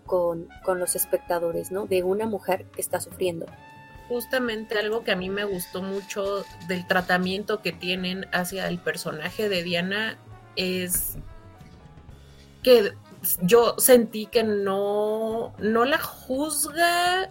con, 0.04 0.48
con, 0.64 0.80
los 0.80 0.96
espectadores, 0.96 1.70
¿no? 1.70 1.86
De 1.86 2.02
una 2.02 2.26
mujer 2.26 2.66
que 2.66 2.80
está 2.80 3.00
sufriendo. 3.00 3.46
Justamente 4.08 4.78
algo 4.78 5.04
que 5.04 5.12
a 5.12 5.16
mí 5.16 5.30
me 5.30 5.44
gustó 5.44 5.80
mucho 5.80 6.44
del 6.66 6.86
tratamiento 6.86 7.62
que 7.62 7.72
tienen 7.72 8.26
hacia 8.32 8.68
el 8.68 8.78
personaje 8.78 9.48
de 9.48 9.62
Diana 9.62 10.18
es 10.56 11.16
que 12.62 12.94
yo 13.42 13.74
sentí 13.78 14.26
que 14.26 14.42
no, 14.42 15.54
no 15.58 15.84
la 15.84 15.98
juzga, 15.98 17.30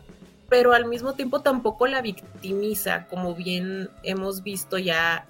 pero 0.49 0.73
al 0.73 0.85
mismo 0.85 1.13
tiempo 1.13 1.41
tampoco 1.41 1.87
la 1.87 2.01
victimiza, 2.01 3.07
como 3.07 3.35
bien 3.35 3.89
hemos 4.03 4.43
visto 4.43 4.77
ya 4.77 5.27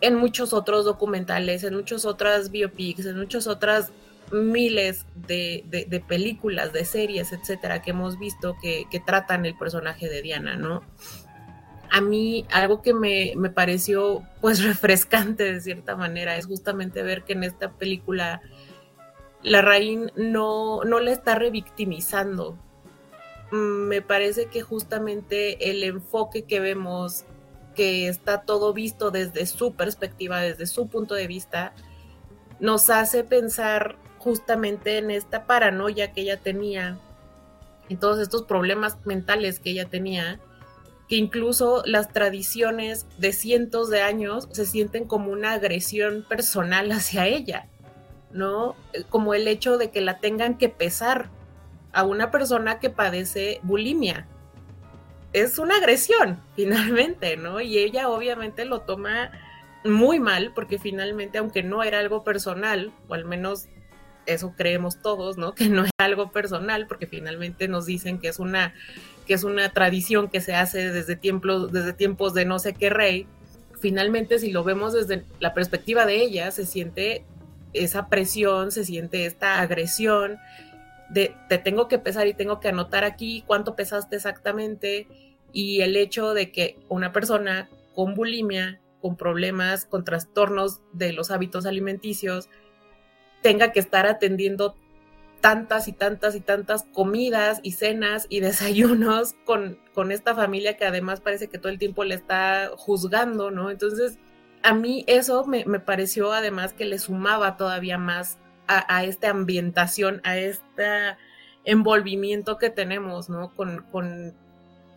en 0.00 0.14
muchos 0.14 0.52
otros 0.52 0.84
documentales, 0.84 1.64
en 1.64 1.74
muchas 1.74 2.04
otras 2.04 2.50
biopics, 2.50 3.06
en 3.06 3.18
muchas 3.18 3.46
otras 3.46 3.92
miles 4.32 5.06
de, 5.14 5.64
de, 5.66 5.84
de 5.86 6.00
películas, 6.00 6.72
de 6.72 6.84
series, 6.84 7.32
etcétera, 7.32 7.82
que 7.82 7.90
hemos 7.90 8.18
visto 8.18 8.56
que, 8.62 8.84
que, 8.90 9.00
tratan 9.00 9.44
el 9.44 9.56
personaje 9.56 10.08
de 10.08 10.22
Diana, 10.22 10.56
¿no? 10.56 10.82
A 11.90 12.00
mí 12.00 12.46
algo 12.50 12.80
que 12.80 12.94
me, 12.94 13.32
me, 13.36 13.50
pareció 13.50 14.22
pues 14.40 14.62
refrescante 14.64 15.52
de 15.52 15.60
cierta 15.60 15.96
manera 15.96 16.36
es 16.36 16.46
justamente 16.46 17.02
ver 17.02 17.24
que 17.24 17.32
en 17.32 17.42
esta 17.42 17.72
película 17.72 18.40
la 19.42 19.62
Rain 19.62 20.12
no, 20.16 20.84
no 20.84 21.00
la 21.00 21.12
está 21.12 21.34
revictimizando. 21.34 22.58
Me 23.50 24.02
parece 24.02 24.46
que 24.46 24.62
justamente 24.62 25.70
el 25.70 25.82
enfoque 25.82 26.42
que 26.42 26.60
vemos 26.60 27.24
que 27.74 28.08
está 28.08 28.42
todo 28.42 28.72
visto 28.72 29.10
desde 29.10 29.46
su 29.46 29.74
perspectiva, 29.74 30.40
desde 30.40 30.66
su 30.66 30.88
punto 30.88 31.14
de 31.14 31.26
vista, 31.26 31.72
nos 32.58 32.90
hace 32.90 33.24
pensar 33.24 33.96
justamente 34.18 34.98
en 34.98 35.10
esta 35.10 35.46
paranoia 35.46 36.12
que 36.12 36.20
ella 36.20 36.36
tenía, 36.36 36.98
en 37.88 37.98
todos 37.98 38.18
estos 38.18 38.42
problemas 38.42 38.98
mentales 39.06 39.58
que 39.58 39.70
ella 39.70 39.88
tenía, 39.88 40.40
que 41.08 41.16
incluso 41.16 41.82
las 41.86 42.12
tradiciones 42.12 43.06
de 43.18 43.32
cientos 43.32 43.88
de 43.88 44.02
años 44.02 44.46
se 44.52 44.66
sienten 44.66 45.06
como 45.06 45.32
una 45.32 45.54
agresión 45.54 46.24
personal 46.28 46.92
hacia 46.92 47.26
ella, 47.26 47.69
¿no? 48.32 48.76
Como 49.08 49.34
el 49.34 49.48
hecho 49.48 49.78
de 49.78 49.90
que 49.90 50.00
la 50.00 50.18
tengan 50.18 50.58
que 50.58 50.68
pesar 50.68 51.28
a 51.92 52.04
una 52.04 52.30
persona 52.30 52.78
que 52.78 52.90
padece 52.90 53.60
bulimia, 53.62 54.26
es 55.32 55.58
una 55.58 55.76
agresión, 55.76 56.40
finalmente, 56.56 57.36
¿no? 57.36 57.60
Y 57.60 57.78
ella 57.78 58.08
obviamente 58.08 58.64
lo 58.64 58.80
toma 58.80 59.30
muy 59.84 60.20
mal, 60.20 60.52
porque 60.54 60.78
finalmente, 60.78 61.38
aunque 61.38 61.62
no 61.62 61.82
era 61.82 61.98
algo 61.98 62.22
personal, 62.24 62.92
o 63.08 63.14
al 63.14 63.24
menos 63.24 63.68
eso 64.26 64.54
creemos 64.56 65.00
todos, 65.00 65.38
¿no? 65.38 65.54
Que 65.54 65.68
no 65.68 65.84
es 65.84 65.90
algo 65.98 66.30
personal, 66.30 66.86
porque 66.86 67.06
finalmente 67.06 67.68
nos 67.68 67.86
dicen 67.86 68.18
que 68.18 68.28
es 68.28 68.38
una, 68.38 68.74
que 69.26 69.34
es 69.34 69.44
una 69.44 69.70
tradición 69.72 70.28
que 70.28 70.40
se 70.40 70.54
hace 70.54 70.90
desde 70.92 71.16
tiempos, 71.16 71.72
desde 71.72 71.92
tiempos 71.92 72.34
de 72.34 72.44
no 72.44 72.58
sé 72.58 72.74
qué 72.74 72.90
rey. 72.90 73.26
Finalmente, 73.80 74.38
si 74.38 74.52
lo 74.52 74.62
vemos 74.62 74.92
desde 74.92 75.24
la 75.38 75.54
perspectiva 75.54 76.04
de 76.04 76.16
ella, 76.16 76.50
se 76.50 76.66
siente 76.66 77.24
esa 77.72 78.08
presión, 78.08 78.72
se 78.72 78.84
siente 78.84 79.26
esta 79.26 79.60
agresión, 79.60 80.38
de 81.10 81.34
te 81.48 81.58
tengo 81.58 81.88
que 81.88 81.98
pesar 81.98 82.26
y 82.26 82.34
tengo 82.34 82.60
que 82.60 82.68
anotar 82.68 83.04
aquí 83.04 83.42
cuánto 83.46 83.74
pesaste 83.74 84.16
exactamente 84.16 85.08
y 85.52 85.80
el 85.80 85.96
hecho 85.96 86.34
de 86.34 86.52
que 86.52 86.78
una 86.88 87.12
persona 87.12 87.68
con 87.94 88.14
bulimia, 88.14 88.80
con 89.00 89.16
problemas, 89.16 89.84
con 89.84 90.04
trastornos 90.04 90.80
de 90.92 91.12
los 91.12 91.30
hábitos 91.30 91.66
alimenticios, 91.66 92.48
tenga 93.42 93.72
que 93.72 93.80
estar 93.80 94.06
atendiendo 94.06 94.76
tantas 95.40 95.88
y 95.88 95.92
tantas 95.92 96.34
y 96.34 96.40
tantas 96.40 96.84
comidas 96.92 97.60
y 97.62 97.72
cenas 97.72 98.26
y 98.28 98.40
desayunos 98.40 99.34
con, 99.44 99.78
con 99.94 100.12
esta 100.12 100.34
familia 100.34 100.76
que 100.76 100.84
además 100.84 101.20
parece 101.20 101.48
que 101.48 101.58
todo 101.58 101.72
el 101.72 101.78
tiempo 101.78 102.04
le 102.04 102.14
está 102.14 102.70
juzgando, 102.76 103.50
¿no? 103.50 103.70
Entonces, 103.70 104.18
a 104.62 104.74
mí 104.74 105.04
eso 105.06 105.44
me, 105.44 105.64
me 105.64 105.80
pareció 105.80 106.32
además 106.32 106.72
que 106.72 106.84
le 106.84 106.98
sumaba 106.98 107.56
todavía 107.56 107.98
más 107.98 108.38
a, 108.66 108.96
a 108.96 109.04
esta 109.04 109.30
ambientación, 109.30 110.20
a 110.24 110.36
este 110.36 111.16
envolvimiento 111.64 112.58
que 112.58 112.70
tenemos, 112.70 113.28
¿no? 113.28 113.54
Con, 113.54 113.84
con 113.90 114.34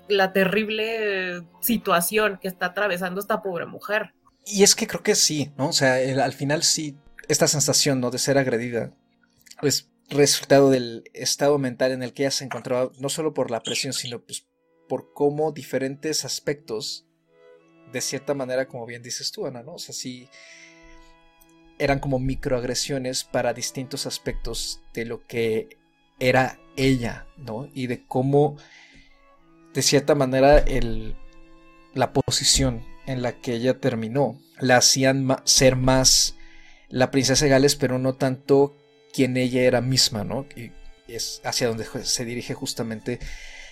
la 0.08 0.34
terrible 0.34 1.44
situación 1.62 2.40
que 2.42 2.48
está 2.48 2.68
atravesando 2.68 3.20
esta 3.20 3.42
pobre 3.42 3.66
mujer. 3.66 4.14
Y 4.46 4.64
es 4.64 4.76
que 4.76 4.88
creo 4.88 5.04
que 5.04 5.16
sí, 5.16 5.52
¿no? 5.58 5.70
O 5.70 5.74
sea, 5.74 5.96
al 6.24 6.34
final 6.34 6.64
sí, 6.64 6.98
esta 7.28 7.48
sensación, 7.48 8.02
¿no? 8.02 8.12
De 8.12 8.20
ser 8.20 8.38
agredida 8.38 8.94
es 9.62 9.90
resultado 10.10 10.70
del 10.70 11.04
estado 11.14 11.58
mental 11.58 11.92
en 11.92 12.04
el 12.04 12.14
que 12.14 12.24
ella 12.24 12.32
se 12.32 12.44
encontraba, 12.44 12.92
no 13.00 13.10
solo 13.10 13.34
por 13.34 13.52
la 13.52 13.64
presión, 13.64 13.94
sino 13.94 14.22
pues 14.22 14.46
por 14.90 15.14
cómo 15.14 15.52
diferentes 15.52 16.26
aspectos, 16.26 17.08
de 17.94 18.02
cierta 18.02 18.34
manera, 18.34 18.68
como 18.68 18.86
bien 18.86 19.04
dices 19.04 19.32
tú, 19.32 19.46
Ana, 19.46 19.64
¿no? 19.64 19.76
O 19.76 19.80
sea, 19.80 19.94
sí 19.94 20.28
eran 21.78 22.00
como 22.00 22.20
microagresiones 22.20 23.24
para 23.24 23.54
distintos 23.54 24.06
aspectos 24.06 24.82
de 24.94 25.06
lo 25.06 25.26
que 25.26 25.78
era 26.20 26.60
ella, 26.76 27.28
¿no? 27.38 27.70
Y 27.74 27.88
de 27.88 28.06
cómo, 28.06 28.58
de 29.74 29.82
cierta 29.82 30.16
manera, 30.16 30.58
el, 30.58 31.16
la 31.94 32.14
posición 32.14 32.84
en 33.06 33.22
la 33.22 33.34
que 33.40 33.54
ella 33.54 33.80
terminó 33.80 34.40
la 34.60 34.78
hacían 34.78 35.28
ser 35.46 35.76
más 35.76 36.36
la 36.90 37.12
princesa 37.12 37.48
Gales, 37.48 37.76
pero 37.76 38.00
no 38.00 38.16
tanto 38.16 38.76
quien 39.14 39.38
ella 39.38 39.62
era 39.62 39.82
misma, 39.82 40.24
¿no? 40.24 40.46
Y 40.56 40.72
es 41.08 41.42
hacia 41.44 41.68
donde 41.68 41.86
se 41.86 42.26
dirige 42.26 42.54
justamente, 42.54 43.20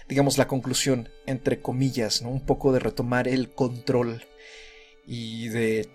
digamos, 0.08 0.38
la 0.38 0.48
conclusión, 0.48 1.10
entre 1.26 1.62
comillas, 1.62 2.22
¿no? 2.22 2.30
Un 2.30 2.46
poco 2.46 2.72
de 2.74 2.80
retomar 2.80 3.28
el 3.28 3.54
control 3.54 4.26
y 5.06 5.50
de 5.50 5.90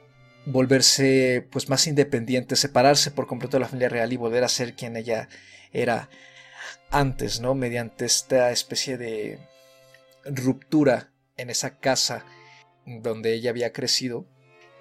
volverse 0.46 1.46
pues 1.50 1.68
más 1.68 1.86
independiente, 1.86 2.56
separarse 2.56 3.10
por 3.10 3.26
completo 3.26 3.56
de 3.56 3.62
la 3.62 3.68
familia 3.68 3.88
real 3.88 4.12
y 4.12 4.16
volver 4.16 4.44
a 4.44 4.48
ser 4.48 4.74
quien 4.74 4.96
ella 4.96 5.28
era 5.72 6.08
antes, 6.90 7.40
¿no? 7.40 7.54
Mediante 7.54 8.04
esta 8.04 8.50
especie 8.52 8.96
de 8.96 9.38
ruptura 10.24 11.12
en 11.36 11.50
esa 11.50 11.78
casa 11.78 12.24
donde 12.86 13.34
ella 13.34 13.50
había 13.50 13.72
crecido, 13.72 14.26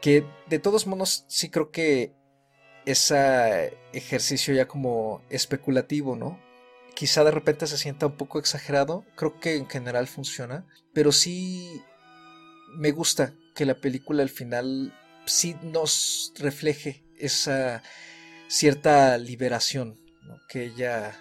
que 0.02 0.26
de 0.48 0.60
todos 0.60 0.86
modos 0.86 1.26
sí 1.28 1.50
creo 1.50 1.72
que 1.72 2.14
ese 2.86 3.78
ejercicio 3.94 4.54
ya 4.54 4.68
como 4.68 5.24
especulativo, 5.30 6.16
¿no? 6.16 6.40
Quizá 6.96 7.24
de 7.24 7.32
repente 7.32 7.68
se 7.68 7.78
sienta 7.78 8.08
un 8.08 8.18
poco 8.18 8.40
exagerado, 8.40 9.04
creo 9.16 9.40
que 9.40 9.58
en 9.58 9.68
general 9.70 10.08
funciona, 10.08 10.66
pero 10.94 11.12
sí 11.12 11.82
me 12.78 12.92
gusta 12.92 13.34
que 13.54 13.66
la 13.66 13.76
película 13.76 14.24
al 14.24 14.30
final 14.30 14.94
sí 15.26 15.56
nos 15.62 16.34
refleje 16.38 17.04
esa 17.18 17.84
cierta 18.48 19.18
liberación 19.18 20.00
que 20.48 20.66
ella 20.66 21.14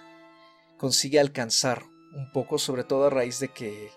consigue 0.79 1.21
alcanzar 1.21 1.85
un 2.15 2.31
poco, 2.33 2.59
sobre 2.59 2.85
todo 2.85 3.07
a 3.07 3.11
raíz 3.11 3.41
de 3.41 3.49
que 3.49 3.91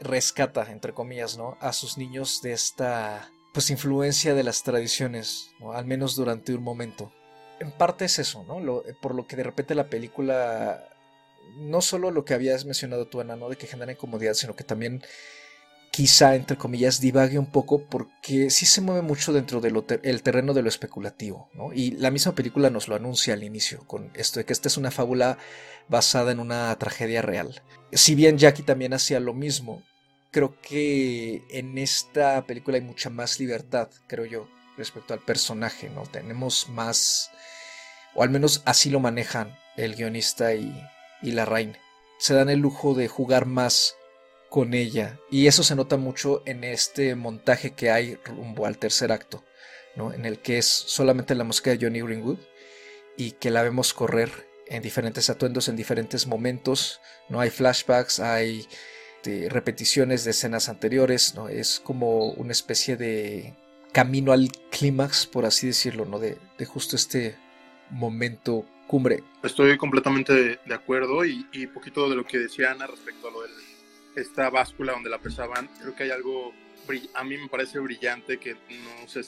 rescata, 0.00 0.70
entre 0.70 0.94
comillas, 0.94 1.36
¿no? 1.36 1.56
a 1.60 1.72
sus 1.72 1.98
niños 1.98 2.40
de 2.42 2.52
esta 2.52 3.30
pues 3.52 3.70
influencia 3.70 4.34
de 4.34 4.44
las 4.44 4.62
tradiciones, 4.62 5.50
al 5.74 5.84
menos 5.84 6.14
durante 6.14 6.54
un 6.54 6.62
momento. 6.62 7.12
en 7.58 7.72
parte 7.72 8.06
es 8.06 8.18
eso, 8.18 8.44
¿no? 8.44 8.82
Por 9.02 9.14
lo 9.14 9.26
que 9.26 9.36
de 9.36 9.42
repente 9.42 9.74
la 9.74 9.90
película, 9.90 10.88
no 11.56 11.80
solo 11.80 12.10
lo 12.10 12.24
que 12.24 12.34
habías 12.34 12.64
mencionado 12.64 13.06
tú, 13.06 13.20
Ana, 13.20 13.36
¿no? 13.36 13.48
De 13.48 13.56
que 13.56 13.66
genera 13.66 13.92
incomodidad, 13.92 14.34
sino 14.34 14.56
que 14.56 14.64
también 14.64 15.02
quizá, 15.90 16.34
entre 16.36 16.56
comillas, 16.56 17.00
divague 17.00 17.38
un 17.38 17.50
poco 17.50 17.84
porque 17.84 18.50
sí 18.50 18.64
se 18.64 18.80
mueve 18.80 19.02
mucho 19.02 19.32
dentro 19.32 19.60
del 19.60 19.84
el 20.02 20.22
terreno 20.22 20.54
de 20.54 20.62
lo 20.62 20.68
especulativo, 20.68 21.50
¿no? 21.52 21.72
Y 21.72 21.92
la 21.92 22.10
misma 22.10 22.34
película 22.34 22.70
nos 22.70 22.88
lo 22.88 22.94
anuncia 22.94 23.34
al 23.34 23.42
inicio, 23.42 23.84
con 23.86 24.10
esto 24.14 24.40
de 24.40 24.46
que 24.46 24.52
esta 24.52 24.68
es 24.68 24.76
una 24.76 24.90
fábula 24.90 25.38
basada 25.88 26.32
en 26.32 26.40
una 26.40 26.74
tragedia 26.78 27.22
real. 27.22 27.62
Si 27.92 28.14
bien 28.14 28.38
Jackie 28.38 28.62
también 28.62 28.94
hacía 28.94 29.20
lo 29.20 29.34
mismo, 29.34 29.82
creo 30.30 30.60
que 30.62 31.42
en 31.50 31.76
esta 31.76 32.46
película 32.46 32.76
hay 32.76 32.84
mucha 32.84 33.10
más 33.10 33.40
libertad, 33.40 33.88
creo 34.06 34.24
yo, 34.24 34.48
respecto 34.76 35.12
al 35.12 35.20
personaje, 35.20 35.90
¿no? 35.90 36.04
Tenemos 36.04 36.68
más, 36.68 37.30
o 38.14 38.22
al 38.22 38.30
menos 38.30 38.62
así 38.64 38.90
lo 38.90 39.00
manejan 39.00 39.58
el 39.76 39.96
guionista 39.96 40.54
y, 40.54 40.72
y 41.22 41.32
la 41.32 41.44
reina. 41.44 41.78
Se 42.18 42.34
dan 42.34 42.50
el 42.50 42.60
lujo 42.60 42.94
de 42.94 43.08
jugar 43.08 43.46
más 43.46 43.96
con 44.50 44.74
ella. 44.74 45.18
Y 45.30 45.46
eso 45.46 45.62
se 45.62 45.76
nota 45.76 45.96
mucho 45.96 46.42
en 46.44 46.64
este 46.64 47.14
montaje 47.14 47.70
que 47.72 47.90
hay 47.90 48.16
rumbo 48.24 48.66
al 48.66 48.78
tercer 48.78 49.12
acto, 49.12 49.44
¿no? 49.96 50.12
en 50.12 50.26
el 50.26 50.40
que 50.40 50.58
es 50.58 50.66
solamente 50.66 51.34
la 51.34 51.44
música 51.44 51.70
de 51.70 51.78
Johnny 51.80 52.02
Greenwood 52.02 52.38
y 53.16 53.32
que 53.32 53.50
la 53.50 53.62
vemos 53.62 53.94
correr 53.94 54.30
en 54.66 54.82
diferentes 54.82 55.30
atuendos, 55.30 55.68
en 55.68 55.76
diferentes 55.76 56.26
momentos. 56.26 57.00
¿no? 57.28 57.40
Hay 57.40 57.50
flashbacks, 57.50 58.20
hay 58.20 58.66
este, 59.16 59.48
repeticiones 59.48 60.24
de 60.24 60.32
escenas 60.32 60.68
anteriores, 60.68 61.34
¿no? 61.34 61.48
es 61.48 61.80
como 61.80 62.30
una 62.32 62.52
especie 62.52 62.96
de 62.96 63.54
camino 63.92 64.32
al 64.32 64.50
clímax, 64.70 65.26
por 65.26 65.46
así 65.46 65.68
decirlo, 65.68 66.04
¿no? 66.04 66.18
de, 66.18 66.38
de 66.58 66.64
justo 66.64 66.96
este 66.96 67.36
momento 67.90 68.66
cumbre. 68.90 69.22
Estoy 69.44 69.78
completamente 69.78 70.58
de 70.66 70.74
acuerdo 70.74 71.24
y, 71.24 71.46
y 71.52 71.68
poquito 71.68 72.10
de 72.10 72.16
lo 72.16 72.24
que 72.24 72.38
decía 72.38 72.72
Ana 72.72 72.88
respecto 72.88 73.28
a 73.28 73.30
lo 73.30 73.42
del 73.42 73.52
esta 74.16 74.50
báscula 74.50 74.94
donde 74.94 75.08
la 75.08 75.18
pesaban, 75.18 75.68
creo 75.80 75.94
que 75.94 76.02
hay 76.02 76.10
algo, 76.10 76.52
a 77.14 77.22
mí 77.22 77.38
me 77.38 77.48
parece 77.48 77.78
brillante 77.78 78.38
que 78.38 78.54
no 78.54 79.06
sé, 79.06 79.20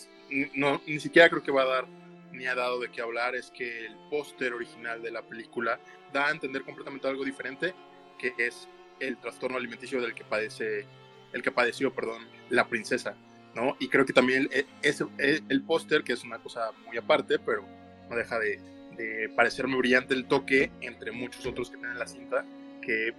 no, 0.57 0.83
ni 0.85 0.99
siquiera 0.99 1.31
creo 1.31 1.45
que 1.45 1.53
va 1.53 1.63
a 1.63 1.67
dar 1.67 1.87
ni 2.33 2.47
ha 2.47 2.57
dado 2.57 2.81
de 2.81 2.91
qué 2.91 3.03
hablar, 3.03 3.37
es 3.37 3.53
que 3.53 3.87
el 3.87 3.95
póster 4.11 4.53
original 4.53 5.01
de 5.01 5.13
la 5.13 5.23
película 5.23 5.79
da 6.13 6.27
a 6.27 6.31
entender 6.33 6.63
completamente 6.63 7.07
algo 7.07 7.25
diferente, 7.25 7.73
que 8.19 8.33
es 8.39 8.69
el 8.99 9.17
trastorno 9.19 9.59
alimenticio 9.59 10.01
del 10.01 10.13
que 10.13 10.25
padece, 10.25 10.87
el 11.33 11.41
que 11.41 11.53
padeció, 11.53 11.95
perdón, 11.95 12.27
la 12.51 12.67
princesa, 12.67 13.15
¿no? 13.55 13.77
Y 13.79 13.87
creo 13.87 14.05
que 14.05 14.13
también 14.13 14.49
e, 14.51 14.67
es, 14.83 15.05
e, 15.19 15.41
el 15.49 15.63
póster, 15.63 16.03
que 16.03 16.15
es 16.15 16.25
una 16.25 16.39
cosa 16.39 16.73
muy 16.85 16.97
aparte, 16.97 17.39
pero 17.39 17.65
no 18.11 18.17
deja 18.17 18.41
de, 18.41 18.61
de 18.97 19.31
parecerme 19.35 19.77
brillante 19.77 20.15
el 20.15 20.27
toque 20.27 20.71
entre 20.81 21.13
muchos 21.13 21.45
otros 21.47 21.71
que 21.71 21.77
tienen 21.77 21.99
la 21.99 22.07
cinta, 22.07 22.45
que 22.81 23.15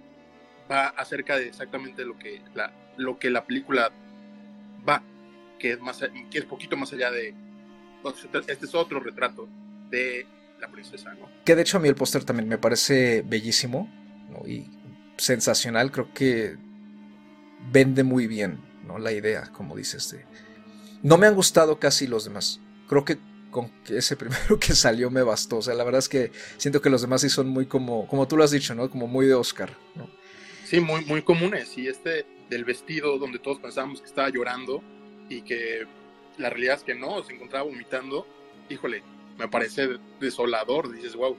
va 0.70 0.88
acerca 0.88 1.36
de 1.36 1.48
exactamente 1.48 2.04
lo 2.04 2.18
que 2.18 2.40
la, 2.54 2.72
lo 2.96 3.18
que 3.18 3.30
la 3.30 3.44
película 3.44 3.90
va, 4.88 5.02
que 5.58 5.72
es, 5.72 5.80
más, 5.80 6.00
que 6.30 6.38
es 6.38 6.44
poquito 6.44 6.76
más 6.76 6.92
allá 6.92 7.10
de... 7.10 7.34
Este 8.48 8.66
es 8.66 8.74
otro 8.74 9.00
retrato 9.00 9.48
de 9.90 10.26
la 10.60 10.68
princesa, 10.68 11.14
¿no? 11.14 11.28
Que 11.44 11.54
de 11.54 11.62
hecho 11.62 11.78
a 11.78 11.80
mí 11.80 11.88
el 11.88 11.94
póster 11.94 12.24
también 12.24 12.48
me 12.48 12.58
parece 12.58 13.22
bellísimo 13.22 13.90
y 14.46 14.66
sensacional, 15.16 15.90
creo 15.90 16.12
que 16.12 16.56
vende 17.72 18.02
muy 18.02 18.26
bien 18.26 18.58
¿no? 18.86 18.98
la 18.98 19.12
idea, 19.12 19.50
como 19.52 19.76
dices. 19.76 20.16
No 21.02 21.18
me 21.18 21.26
han 21.26 21.34
gustado 21.34 21.78
casi 21.78 22.06
los 22.06 22.24
demás. 22.24 22.60
Creo 22.88 23.04
que 23.04 23.18
con 23.54 23.70
ese 23.88 24.16
primero 24.22 24.58
que 24.58 24.74
salió 24.74 25.10
me 25.10 25.22
bastó. 25.22 25.58
O 25.58 25.62
sea, 25.62 25.74
la 25.74 25.84
verdad 25.84 26.00
es 26.00 26.08
que 26.08 26.32
siento 26.58 26.82
que 26.82 26.90
los 26.90 27.02
demás 27.02 27.20
sí 27.20 27.30
son 27.30 27.48
muy 27.48 27.66
como, 27.66 28.08
como 28.08 28.26
tú 28.26 28.36
lo 28.36 28.42
has 28.42 28.50
dicho, 28.50 28.74
¿no? 28.74 28.90
Como 28.90 29.06
muy 29.06 29.26
de 29.26 29.34
Oscar. 29.34 29.70
Sí, 30.64 30.80
muy, 30.80 31.04
muy 31.04 31.22
comunes. 31.22 31.78
Y 31.78 31.86
este 31.86 32.26
del 32.50 32.64
vestido 32.64 33.16
donde 33.18 33.38
todos 33.38 33.60
pensábamos 33.60 34.00
que 34.00 34.08
estaba 34.08 34.28
llorando 34.28 34.82
y 35.28 35.42
que 35.42 35.86
la 36.36 36.50
realidad 36.50 36.76
es 36.76 36.82
que 36.82 36.94
no, 36.94 37.22
se 37.22 37.32
encontraba 37.32 37.64
vomitando, 37.64 38.26
híjole, 38.68 39.02
me 39.38 39.46
parece 39.46 39.88
desolador. 40.20 40.92
Dices, 40.92 41.14
wow, 41.14 41.36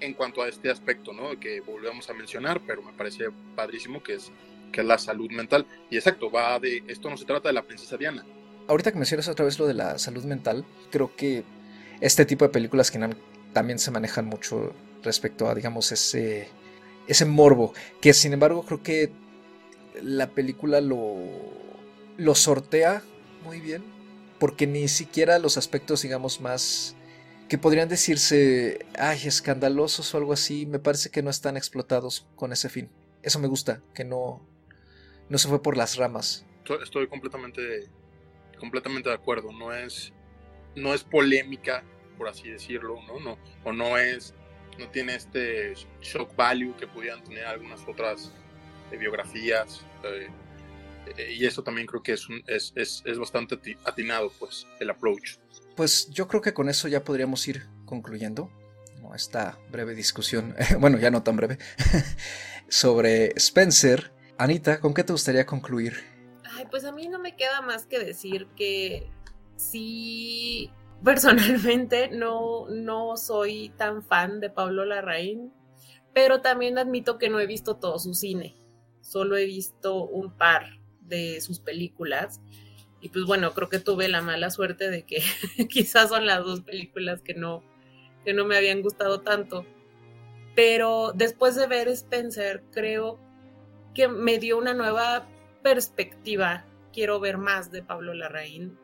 en 0.00 0.14
cuanto 0.14 0.42
a 0.42 0.48
este 0.48 0.70
aspecto, 0.70 1.12
¿no? 1.12 1.38
Que 1.38 1.60
volvemos 1.60 2.08
a 2.08 2.14
mencionar, 2.14 2.62
pero 2.66 2.82
me 2.82 2.92
parece 2.94 3.26
padrísimo 3.54 4.02
que 4.02 4.14
es, 4.14 4.32
que 4.72 4.82
la 4.82 4.96
salud 4.96 5.30
mental. 5.30 5.66
Y 5.90 5.96
exacto, 5.96 6.30
va 6.30 6.58
de, 6.58 6.82
esto 6.88 7.10
no 7.10 7.18
se 7.18 7.26
trata 7.26 7.50
de 7.50 7.52
la 7.52 7.62
princesa 7.62 7.98
Diana. 7.98 8.24
Ahorita 8.70 8.92
que 8.92 8.98
mencionas 8.98 9.26
otra 9.26 9.44
vez 9.44 9.58
lo 9.58 9.66
de 9.66 9.74
la 9.74 9.98
salud 9.98 10.24
mental, 10.24 10.64
creo 10.90 11.16
que 11.16 11.42
este 12.00 12.24
tipo 12.24 12.44
de 12.44 12.50
películas 12.50 12.92
que 12.92 13.00
también 13.52 13.80
se 13.80 13.90
manejan 13.90 14.26
mucho 14.26 14.72
respecto 15.02 15.48
a, 15.48 15.54
digamos, 15.56 15.90
ese 15.90 16.48
ese 17.08 17.24
morbo, 17.24 17.74
que 18.00 18.14
sin 18.14 18.32
embargo 18.32 18.64
creo 18.64 18.84
que 18.84 19.10
la 20.00 20.30
película 20.30 20.80
lo, 20.80 21.16
lo 22.16 22.34
sortea 22.36 23.02
muy 23.44 23.60
bien, 23.60 23.82
porque 24.38 24.68
ni 24.68 24.86
siquiera 24.86 25.40
los 25.40 25.56
aspectos, 25.56 26.02
digamos, 26.02 26.40
más 26.40 26.94
que 27.48 27.58
podrían 27.58 27.88
decirse, 27.88 28.86
ay, 28.96 29.18
escandalosos 29.24 30.14
o 30.14 30.18
algo 30.18 30.32
así, 30.32 30.66
me 30.66 30.78
parece 30.78 31.10
que 31.10 31.20
no 31.20 31.30
están 31.30 31.56
explotados 31.56 32.28
con 32.36 32.52
ese 32.52 32.68
fin. 32.68 32.88
Eso 33.22 33.40
me 33.40 33.48
gusta, 33.48 33.82
que 33.92 34.04
no, 34.04 34.46
no 35.28 35.36
se 35.36 35.48
fue 35.48 35.60
por 35.60 35.76
las 35.76 35.96
ramas. 35.96 36.46
Estoy 36.80 37.08
completamente, 37.08 37.88
completamente 38.60 39.08
de 39.08 39.14
acuerdo. 39.14 39.52
No 39.52 39.72
es, 39.72 40.12
no 40.76 40.94
es 40.94 41.02
polémica, 41.02 41.82
por 42.16 42.28
así 42.28 42.50
decirlo, 42.50 43.00
¿no? 43.06 43.18
no 43.18 43.38
o 43.64 43.72
no 43.72 43.98
es 43.98 44.34
no 44.78 44.88
tiene 44.88 45.14
este 45.14 45.74
shock 46.00 46.34
value 46.36 46.74
que 46.76 46.86
pudieran 46.86 47.22
tener 47.22 47.44
algunas 47.44 47.80
otras 47.86 48.32
eh, 48.90 48.96
biografías. 48.96 49.84
Eh, 50.04 50.28
eh, 51.16 51.34
y 51.38 51.44
eso 51.44 51.62
también 51.62 51.86
creo 51.86 52.02
que 52.02 52.12
es, 52.12 52.26
es, 52.46 52.72
es, 52.76 53.02
es, 53.04 53.18
bastante 53.18 53.58
atinado, 53.84 54.32
pues, 54.38 54.66
el 54.78 54.90
approach. 54.90 55.36
Pues 55.76 56.08
yo 56.10 56.28
creo 56.28 56.40
que 56.40 56.54
con 56.54 56.68
eso 56.68 56.88
ya 56.88 57.04
podríamos 57.04 57.46
ir 57.48 57.66
concluyendo 57.84 58.50
esta 59.14 59.58
breve 59.70 59.94
discusión, 59.94 60.54
bueno, 60.78 60.98
ya 60.98 61.10
no 61.10 61.22
tan 61.22 61.36
breve, 61.36 61.58
sobre 62.68 63.32
Spencer. 63.36 64.12
Anita, 64.38 64.80
¿con 64.80 64.94
qué 64.94 65.04
te 65.04 65.12
gustaría 65.12 65.44
concluir? 65.44 66.09
Pues 66.70 66.84
a 66.84 66.92
mí 66.92 67.08
no 67.08 67.18
me 67.18 67.36
queda 67.36 67.62
más 67.62 67.86
que 67.86 67.98
decir 67.98 68.46
que 68.56 69.10
sí 69.56 70.70
personalmente 71.04 72.08
no, 72.10 72.68
no 72.68 73.16
soy 73.16 73.70
tan 73.76 74.02
fan 74.02 74.40
de 74.40 74.50
Pablo 74.50 74.84
Larraín, 74.84 75.52
pero 76.12 76.40
también 76.40 76.78
admito 76.78 77.18
que 77.18 77.28
no 77.28 77.40
he 77.40 77.46
visto 77.46 77.76
todo 77.76 77.98
su 77.98 78.14
cine. 78.14 78.56
Solo 79.00 79.36
he 79.36 79.46
visto 79.46 80.04
un 80.04 80.36
par 80.36 80.78
de 81.00 81.40
sus 81.40 81.60
películas. 81.60 82.40
Y 83.00 83.08
pues 83.08 83.24
bueno, 83.24 83.52
creo 83.54 83.68
que 83.68 83.78
tuve 83.78 84.08
la 84.08 84.20
mala 84.20 84.50
suerte 84.50 84.90
de 84.90 85.04
que 85.04 85.22
quizás 85.68 86.10
son 86.10 86.26
las 86.26 86.44
dos 86.44 86.60
películas 86.60 87.22
que 87.22 87.34
no, 87.34 87.62
que 88.24 88.34
no 88.34 88.44
me 88.44 88.56
habían 88.56 88.82
gustado 88.82 89.20
tanto. 89.20 89.64
Pero 90.54 91.12
después 91.14 91.54
de 91.54 91.66
ver 91.66 91.88
Spencer, 91.88 92.62
creo 92.72 93.18
que 93.94 94.08
me 94.08 94.38
dio 94.38 94.58
una 94.58 94.74
nueva 94.74 95.26
perspectiva. 95.62 96.64
Quiero 96.92 97.20
ver 97.20 97.38
más 97.38 97.70
de 97.70 97.82
Pablo 97.82 98.14
Larraín 98.14 98.76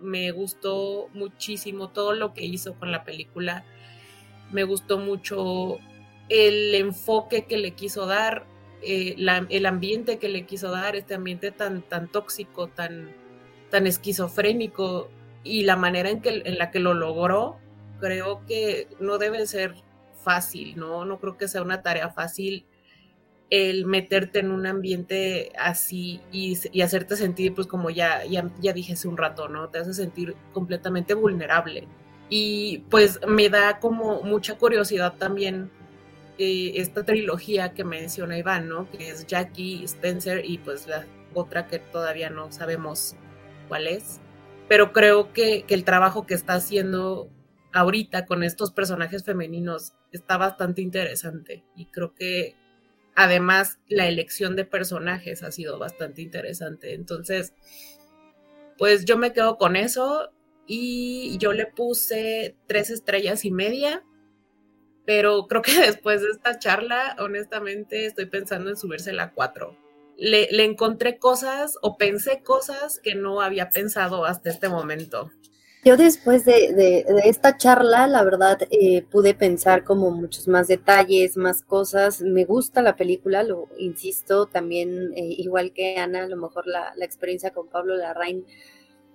me 0.00 0.30
gustó 0.30 1.08
muchísimo 1.14 1.88
todo 1.88 2.12
lo 2.12 2.34
que 2.34 2.44
hizo 2.44 2.74
con 2.74 2.92
la 2.92 3.04
película. 3.04 3.64
Me 4.50 4.64
gustó 4.64 4.98
mucho 4.98 5.78
el 6.28 6.74
enfoque 6.74 7.46
que 7.46 7.56
le 7.56 7.72
quiso 7.72 8.06
dar, 8.06 8.46
eh, 8.82 9.16
el 9.48 9.66
ambiente 9.66 10.18
que 10.18 10.28
le 10.28 10.46
quiso 10.46 10.70
dar, 10.70 10.96
este 10.96 11.14
ambiente 11.14 11.50
tan, 11.50 11.82
tan 11.82 12.08
tóxico, 12.08 12.68
tan, 12.68 13.12
tan 13.70 13.86
esquizofrénico 13.86 15.08
y 15.42 15.64
la 15.64 15.76
manera 15.76 16.10
en, 16.10 16.20
que, 16.20 16.42
en 16.44 16.58
la 16.58 16.70
que 16.70 16.80
lo 16.80 16.94
logró, 16.94 17.56
creo 18.00 18.44
que 18.46 18.88
no 19.00 19.18
debe 19.18 19.46
ser 19.46 19.74
fácil, 20.22 20.76
¿no? 20.76 21.04
No 21.04 21.18
creo 21.18 21.36
que 21.36 21.48
sea 21.48 21.62
una 21.62 21.82
tarea 21.82 22.10
fácil 22.10 22.66
el 23.50 23.86
meterte 23.86 24.40
en 24.40 24.50
un 24.50 24.66
ambiente 24.66 25.52
así 25.58 26.20
y, 26.32 26.58
hacerte 26.82 27.16
sentir, 27.16 27.54
pues 27.54 27.66
como 27.66 27.90
ya, 27.90 28.24
ya, 28.24 28.50
ya 28.60 28.72
dije 28.72 28.94
hace 28.94 29.08
un 29.08 29.16
rato, 29.16 29.48
¿no? 29.48 29.68
Te 29.68 29.78
hace 29.78 29.94
sentir 29.94 30.34
completamente 30.52 31.14
vulnerable. 31.14 31.86
Y 32.28 32.78
pues 32.90 33.20
me 33.26 33.48
da 33.48 33.78
como 33.78 34.22
mucha 34.22 34.58
curiosidad 34.58 35.14
también 35.16 35.70
eh, 36.38 36.72
esta 36.76 37.04
trilogía 37.04 37.72
que 37.72 37.84
menciona 37.84 38.36
Iván, 38.36 38.68
¿no? 38.68 38.90
Que 38.90 39.10
es 39.10 39.26
Jackie, 39.26 39.84
Spencer 39.84 40.44
y 40.44 40.58
pues 40.58 40.88
la 40.88 41.06
otra 41.34 41.68
que 41.68 41.78
todavía 41.78 42.30
no 42.30 42.50
sabemos 42.50 43.14
cuál 43.68 43.86
es. 43.86 44.20
Pero 44.68 44.92
creo 44.92 45.32
que, 45.32 45.62
que 45.62 45.74
el 45.74 45.84
trabajo 45.84 46.26
que 46.26 46.34
está 46.34 46.54
haciendo 46.54 47.30
ahorita 47.72 48.26
con 48.26 48.42
estos 48.42 48.72
personajes 48.72 49.22
femeninos 49.22 49.92
está 50.10 50.36
bastante 50.36 50.82
interesante 50.82 51.64
y 51.76 51.86
creo 51.86 52.14
que 52.14 52.56
Además, 53.16 53.78
la 53.88 54.06
elección 54.06 54.56
de 54.56 54.64
personajes 54.64 55.42
ha 55.42 55.50
sido 55.50 55.78
bastante 55.78 56.22
interesante. 56.22 56.94
Entonces, 56.94 57.54
pues 58.78 59.04
yo 59.04 59.16
me 59.18 59.32
quedo 59.32 59.56
con 59.58 59.76
eso. 59.76 60.30
y 60.68 61.38
yo 61.38 61.52
le 61.52 61.66
puse 61.66 62.56
tres 62.66 62.90
estrellas 62.90 63.44
y 63.44 63.52
media, 63.52 64.04
pero 65.06 65.46
creo 65.46 65.62
que 65.62 65.72
después 65.80 66.20
de 66.20 66.30
esta 66.30 66.58
charla, 66.58 67.16
honestamente, 67.18 68.06
estoy 68.06 68.26
pensando 68.26 68.68
en 68.68 68.76
subírsela 68.76 69.22
a 69.24 69.32
cuatro. 69.32 69.78
Le, 70.18 70.48
le 70.50 70.64
encontré 70.64 71.18
cosas 71.18 71.78
o 71.82 71.96
pensé 71.96 72.42
cosas 72.42 73.00
que 73.02 73.14
no 73.14 73.40
había 73.40 73.70
pensado 73.70 74.24
hasta 74.24 74.50
este 74.50 74.68
momento. 74.68 75.30
Yo 75.86 75.96
después 75.96 76.44
de, 76.44 77.04
esta 77.26 77.56
charla, 77.56 78.08
la 78.08 78.24
verdad, 78.24 78.58
eh, 78.72 79.02
pude 79.02 79.34
pensar 79.34 79.84
como 79.84 80.10
muchos 80.10 80.48
más 80.48 80.66
detalles, 80.66 81.36
más 81.36 81.62
cosas. 81.62 82.22
Me 82.22 82.44
gusta 82.44 82.82
la 82.82 82.96
película, 82.96 83.44
lo 83.44 83.68
insisto, 83.78 84.46
también 84.46 85.12
eh, 85.14 85.36
igual 85.38 85.72
que 85.72 85.96
Ana, 85.98 86.24
a 86.24 86.26
lo 86.26 86.38
mejor 86.38 86.66
la, 86.66 86.92
experiencia 87.00 87.52
con 87.52 87.68
Pablo 87.68 87.94
Larraín 87.94 88.44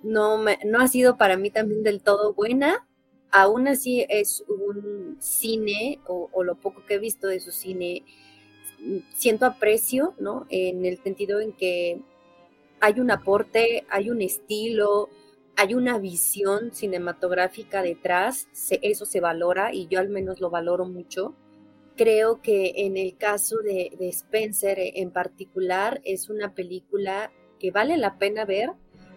no, 0.01 0.37
me, 0.37 0.59
no 0.63 0.79
ha 0.79 0.87
sido 0.87 1.17
para 1.17 1.35
mí 1.35 1.51
también 1.51 1.83
del 1.83 2.01
todo 2.01 2.33
buena. 2.33 2.87
Aún 3.31 3.67
así 3.67 4.05
es 4.07 4.45
un 4.47 5.17
cine, 5.19 5.99
o 6.07 6.41
lo 6.41 6.55
poco 6.55 6.85
que 6.85 6.93
he 6.93 6.99
visto 6.99 7.27
de 7.27 7.41
su 7.41 7.51
cine, 7.51 8.05
siento 9.13 9.45
aprecio, 9.45 10.15
¿no? 10.19 10.45
En 10.47 10.85
el 10.85 11.03
sentido 11.03 11.41
en 11.41 11.51
que 11.51 11.99
hay 12.79 13.01
un 13.01 13.11
aporte, 13.11 13.85
hay 13.89 14.09
un 14.09 14.21
estilo, 14.21 15.09
hay 15.55 15.73
una 15.73 15.97
visión 15.99 16.73
cinematográfica 16.73 17.81
detrás, 17.81 18.47
eso 18.81 19.05
se 19.05 19.19
valora 19.19 19.73
y 19.73 19.87
yo 19.87 19.99
al 19.99 20.09
menos 20.09 20.39
lo 20.39 20.49
valoro 20.49 20.85
mucho. 20.85 21.35
Creo 21.95 22.41
que 22.41 22.73
en 22.77 22.97
el 22.97 23.17
caso 23.17 23.57
de, 23.57 23.91
Spencer 24.09 24.77
en 24.79 25.11
particular 25.11 26.01
es 26.03 26.29
una 26.29 26.55
película 26.55 27.31
que 27.59 27.71
vale 27.71 27.97
la 27.97 28.17
pena 28.17 28.45
ver 28.45 28.71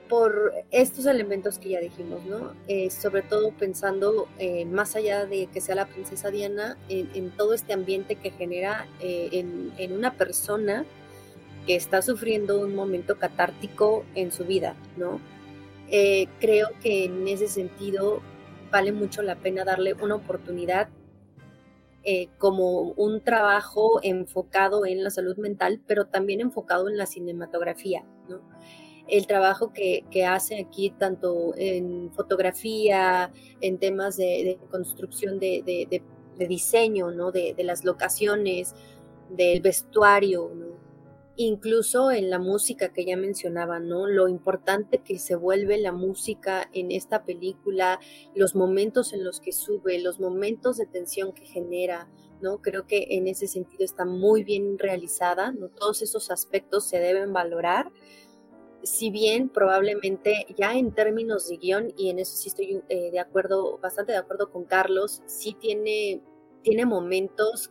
por 0.09 0.53
estos 0.71 1.07
elementos 1.07 1.59
que 1.59 1.71
ya 1.71 1.81
dijimos, 1.81 2.25
¿no? 2.27 2.53
Eh, 2.69 2.91
sobre 2.91 3.23
todo 3.23 3.53
pensando 3.53 4.29
eh, 4.39 4.67
más 4.67 4.97
allá 4.97 5.25
de 5.25 5.47
que 5.47 5.63
sea 5.63 5.77
la 5.77 5.87
princesa 5.87 6.31
Diana, 6.31 6.77
en, 6.91 7.31
todo 7.31 7.55
este 7.55 7.73
ambiente 7.73 8.17
que 8.17 8.31
genera 8.31 8.87
eh, 9.01 9.31
en, 9.33 9.73
en 9.79 9.93
una 9.93 10.13
persona 10.13 10.85
que 11.67 11.75
está 11.75 12.03
sufriendo 12.03 12.61
un 12.61 12.75
momento 12.75 13.19
catártico 13.19 14.05
en 14.15 14.31
su 14.31 14.45
vida, 14.45 14.77
¿no? 14.99 15.21
Eh, 15.91 16.27
creo 16.41 16.69
que 16.83 17.05
en 17.05 17.29
ese 17.29 17.49
sentido 17.49 18.21
vale 18.71 18.93
mucho 18.93 19.23
la 19.23 19.37
pena 19.37 19.65
darle 19.65 19.95
una 19.95 20.17
oportunidad 20.17 20.89
eh, 22.07 22.29
como 22.37 22.81
un 22.97 23.23
trabajo 23.23 23.99
enfocado 24.03 24.85
en 24.85 25.03
la 25.03 25.09
salud 25.09 25.39
mental, 25.39 25.81
pero 25.87 26.07
también 26.07 26.43
enfocado 26.43 26.89
en 26.91 26.99
la 26.99 27.07
cinematografía, 27.07 28.05
El 29.09 29.27
trabajo 29.27 29.73
que, 29.73 30.05
hace 30.27 30.61
aquí, 30.61 30.91
tanto 30.91 31.55
en 31.57 32.11
fotografía, 32.13 33.33
en 33.63 33.79
temas 33.79 34.19
de, 34.19 34.59
construcción 34.71 35.39
de, 35.39 36.03
diseño, 36.37 37.11
¿no? 37.11 37.33
De, 37.33 37.55
las 37.59 37.85
locaciones, 37.85 38.75
del 39.31 39.63
vestuario, 39.63 40.51
¿no? 40.55 40.74
Incluso 41.37 42.11
en 42.11 42.31
la 42.31 42.39
música 42.39 42.93
que 42.93 43.05
ya 43.05 43.17
mencionaba, 43.17 43.81
¿no? 43.81 44.07
Lo 44.07 44.29
importante 44.29 44.99
que 44.99 45.19
se 45.19 45.35
vuelve 45.35 45.79
la 45.79 45.93
música 45.93 46.69
en 46.73 46.93
esta 46.93 47.25
película, 47.25 48.01
los 48.35 48.55
momentos 48.55 49.13
en 49.13 49.25
los 49.25 49.41
que 49.41 49.53
sube, 49.53 50.01
los 50.01 50.21
momentos 50.21 50.77
de 50.77 50.87
tensión 50.87 51.33
que 51.33 51.45
genera, 51.47 52.09
¿no? 52.41 52.59
Creo 52.63 52.87
que 52.87 53.07
en 53.11 53.27
ese 53.27 53.49
sentido 53.49 53.85
está 53.85 54.05
muy 54.05 54.45
bien 54.45 54.79
realizada, 54.79 55.53
¿no? 55.53 55.69
Todos 55.69 56.03
esos 56.03 56.31
aspectos 56.31 56.85
se 56.89 56.99
deben 56.99 57.33
valorar. 57.33 57.91
Si 58.83 59.11
bien 59.11 59.49
probablemente 59.49 60.47
ya 60.57 60.75
en 60.75 60.93
términos 60.93 61.49
de 61.49 61.57
guion, 61.57 61.93
y 61.97 62.11
en 62.11 62.19
eso 62.19 62.37
sí 62.37 62.49
estoy 62.49 62.83
eh, 62.89 63.11
de 63.11 63.19
acuerdo, 63.19 63.79
bastante 63.79 64.13
de 64.13 64.19
acuerdo 64.19 64.51
con 64.51 64.65
Carlos, 64.65 65.23
sí 65.27 65.57
tiene, 65.59 66.23
tiene 66.63 66.85
momentos 66.87 67.71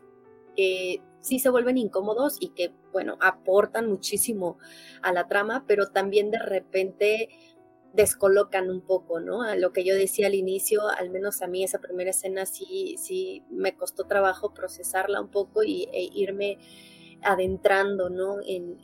que 0.55 1.01
sí 1.23 1.39
se 1.39 1.49
vuelven 1.49 1.77
incómodos 1.77 2.37
y 2.39 2.49
que, 2.49 2.73
bueno, 2.91 3.17
aportan 3.21 3.89
muchísimo 3.89 4.57
a 5.01 5.13
la 5.13 5.27
trama, 5.27 5.63
pero 5.65 5.87
también 5.87 6.29
de 6.31 6.39
repente 6.39 7.29
descolocan 7.93 8.69
un 8.69 8.81
poco, 8.81 9.19
¿no? 9.19 9.43
A 9.43 9.55
lo 9.55 9.71
que 9.71 9.85
yo 9.85 9.95
decía 9.95 10.27
al 10.27 10.35
inicio, 10.35 10.89
al 10.89 11.11
menos 11.11 11.41
a 11.41 11.47
mí 11.47 11.63
esa 11.63 11.79
primera 11.79 12.09
escena 12.09 12.45
sí, 12.45 12.95
sí 12.97 13.43
me 13.49 13.75
costó 13.75 14.05
trabajo 14.05 14.53
procesarla 14.53 15.21
un 15.21 15.29
poco 15.29 15.63
y, 15.63 15.87
e 15.93 16.09
irme 16.13 16.57
adentrando, 17.21 18.09
¿no? 18.09 18.37
En, 18.45 18.77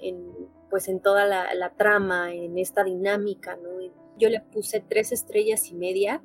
pues 0.70 0.88
en 0.88 1.02
toda 1.02 1.26
la, 1.26 1.74
trama, 1.76 2.34
en 2.34 2.58
esta 2.58 2.84
dinámica, 2.84 3.58
¿no? 3.58 3.70
Yo 4.18 4.30
le 4.30 4.40
puse 4.40 4.80
tres 4.80 5.12
estrellas 5.12 5.70
y 5.70 5.74
media. 5.74 6.22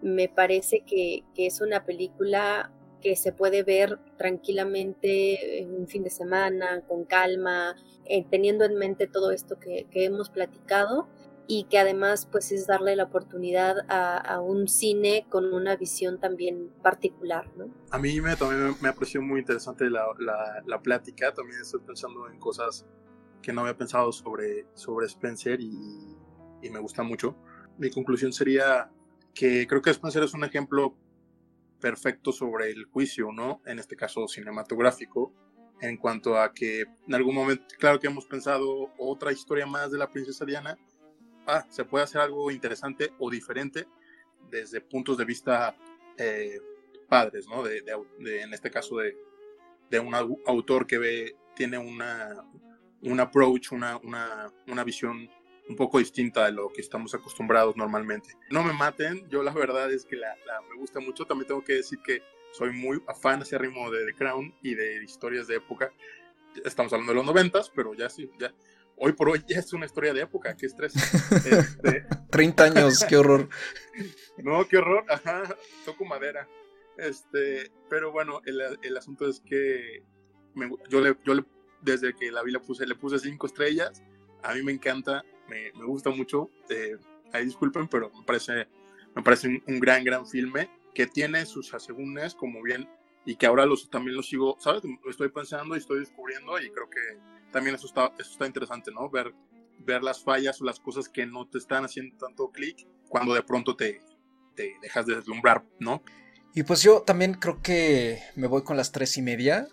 Me 0.00 0.28
parece 0.28 0.84
que, 0.86 1.24
que 1.34 1.46
es 1.46 1.60
una 1.60 1.86
película 1.86 2.70
que 3.04 3.16
se 3.16 3.32
puede 3.32 3.62
ver 3.62 3.98
tranquilamente 4.16 5.60
en 5.60 5.74
un 5.74 5.86
fin 5.86 6.02
de 6.02 6.08
semana, 6.08 6.80
con 6.88 7.04
calma, 7.04 7.76
eh, 8.06 8.24
teniendo 8.30 8.64
en 8.64 8.76
mente 8.76 9.06
todo 9.06 9.30
esto 9.30 9.58
que, 9.60 9.86
hemos 9.92 10.30
platicado 10.30 11.06
y 11.46 11.64
que 11.64 11.78
además 11.78 12.26
pues 12.32 12.50
es 12.50 12.66
darle 12.66 12.96
la 12.96 13.04
oportunidad 13.04 13.76
a, 13.88 14.40
un 14.40 14.68
cine 14.68 15.26
con 15.28 15.52
una 15.52 15.76
visión 15.76 16.18
también 16.18 16.70
particular. 16.82 17.50
¿no? 17.56 17.66
A 17.90 17.98
mí 17.98 18.22
me, 18.22 18.36
también 18.36 18.74
me, 18.80 18.88
ha 18.88 18.94
parecido 18.94 19.22
muy 19.22 19.40
interesante 19.40 19.90
la, 19.90 20.06
la, 20.66 20.80
plática, 20.80 21.34
también 21.34 21.60
estoy 21.60 21.80
pensando 21.80 22.26
en 22.30 22.38
cosas 22.38 22.86
que 23.42 23.52
no 23.52 23.60
había 23.60 23.76
pensado 23.76 24.10
sobre, 24.12 24.66
sobre 24.72 25.06
Spencer 25.06 25.60
y, 25.60 26.16
y 26.62 26.70
me 26.70 26.78
gusta 26.78 27.02
mucho. 27.02 27.36
Mi 27.76 27.90
conclusión 27.90 28.32
sería 28.32 28.90
que 29.34 29.66
creo 29.66 29.82
que 29.82 29.90
Spencer 29.90 30.22
es 30.22 30.32
un 30.32 30.44
ejemplo 30.44 30.96
perfecto 31.84 32.32
sobre 32.32 32.70
el 32.70 32.86
juicio, 32.86 33.30
¿no? 33.30 33.60
En 33.66 33.78
este 33.78 33.94
caso 33.94 34.26
cinematográfico, 34.26 35.34
en 35.82 35.98
cuanto 35.98 36.40
a 36.40 36.54
que 36.54 36.80
en 36.80 37.14
algún 37.14 37.34
momento, 37.34 37.62
claro 37.78 38.00
que 38.00 38.06
hemos 38.06 38.24
pensado 38.24 38.90
otra 38.96 39.32
historia 39.32 39.66
más 39.66 39.90
de 39.92 39.98
la 39.98 40.10
princesa 40.10 40.46
Diana, 40.46 40.78
ah, 41.46 41.66
se 41.68 41.84
puede 41.84 42.04
hacer 42.04 42.22
algo 42.22 42.50
interesante 42.50 43.12
o 43.18 43.30
diferente 43.30 43.86
desde 44.50 44.80
puntos 44.80 45.18
de 45.18 45.26
vista 45.26 45.76
eh, 46.16 46.58
padres, 47.06 47.46
¿no? 47.48 47.62
De, 47.62 47.82
en 48.18 48.54
este 48.54 48.70
caso 48.70 48.96
de, 48.96 49.14
de, 49.90 50.00
un 50.00 50.14
autor 50.14 50.86
que 50.86 50.96
ve, 50.96 51.36
tiene 51.54 51.76
una, 51.76 52.46
un 53.02 53.20
approach, 53.20 53.72
una, 53.72 53.98
una, 53.98 54.50
una 54.68 54.84
visión 54.84 55.28
un 55.68 55.76
poco 55.76 55.98
distinta 55.98 56.44
de 56.46 56.52
lo 56.52 56.70
que 56.70 56.80
estamos 56.80 57.14
acostumbrados 57.14 57.76
normalmente. 57.76 58.36
No 58.50 58.62
me 58.62 58.72
maten, 58.72 59.28
yo 59.28 59.42
la 59.42 59.52
verdad 59.52 59.90
es 59.92 60.04
que 60.04 60.16
la, 60.16 60.36
me 60.68 60.76
gusta 60.76 61.00
mucho, 61.00 61.24
también 61.24 61.48
tengo 61.48 61.64
que 61.64 61.74
decir 61.74 61.98
que 62.04 62.22
soy 62.52 62.72
muy 62.72 63.02
afán 63.08 63.42
hacia 63.42 63.58
ritmo 63.58 63.90
de 63.90 64.06
The 64.06 64.14
Crown 64.14 64.54
y 64.62 64.74
de 64.74 65.02
historias 65.02 65.46
de 65.46 65.56
época. 65.56 65.92
Estamos 66.64 66.92
hablando 66.92 67.12
de 67.12 67.16
los 67.16 67.26
noventas, 67.26 67.70
pero 67.74 67.94
ya 67.94 68.08
sí, 68.08 68.30
ya, 68.38 68.54
hoy 68.96 69.12
por 69.12 69.30
hoy 69.30 69.42
ya 69.46 69.58
es 69.58 69.72
una 69.72 69.86
historia 69.86 70.12
de 70.12 70.22
época, 70.22 70.56
qué 70.56 70.66
estrés. 70.66 70.94
Este, 71.44 72.06
30 72.30 72.64
años, 72.64 73.04
qué 73.08 73.16
horror. 73.16 73.48
no, 74.38 74.66
qué 74.68 74.78
horror, 74.78 75.04
ajá, 75.08 75.56
toco 75.84 76.04
madera. 76.04 76.48
Este, 76.96 77.72
pero 77.88 78.12
bueno, 78.12 78.40
el, 78.44 78.60
el 78.82 78.96
asunto 78.96 79.28
es 79.28 79.40
que 79.40 80.04
yo, 80.88 81.00
le, 81.00 81.16
yo 81.24 81.34
le, 81.34 81.44
desde 81.82 82.14
que 82.14 82.30
la 82.30 82.42
vi 82.42 82.52
la 82.52 82.60
puse, 82.60 82.86
le 82.86 82.94
puse 82.94 83.18
cinco 83.18 83.46
estrellas. 83.46 84.02
A 84.42 84.54
mí 84.54 84.62
me 84.62 84.72
encanta 84.72 85.24
me, 85.48 85.70
gusta 85.84 86.10
mucho. 86.10 86.50
Eh, 86.68 86.96
ahí 87.32 87.44
disculpen, 87.44 87.88
pero 87.88 88.10
me 88.10 88.24
parece, 88.24 88.68
me 89.14 89.22
parece 89.22 89.62
un, 89.66 89.80
gran, 89.80 90.04
gran 90.04 90.26
filme 90.26 90.70
que 90.94 91.06
tiene 91.06 91.44
sus 91.46 91.72
asegúnes, 91.74 92.34
como 92.34 92.62
bien, 92.62 92.88
y 93.24 93.36
que 93.36 93.46
ahora 93.46 93.66
los, 93.66 93.90
también 93.90 94.16
lo 94.16 94.22
sigo, 94.22 94.56
¿sabes? 94.60 94.82
Estoy 95.08 95.28
pensando 95.30 95.74
y 95.74 95.78
estoy 95.78 96.00
descubriendo, 96.00 96.58
y 96.60 96.70
creo 96.70 96.88
que 96.88 97.18
también 97.50 97.74
eso 97.74 97.86
está, 97.86 98.12
eso 98.18 98.32
está 98.32 98.46
interesante, 98.46 98.92
¿no? 98.92 99.10
Ver, 99.10 99.34
ver 99.78 100.02
las 100.02 100.22
fallas 100.22 100.60
o 100.60 100.64
las 100.64 100.78
cosas 100.78 101.08
que 101.08 101.26
no 101.26 101.48
te 101.48 101.58
están 101.58 101.84
haciendo 101.84 102.16
tanto 102.16 102.50
clic 102.50 102.86
cuando 103.08 103.34
de 103.34 103.42
pronto 103.42 103.76
te, 103.76 104.00
te 104.54 104.76
dejas 104.80 105.06
de 105.06 105.16
deslumbrar, 105.16 105.64
¿no? 105.80 106.02
Y 106.54 106.62
pues 106.62 106.82
yo 106.82 107.02
también 107.02 107.34
creo 107.34 107.60
que 107.60 108.22
me 108.36 108.46
voy 108.46 108.62
con 108.62 108.76
las 108.76 108.92
tres 108.92 109.16
y 109.18 109.22
media. 109.22 109.66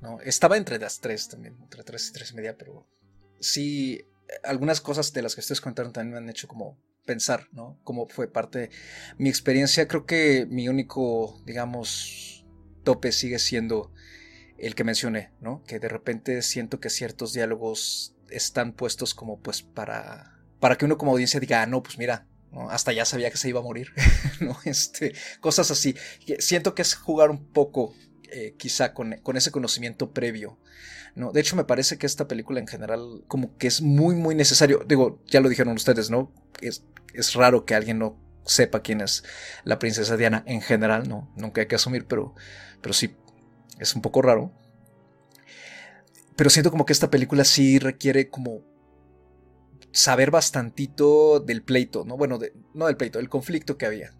¿no? 0.00 0.20
Estaba 0.20 0.56
entre 0.56 0.78
las 0.78 1.00
tres 1.00 1.28
también, 1.28 1.56
entre 1.60 1.82
tres 1.82 2.08
y 2.08 2.12
tres 2.12 2.30
y 2.30 2.36
media, 2.36 2.56
pero 2.56 2.86
sí 3.40 4.04
algunas 4.42 4.80
cosas 4.80 5.12
de 5.12 5.22
las 5.22 5.34
que 5.34 5.40
ustedes 5.40 5.60
contaron 5.60 5.92
también 5.92 6.12
me 6.12 6.18
han 6.18 6.30
hecho 6.30 6.48
como 6.48 6.78
pensar, 7.04 7.48
¿no? 7.52 7.78
Cómo 7.84 8.08
fue 8.08 8.28
parte 8.28 8.58
de 8.58 8.70
mi 9.18 9.28
experiencia. 9.28 9.88
Creo 9.88 10.06
que 10.06 10.46
mi 10.48 10.68
único, 10.68 11.40
digamos, 11.44 12.46
tope 12.84 13.12
sigue 13.12 13.38
siendo 13.38 13.92
el 14.58 14.74
que 14.74 14.84
mencioné, 14.84 15.32
¿no? 15.40 15.62
Que 15.64 15.78
de 15.78 15.88
repente 15.88 16.42
siento 16.42 16.80
que 16.80 16.90
ciertos 16.90 17.32
diálogos 17.32 18.14
están 18.30 18.72
puestos 18.72 19.14
como 19.14 19.40
pues 19.40 19.62
para, 19.62 20.38
para 20.60 20.76
que 20.76 20.84
uno 20.84 20.98
como 20.98 21.12
audiencia 21.12 21.40
diga, 21.40 21.62
ah, 21.62 21.66
no, 21.66 21.82
pues 21.82 21.98
mira, 21.98 22.26
hasta 22.70 22.92
ya 22.92 23.04
sabía 23.04 23.30
que 23.30 23.36
se 23.36 23.48
iba 23.48 23.60
a 23.60 23.64
morir, 23.64 23.88
¿no? 24.40 24.56
Este, 24.64 25.14
cosas 25.40 25.70
así. 25.70 25.96
Siento 26.38 26.74
que 26.74 26.82
es 26.82 26.94
jugar 26.94 27.30
un 27.30 27.44
poco 27.44 27.94
eh, 28.32 28.54
quizá 28.56 28.94
con, 28.94 29.16
con, 29.22 29.36
ese 29.36 29.50
conocimiento 29.50 30.12
previo 30.12 30.58
¿no? 31.14 31.32
De 31.32 31.40
hecho, 31.40 31.56
me 31.56 31.64
parece 31.64 31.98
que 31.98 32.06
esta 32.06 32.26
película 32.26 32.60
en 32.60 32.66
general 32.66 33.22
como 33.28 33.56
que 33.58 33.66
es 33.66 33.82
muy, 33.82 34.14
muy 34.14 34.34
necesario. 34.34 34.84
Digo, 34.86 35.20
ya 35.26 35.40
lo 35.40 35.48
dijeron 35.48 35.74
ustedes, 35.74 36.10
¿no? 36.10 36.32
Es, 36.60 36.84
es 37.12 37.34
raro 37.34 37.64
que 37.64 37.74
alguien 37.74 37.98
no 37.98 38.18
sepa 38.44 38.80
quién 38.80 39.00
es 39.00 39.24
la 39.64 39.78
princesa 39.78 40.16
Diana 40.16 40.42
en 40.46 40.62
general, 40.62 41.08
no, 41.08 41.30
nunca 41.36 41.60
hay 41.60 41.68
que 41.68 41.76
asumir, 41.76 42.06
pero, 42.06 42.34
pero 42.80 42.92
sí, 42.92 43.14
es 43.78 43.94
un 43.94 44.02
poco 44.02 44.22
raro. 44.22 44.52
Pero 46.34 46.50
siento 46.50 46.70
como 46.70 46.86
que 46.86 46.92
esta 46.92 47.10
película 47.10 47.44
sí 47.44 47.78
requiere 47.78 48.30
como 48.30 48.62
saber 49.92 50.30
bastantito 50.30 51.40
del 51.40 51.62
pleito, 51.62 52.04
¿no? 52.04 52.16
Bueno, 52.16 52.38
no 52.74 52.86
del 52.86 52.96
pleito, 52.96 53.18
del 53.18 53.28
conflicto 53.28 53.76
que 53.76 53.86
había. 53.86 54.14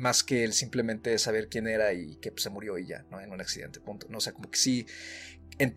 Más 0.00 0.24
que 0.24 0.44
el 0.44 0.54
simplemente 0.54 1.18
saber 1.18 1.48
quién 1.48 1.68
era 1.68 1.92
y 1.92 2.16
que 2.16 2.32
pues, 2.32 2.42
se 2.42 2.50
murió 2.50 2.78
y 2.78 2.86
ya, 2.86 3.04
¿no? 3.10 3.20
En 3.20 3.32
un 3.32 3.40
accidente, 3.40 3.80
punto. 3.80 4.06
No, 4.08 4.18
o 4.18 4.20
sea, 4.20 4.32
como 4.32 4.50
que 4.50 4.58
sí, 4.58 4.86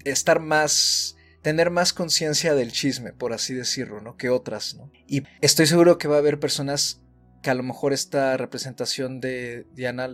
estar 0.06 0.40
más, 0.40 1.18
tener 1.42 1.72
más 1.72 1.92
conciencia 1.92 2.56
del 2.56 2.72
chisme, 2.72 3.12
por 3.12 3.34
así 3.34 3.54
decirlo, 3.54 4.00
¿no? 4.00 4.16
Que 4.16 4.30
otras, 4.30 4.76
¿no? 4.76 4.92
Y 5.08 5.24
estoy 5.42 5.68
seguro 5.68 5.98
que 5.98 6.08
va 6.08 6.16
a 6.16 6.20
haber 6.20 6.40
personas 6.40 7.02
que 7.42 7.50
a 7.50 7.54
lo 7.54 7.64
mejor 7.64 7.92
esta 7.92 8.38
representación 8.38 9.20
de 9.20 9.68
Diana 9.74 10.10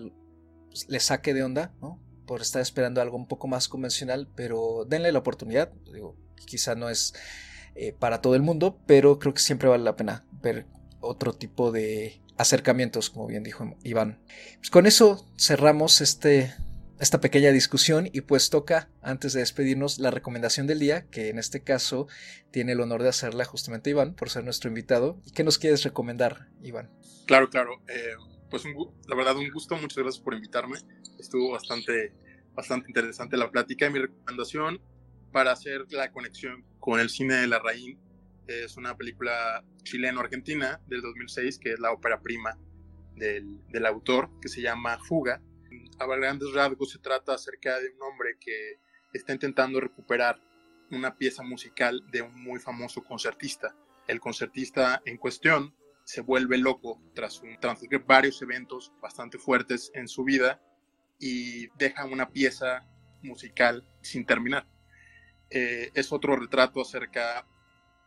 pues, 0.70 0.89
le 0.89 0.99
saque 0.99 1.36
de 1.36 1.43
onda, 1.43 1.72
¿no? 1.80 2.01
Por 2.26 2.41
estar 2.41 2.62
esperando 2.62 3.01
algo 3.01 3.16
un 3.16 3.28
poco 3.28 3.47
más 3.47 3.68
convencional, 3.68 4.28
pero 4.36 4.86
denle 4.89 5.12
la 5.12 5.20
oportunidad, 5.20 5.72
digo, 5.93 6.18
quizá 6.45 6.74
no 6.74 6.89
es 6.89 7.14
eh, 7.76 7.93
para 7.93 8.22
todo 8.22 8.36
el 8.36 8.41
mundo, 8.41 8.80
pero 8.88 9.20
creo 9.20 9.34
que 9.34 9.41
siempre 9.41 9.70
vale 9.70 9.84
la 9.84 9.95
pena 9.95 10.26
ver 10.41 10.66
otro 11.01 11.34
tipo 11.34 11.72
de 11.72 12.22
acercamientos, 12.40 13.10
como 13.10 13.28
bien 13.28 13.44
dijo 13.44 13.76
Iván. 13.84 14.24
Pues 14.58 14.72
con 14.72 14.86
eso 14.88 15.28
cerramos 15.38 16.00
este, 16.00 16.54
esta 16.98 17.20
pequeña 17.20 17.52
discusión 17.52 18.10
y 18.12 18.22
pues 18.22 18.50
toca, 18.50 18.90
antes 19.02 19.34
de 19.34 19.42
despedirnos, 19.42 20.00
la 20.00 20.10
recomendación 20.10 20.66
del 20.66 20.80
día, 20.80 21.06
que 21.10 21.28
en 21.28 21.38
este 21.38 21.64
caso 21.64 22.08
tiene 22.50 22.72
el 22.72 22.80
honor 22.80 23.04
de 23.04 23.10
hacerla 23.10 23.44
justamente 23.44 23.90
Iván, 23.90 24.16
por 24.16 24.30
ser 24.30 24.46
nuestro 24.46 24.70
invitado. 24.70 25.22
¿Y 25.26 25.32
qué 25.32 25.44
nos 25.44 25.58
quieres 25.58 25.84
recomendar, 25.84 26.48
Iván? 26.64 26.90
Claro, 27.28 27.50
claro. 27.50 27.82
Eh, 27.90 28.16
pues 28.50 28.64
la 29.08 29.16
verdad, 29.18 29.36
un 29.36 29.52
gusto, 29.52 29.76
muchas 29.76 29.98
gracias 29.98 30.24
por 30.24 30.34
invitarme. 30.34 30.78
Estuvo 31.20 31.52
bastante, 31.52 32.14
bastante 32.56 32.88
interesante 32.88 33.36
la 33.36 33.52
plática. 33.52 33.86
Y 33.86 33.92
mi 33.92 34.00
recomendación 34.00 34.82
para 35.34 35.52
hacer 35.52 35.86
la 35.90 36.10
conexión 36.14 36.64
con 36.80 37.02
el 37.02 37.10
cine 37.10 37.36
de 37.36 37.48
la 37.48 37.60
raíz. 37.60 37.98
Es 38.50 38.78
una 38.78 38.97
película 38.97 39.64
chileno-argentina 39.84 40.82
del 40.88 41.02
2006, 41.02 41.60
que 41.60 41.74
es 41.74 41.80
la 41.80 41.91
ópera 41.91 42.20
prima 42.20 42.58
del, 43.16 43.60
del, 43.68 43.86
autor, 43.86 44.32
que 44.41 44.50
se 44.50 44.60
llama 44.60 44.97
Fuga. 44.97 45.39
A 46.00 46.08
grandes 46.08 46.52
rasgos 46.54 46.89
se 46.89 46.97
trata 46.97 47.36
acerca 47.36 47.80
de 47.80 47.91
un 47.91 48.02
hombre 48.02 48.38
que 48.39 48.80
está 49.14 49.34
intentando 49.34 49.80
recuperar 49.80 50.41
una 50.89 51.16
pieza 51.16 51.43
musical 51.43 52.04
de 52.10 52.24
un 52.24 52.43
muy 52.43 52.60
famoso 52.60 53.04
concertista. 53.04 53.76
El 54.08 54.20
concertista 54.20 55.04
en 55.06 55.18
cuestión 55.18 55.76
se 56.04 56.22
vuelve 56.22 56.58
loco 56.58 57.00
tras 57.14 57.43
un, 57.43 57.60
transcurrir 57.60 58.04
varios 58.04 58.41
eventos 58.41 58.91
bastante 59.00 59.38
fuertes 59.38 59.91
en 59.93 60.08
su 60.08 60.24
vida 60.24 60.60
y 61.20 61.68
deja 61.78 62.04
una 62.06 62.32
pieza 62.32 62.84
musical 63.22 63.88
sin 64.02 64.26
terminar. 64.26 64.66
Eh, 65.52 65.91
es 65.93 66.12
otro 66.12 66.36
retrato 66.36 66.82
acerca 66.82 67.45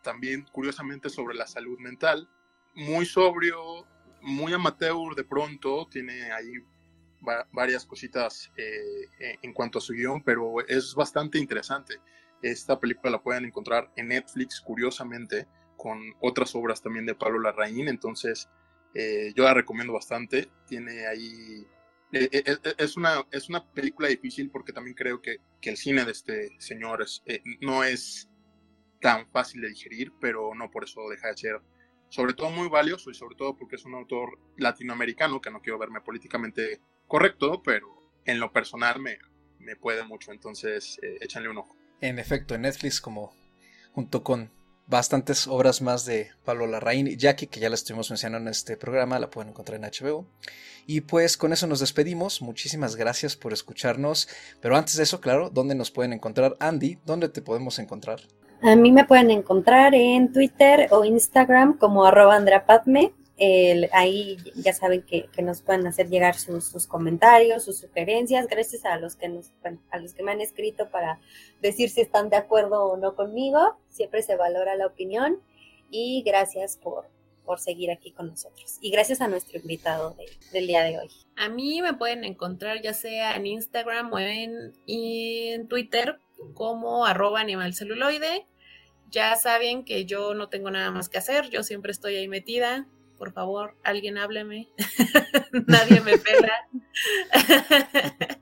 también, 0.03 0.47
curiosamente, 0.53 1.09
sobre 1.09 1.35
la 1.35 1.47
salud 1.47 1.79
mental. 1.79 2.29
Muy 2.75 3.07
sobrio, 3.07 3.87
muy 4.21 4.53
amateur 4.53 5.15
de 5.15 5.25
pronto, 5.25 5.89
tiene 5.91 6.33
ahí 6.33 6.53
varias 7.53 7.87
cositas 7.87 8.51
eh, 8.57 9.39
en 9.43 9.53
cuanto 9.53 9.79
a 9.79 9.81
su 9.81 9.93
guion, 9.93 10.23
pero 10.23 10.67
es 10.67 10.95
bastante 10.95 11.39
interesante. 11.39 12.01
Esta 12.43 12.79
película 12.81 13.13
la 13.13 13.23
pueden 13.23 13.45
encontrar 13.45 13.93
en 13.97 14.09
Netflix, 14.09 14.61
curiosamente, 14.61 15.47
con 15.77 16.01
otras 16.21 16.55
obras 16.55 16.83
también 16.83 17.07
de 17.07 17.15
Pablo 17.15 17.41
Larraín, 17.41 17.89
entonces 17.89 18.49
eh, 18.95 19.33
yo 19.37 19.45
la 19.45 19.55
recomiendo 19.55 19.93
bastante. 19.93 20.51
Tiene 20.67 21.07
ahí 21.07 21.67
eh, 22.13 22.29
eh, 22.31 22.59
eh, 22.63 22.75
es, 22.77 22.97
una, 22.99 23.27
es 23.31 23.49
una 23.49 23.65
película 23.73 24.09
difícil 24.09 24.51
porque 24.51 24.73
también 24.73 24.95
creo 24.95 25.23
que, 25.23 25.39
que 25.63 25.71
el 25.71 25.79
cine 25.79 26.05
de 26.05 26.13
este 26.13 26.51
señor 26.59 27.05
no 27.61 27.85
es 27.85 28.29
tan 29.03 29.29
fácil 29.31 29.61
de 29.61 29.69
digerir, 29.69 30.13
pero 30.21 30.55
no 30.55 30.71
por 30.71 30.85
eso 30.85 31.01
deja 31.11 31.29
de 31.29 31.37
ser 31.37 31.61
sobre 32.09 32.35
todo 32.35 32.51
muy 32.51 32.69
valioso 32.69 33.11
y 33.11 33.15
sobre 33.15 33.37
todo 33.37 33.57
porque 33.57 33.77
es 33.77 33.85
un 33.85 33.95
autor 33.95 34.39
latinoamericano, 34.57 35.41
que 35.41 35.51
no 35.51 35.61
quiero 35.61 35.79
verme 35.79 36.01
políticamente 36.01 36.81
correcto, 37.07 37.63
pero 37.63 38.11
en 38.25 38.39
lo 38.39 38.53
personal 38.53 39.01
me, 39.01 39.19
me 39.59 39.77
puede 39.77 40.05
mucho, 40.05 40.31
entonces 40.31 40.99
échanle 41.21 41.49
un 41.49 41.59
ojo. 41.59 41.77
En 42.01 42.19
efecto, 42.19 42.55
en 42.55 42.63
Netflix 42.63 43.01
como 43.01 43.35
junto 43.93 44.23
con 44.23 44.51
bastantes 44.87 45.47
obras 45.47 45.81
más 45.81 46.05
de 46.05 46.31
Pablo 46.45 46.67
Larraín 46.67 47.07
y 47.07 47.17
Jackie, 47.17 47.47
que 47.47 47.61
ya 47.61 47.69
la 47.69 47.77
estuvimos 47.77 48.11
mencionando 48.11 48.49
en 48.49 48.53
este 48.53 48.77
programa, 48.77 49.19
la 49.19 49.31
pueden 49.31 49.51
encontrar 49.51 49.83
en 49.83 49.91
HBO. 49.91 50.27
Y 50.87 51.03
pues 51.03 51.37
con 51.37 51.53
eso 51.53 51.67
nos 51.67 51.81
despedimos. 51.81 52.43
Muchísimas 52.43 52.97
gracias 52.97 53.37
por 53.37 53.53
escucharnos. 53.53 54.29
Pero 54.61 54.77
antes 54.77 54.97
de 54.97 55.05
eso, 55.05 55.21
claro, 55.21 55.51
¿dónde 55.51 55.75
nos 55.75 55.91
pueden 55.91 56.13
encontrar? 56.13 56.57
Andy, 56.61 56.99
¿dónde 57.07 57.29
te 57.29 57.41
podemos 57.41 57.79
encontrar? 57.79 58.21
A 58.65 58.77
mí 58.77 58.93
me 58.93 59.05
pueden 59.05 59.33
encontrar 59.33 59.93
en 59.93 60.33
Twitter 60.33 60.87
o 60.93 61.05
Instagram 61.05 61.77
como 61.79 62.05
arroba 62.05 62.37
andrapatme. 62.37 63.13
ahí 63.93 64.37
ya 64.55 64.73
saben 64.73 65.03
que, 65.03 65.29
nos 65.43 65.63
pueden 65.63 65.85
hacer 65.89 66.09
llegar 66.09 66.37
sus, 66.37 66.87
comentarios, 66.87 67.65
sus 67.65 67.79
sugerencias, 67.79 68.47
gracias 68.47 68.85
a 68.85 68.99
los 68.99 69.17
que 69.17 69.29
nos, 69.29 69.51
a 69.91 69.99
los 69.99 70.15
que 70.15 70.23
me 70.23 70.31
han 70.31 70.41
escrito 70.41 70.89
para 70.91 71.19
decir 71.61 71.91
si 71.91 72.03
están 72.03 72.31
de 72.31 72.37
acuerdo 72.37 72.85
o 72.85 72.97
no 72.97 73.17
conmigo. 73.17 73.79
Siempre 73.89 74.23
se 74.23 74.37
valora 74.37 74.77
la 74.77 74.87
opinión 74.87 75.41
y 75.91 76.23
gracias 76.25 76.77
por, 76.77 77.07
por 77.45 77.59
seguir 77.59 77.91
aquí 77.91 78.13
con 78.13 78.29
nosotros. 78.29 78.79
Y 78.81 78.93
gracias 78.93 79.21
a 79.21 79.27
nuestro 79.27 79.59
invitado 79.59 80.15
del 80.53 80.69
día 80.69 80.85
de 80.85 81.01
hoy. 81.01 81.09
A 81.35 81.49
mí 81.49 81.83
me 81.83 81.95
pueden 81.95 82.23
encontrar 82.23 82.81
ya 82.81 82.95
sea 82.95 83.35
en 83.35 83.45
Instagram 83.45 84.13
o 84.13 84.21
en, 84.21 84.73
en 84.87 85.67
Twitter 85.67 86.21
como 86.55 87.07
arroba 87.07 87.41
animalceluloide. 87.41 88.47
Ya 89.13 89.37
saben 89.37 89.85
que 89.85 90.07
yo 90.07 90.33
no 90.33 90.49
tengo 90.49 90.71
nada 90.71 90.91
más 90.91 91.11
que 91.11 91.19
hacer, 91.19 91.51
yo 91.51 91.63
siempre 91.63 91.93
estoy 91.93 92.17
ahí 92.17 92.29
metida. 92.29 92.89
Por 93.19 93.33
favor, 93.33 93.77
alguien 93.85 94.17
hábleme. 94.17 94.69
Nadie 95.67 96.01
me 96.01 96.17
pela. 96.17 96.69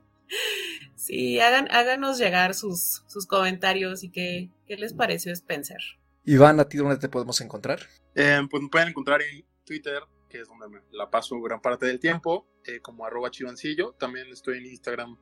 sí, 0.95 1.41
hagan, 1.41 1.67
háganos 1.69 2.17
llegar 2.17 2.53
sus, 2.55 3.03
sus 3.07 3.27
comentarios 3.27 4.03
y 4.03 4.09
qué, 4.09 4.49
qué 4.65 4.77
les 4.77 4.93
pareció 4.93 5.33
Spencer. 5.33 5.81
Iván, 6.23 6.59
¿a 6.61 6.69
ti 6.69 6.77
dónde 6.77 6.97
te 6.97 7.09
podemos 7.09 7.41
encontrar? 7.41 7.81
Eh, 8.15 8.39
pues 8.49 8.63
me 8.63 8.69
pueden 8.69 8.87
encontrar 8.87 9.21
en 9.21 9.45
Twitter, 9.65 10.01
que 10.29 10.39
es 10.39 10.47
donde 10.47 10.69
me 10.69 10.79
la 10.91 11.09
paso 11.09 11.39
gran 11.41 11.61
parte 11.61 11.85
del 11.85 11.99
tiempo, 11.99 12.47
eh, 12.65 12.79
como 12.79 13.05
arroba 13.05 13.29
chivancillo. 13.29 13.93
También 13.99 14.27
estoy 14.29 14.59
en 14.59 14.67
Instagram 14.67 15.17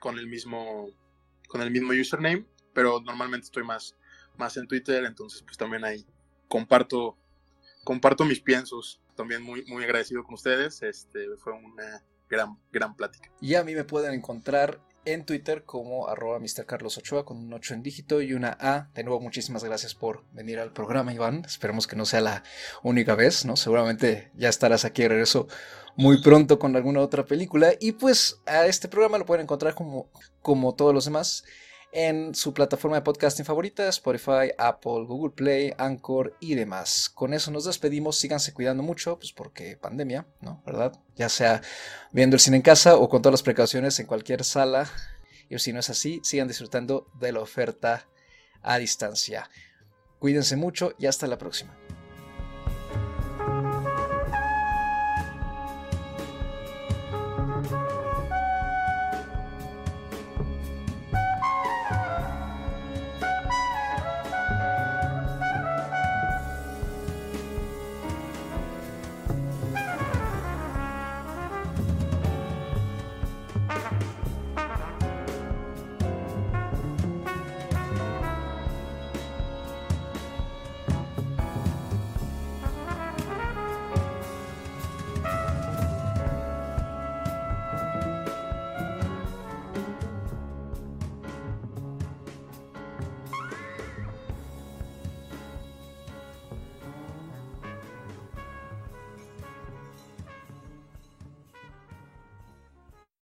con 0.00 0.18
el 0.18 0.26
mismo, 0.26 0.88
con 1.48 1.60
el 1.60 1.70
mismo 1.70 1.92
username, 1.92 2.46
pero 2.72 3.02
normalmente 3.02 3.44
estoy 3.44 3.64
más, 3.64 3.94
más 4.38 4.56
en 4.56 4.66
Twitter, 4.66 5.04
entonces 5.04 5.42
pues 5.42 5.56
también 5.56 5.84
ahí 5.84 6.06
comparto, 6.48 7.16
comparto 7.84 8.24
mis 8.24 8.40
piensos. 8.40 9.00
También 9.14 9.42
muy, 9.42 9.64
muy 9.64 9.84
agradecido 9.84 10.24
con 10.24 10.34
ustedes. 10.34 10.82
Este, 10.82 11.26
fue 11.38 11.52
una 11.54 12.02
gran, 12.28 12.58
gran 12.72 12.94
plática. 12.94 13.30
Y 13.40 13.54
a 13.54 13.64
mí 13.64 13.74
me 13.74 13.84
pueden 13.84 14.14
encontrar 14.14 14.80
en 15.06 15.24
Twitter 15.24 15.62
como 15.64 16.08
arroba 16.08 16.40
Mr. 16.40 16.66
Carlos 16.66 16.98
Ochoa 16.98 17.24
con 17.24 17.38
un 17.38 17.52
8 17.52 17.74
en 17.74 17.82
dígito 17.82 18.20
y 18.20 18.34
una 18.34 18.56
A. 18.60 18.90
De 18.92 19.04
nuevo, 19.04 19.20
muchísimas 19.20 19.64
gracias 19.64 19.94
por 19.94 20.24
venir 20.32 20.58
al 20.58 20.72
programa, 20.72 21.14
Iván. 21.14 21.44
Esperemos 21.46 21.86
que 21.86 21.96
no 21.96 22.04
sea 22.04 22.20
la 22.20 22.42
única 22.82 23.14
vez, 23.14 23.44
¿no? 23.44 23.56
Seguramente 23.56 24.30
ya 24.34 24.48
estarás 24.48 24.84
aquí 24.84 25.02
de 25.02 25.08
regreso 25.08 25.46
muy 25.94 26.20
pronto 26.20 26.58
con 26.58 26.74
alguna 26.76 27.00
otra 27.00 27.24
película. 27.24 27.72
Y 27.80 27.92
pues 27.92 28.40
a 28.46 28.66
este 28.66 28.88
programa 28.88 29.18
lo 29.18 29.26
pueden 29.26 29.44
encontrar 29.44 29.74
como, 29.74 30.10
como 30.42 30.74
todos 30.74 30.92
los 30.92 31.04
demás 31.04 31.44
en 31.96 32.34
su 32.34 32.52
plataforma 32.52 32.98
de 32.98 33.02
podcasting 33.02 33.46
favorita, 33.46 33.88
Spotify, 33.88 34.52
Apple, 34.58 35.06
Google 35.06 35.32
Play, 35.34 35.72
Anchor 35.78 36.36
y 36.40 36.54
demás. 36.54 37.08
Con 37.08 37.32
eso 37.32 37.50
nos 37.50 37.64
despedimos, 37.64 38.18
síganse 38.18 38.52
cuidando 38.52 38.82
mucho, 38.82 39.18
pues 39.18 39.32
porque 39.32 39.78
pandemia, 39.78 40.26
¿no? 40.42 40.62
¿Verdad? 40.66 40.92
Ya 41.14 41.30
sea 41.30 41.62
viendo 42.12 42.36
el 42.36 42.40
cine 42.40 42.58
en 42.58 42.62
casa 42.62 42.96
o 42.96 43.08
con 43.08 43.22
todas 43.22 43.32
las 43.32 43.42
precauciones 43.42 43.98
en 43.98 44.06
cualquier 44.06 44.44
sala. 44.44 44.90
Y 45.48 45.58
si 45.58 45.72
no 45.72 45.80
es 45.80 45.88
así, 45.88 46.20
sigan 46.22 46.48
disfrutando 46.48 47.10
de 47.18 47.32
la 47.32 47.40
oferta 47.40 48.06
a 48.60 48.76
distancia. 48.76 49.48
Cuídense 50.18 50.56
mucho 50.56 50.92
y 50.98 51.06
hasta 51.06 51.26
la 51.26 51.38
próxima. 51.38 51.85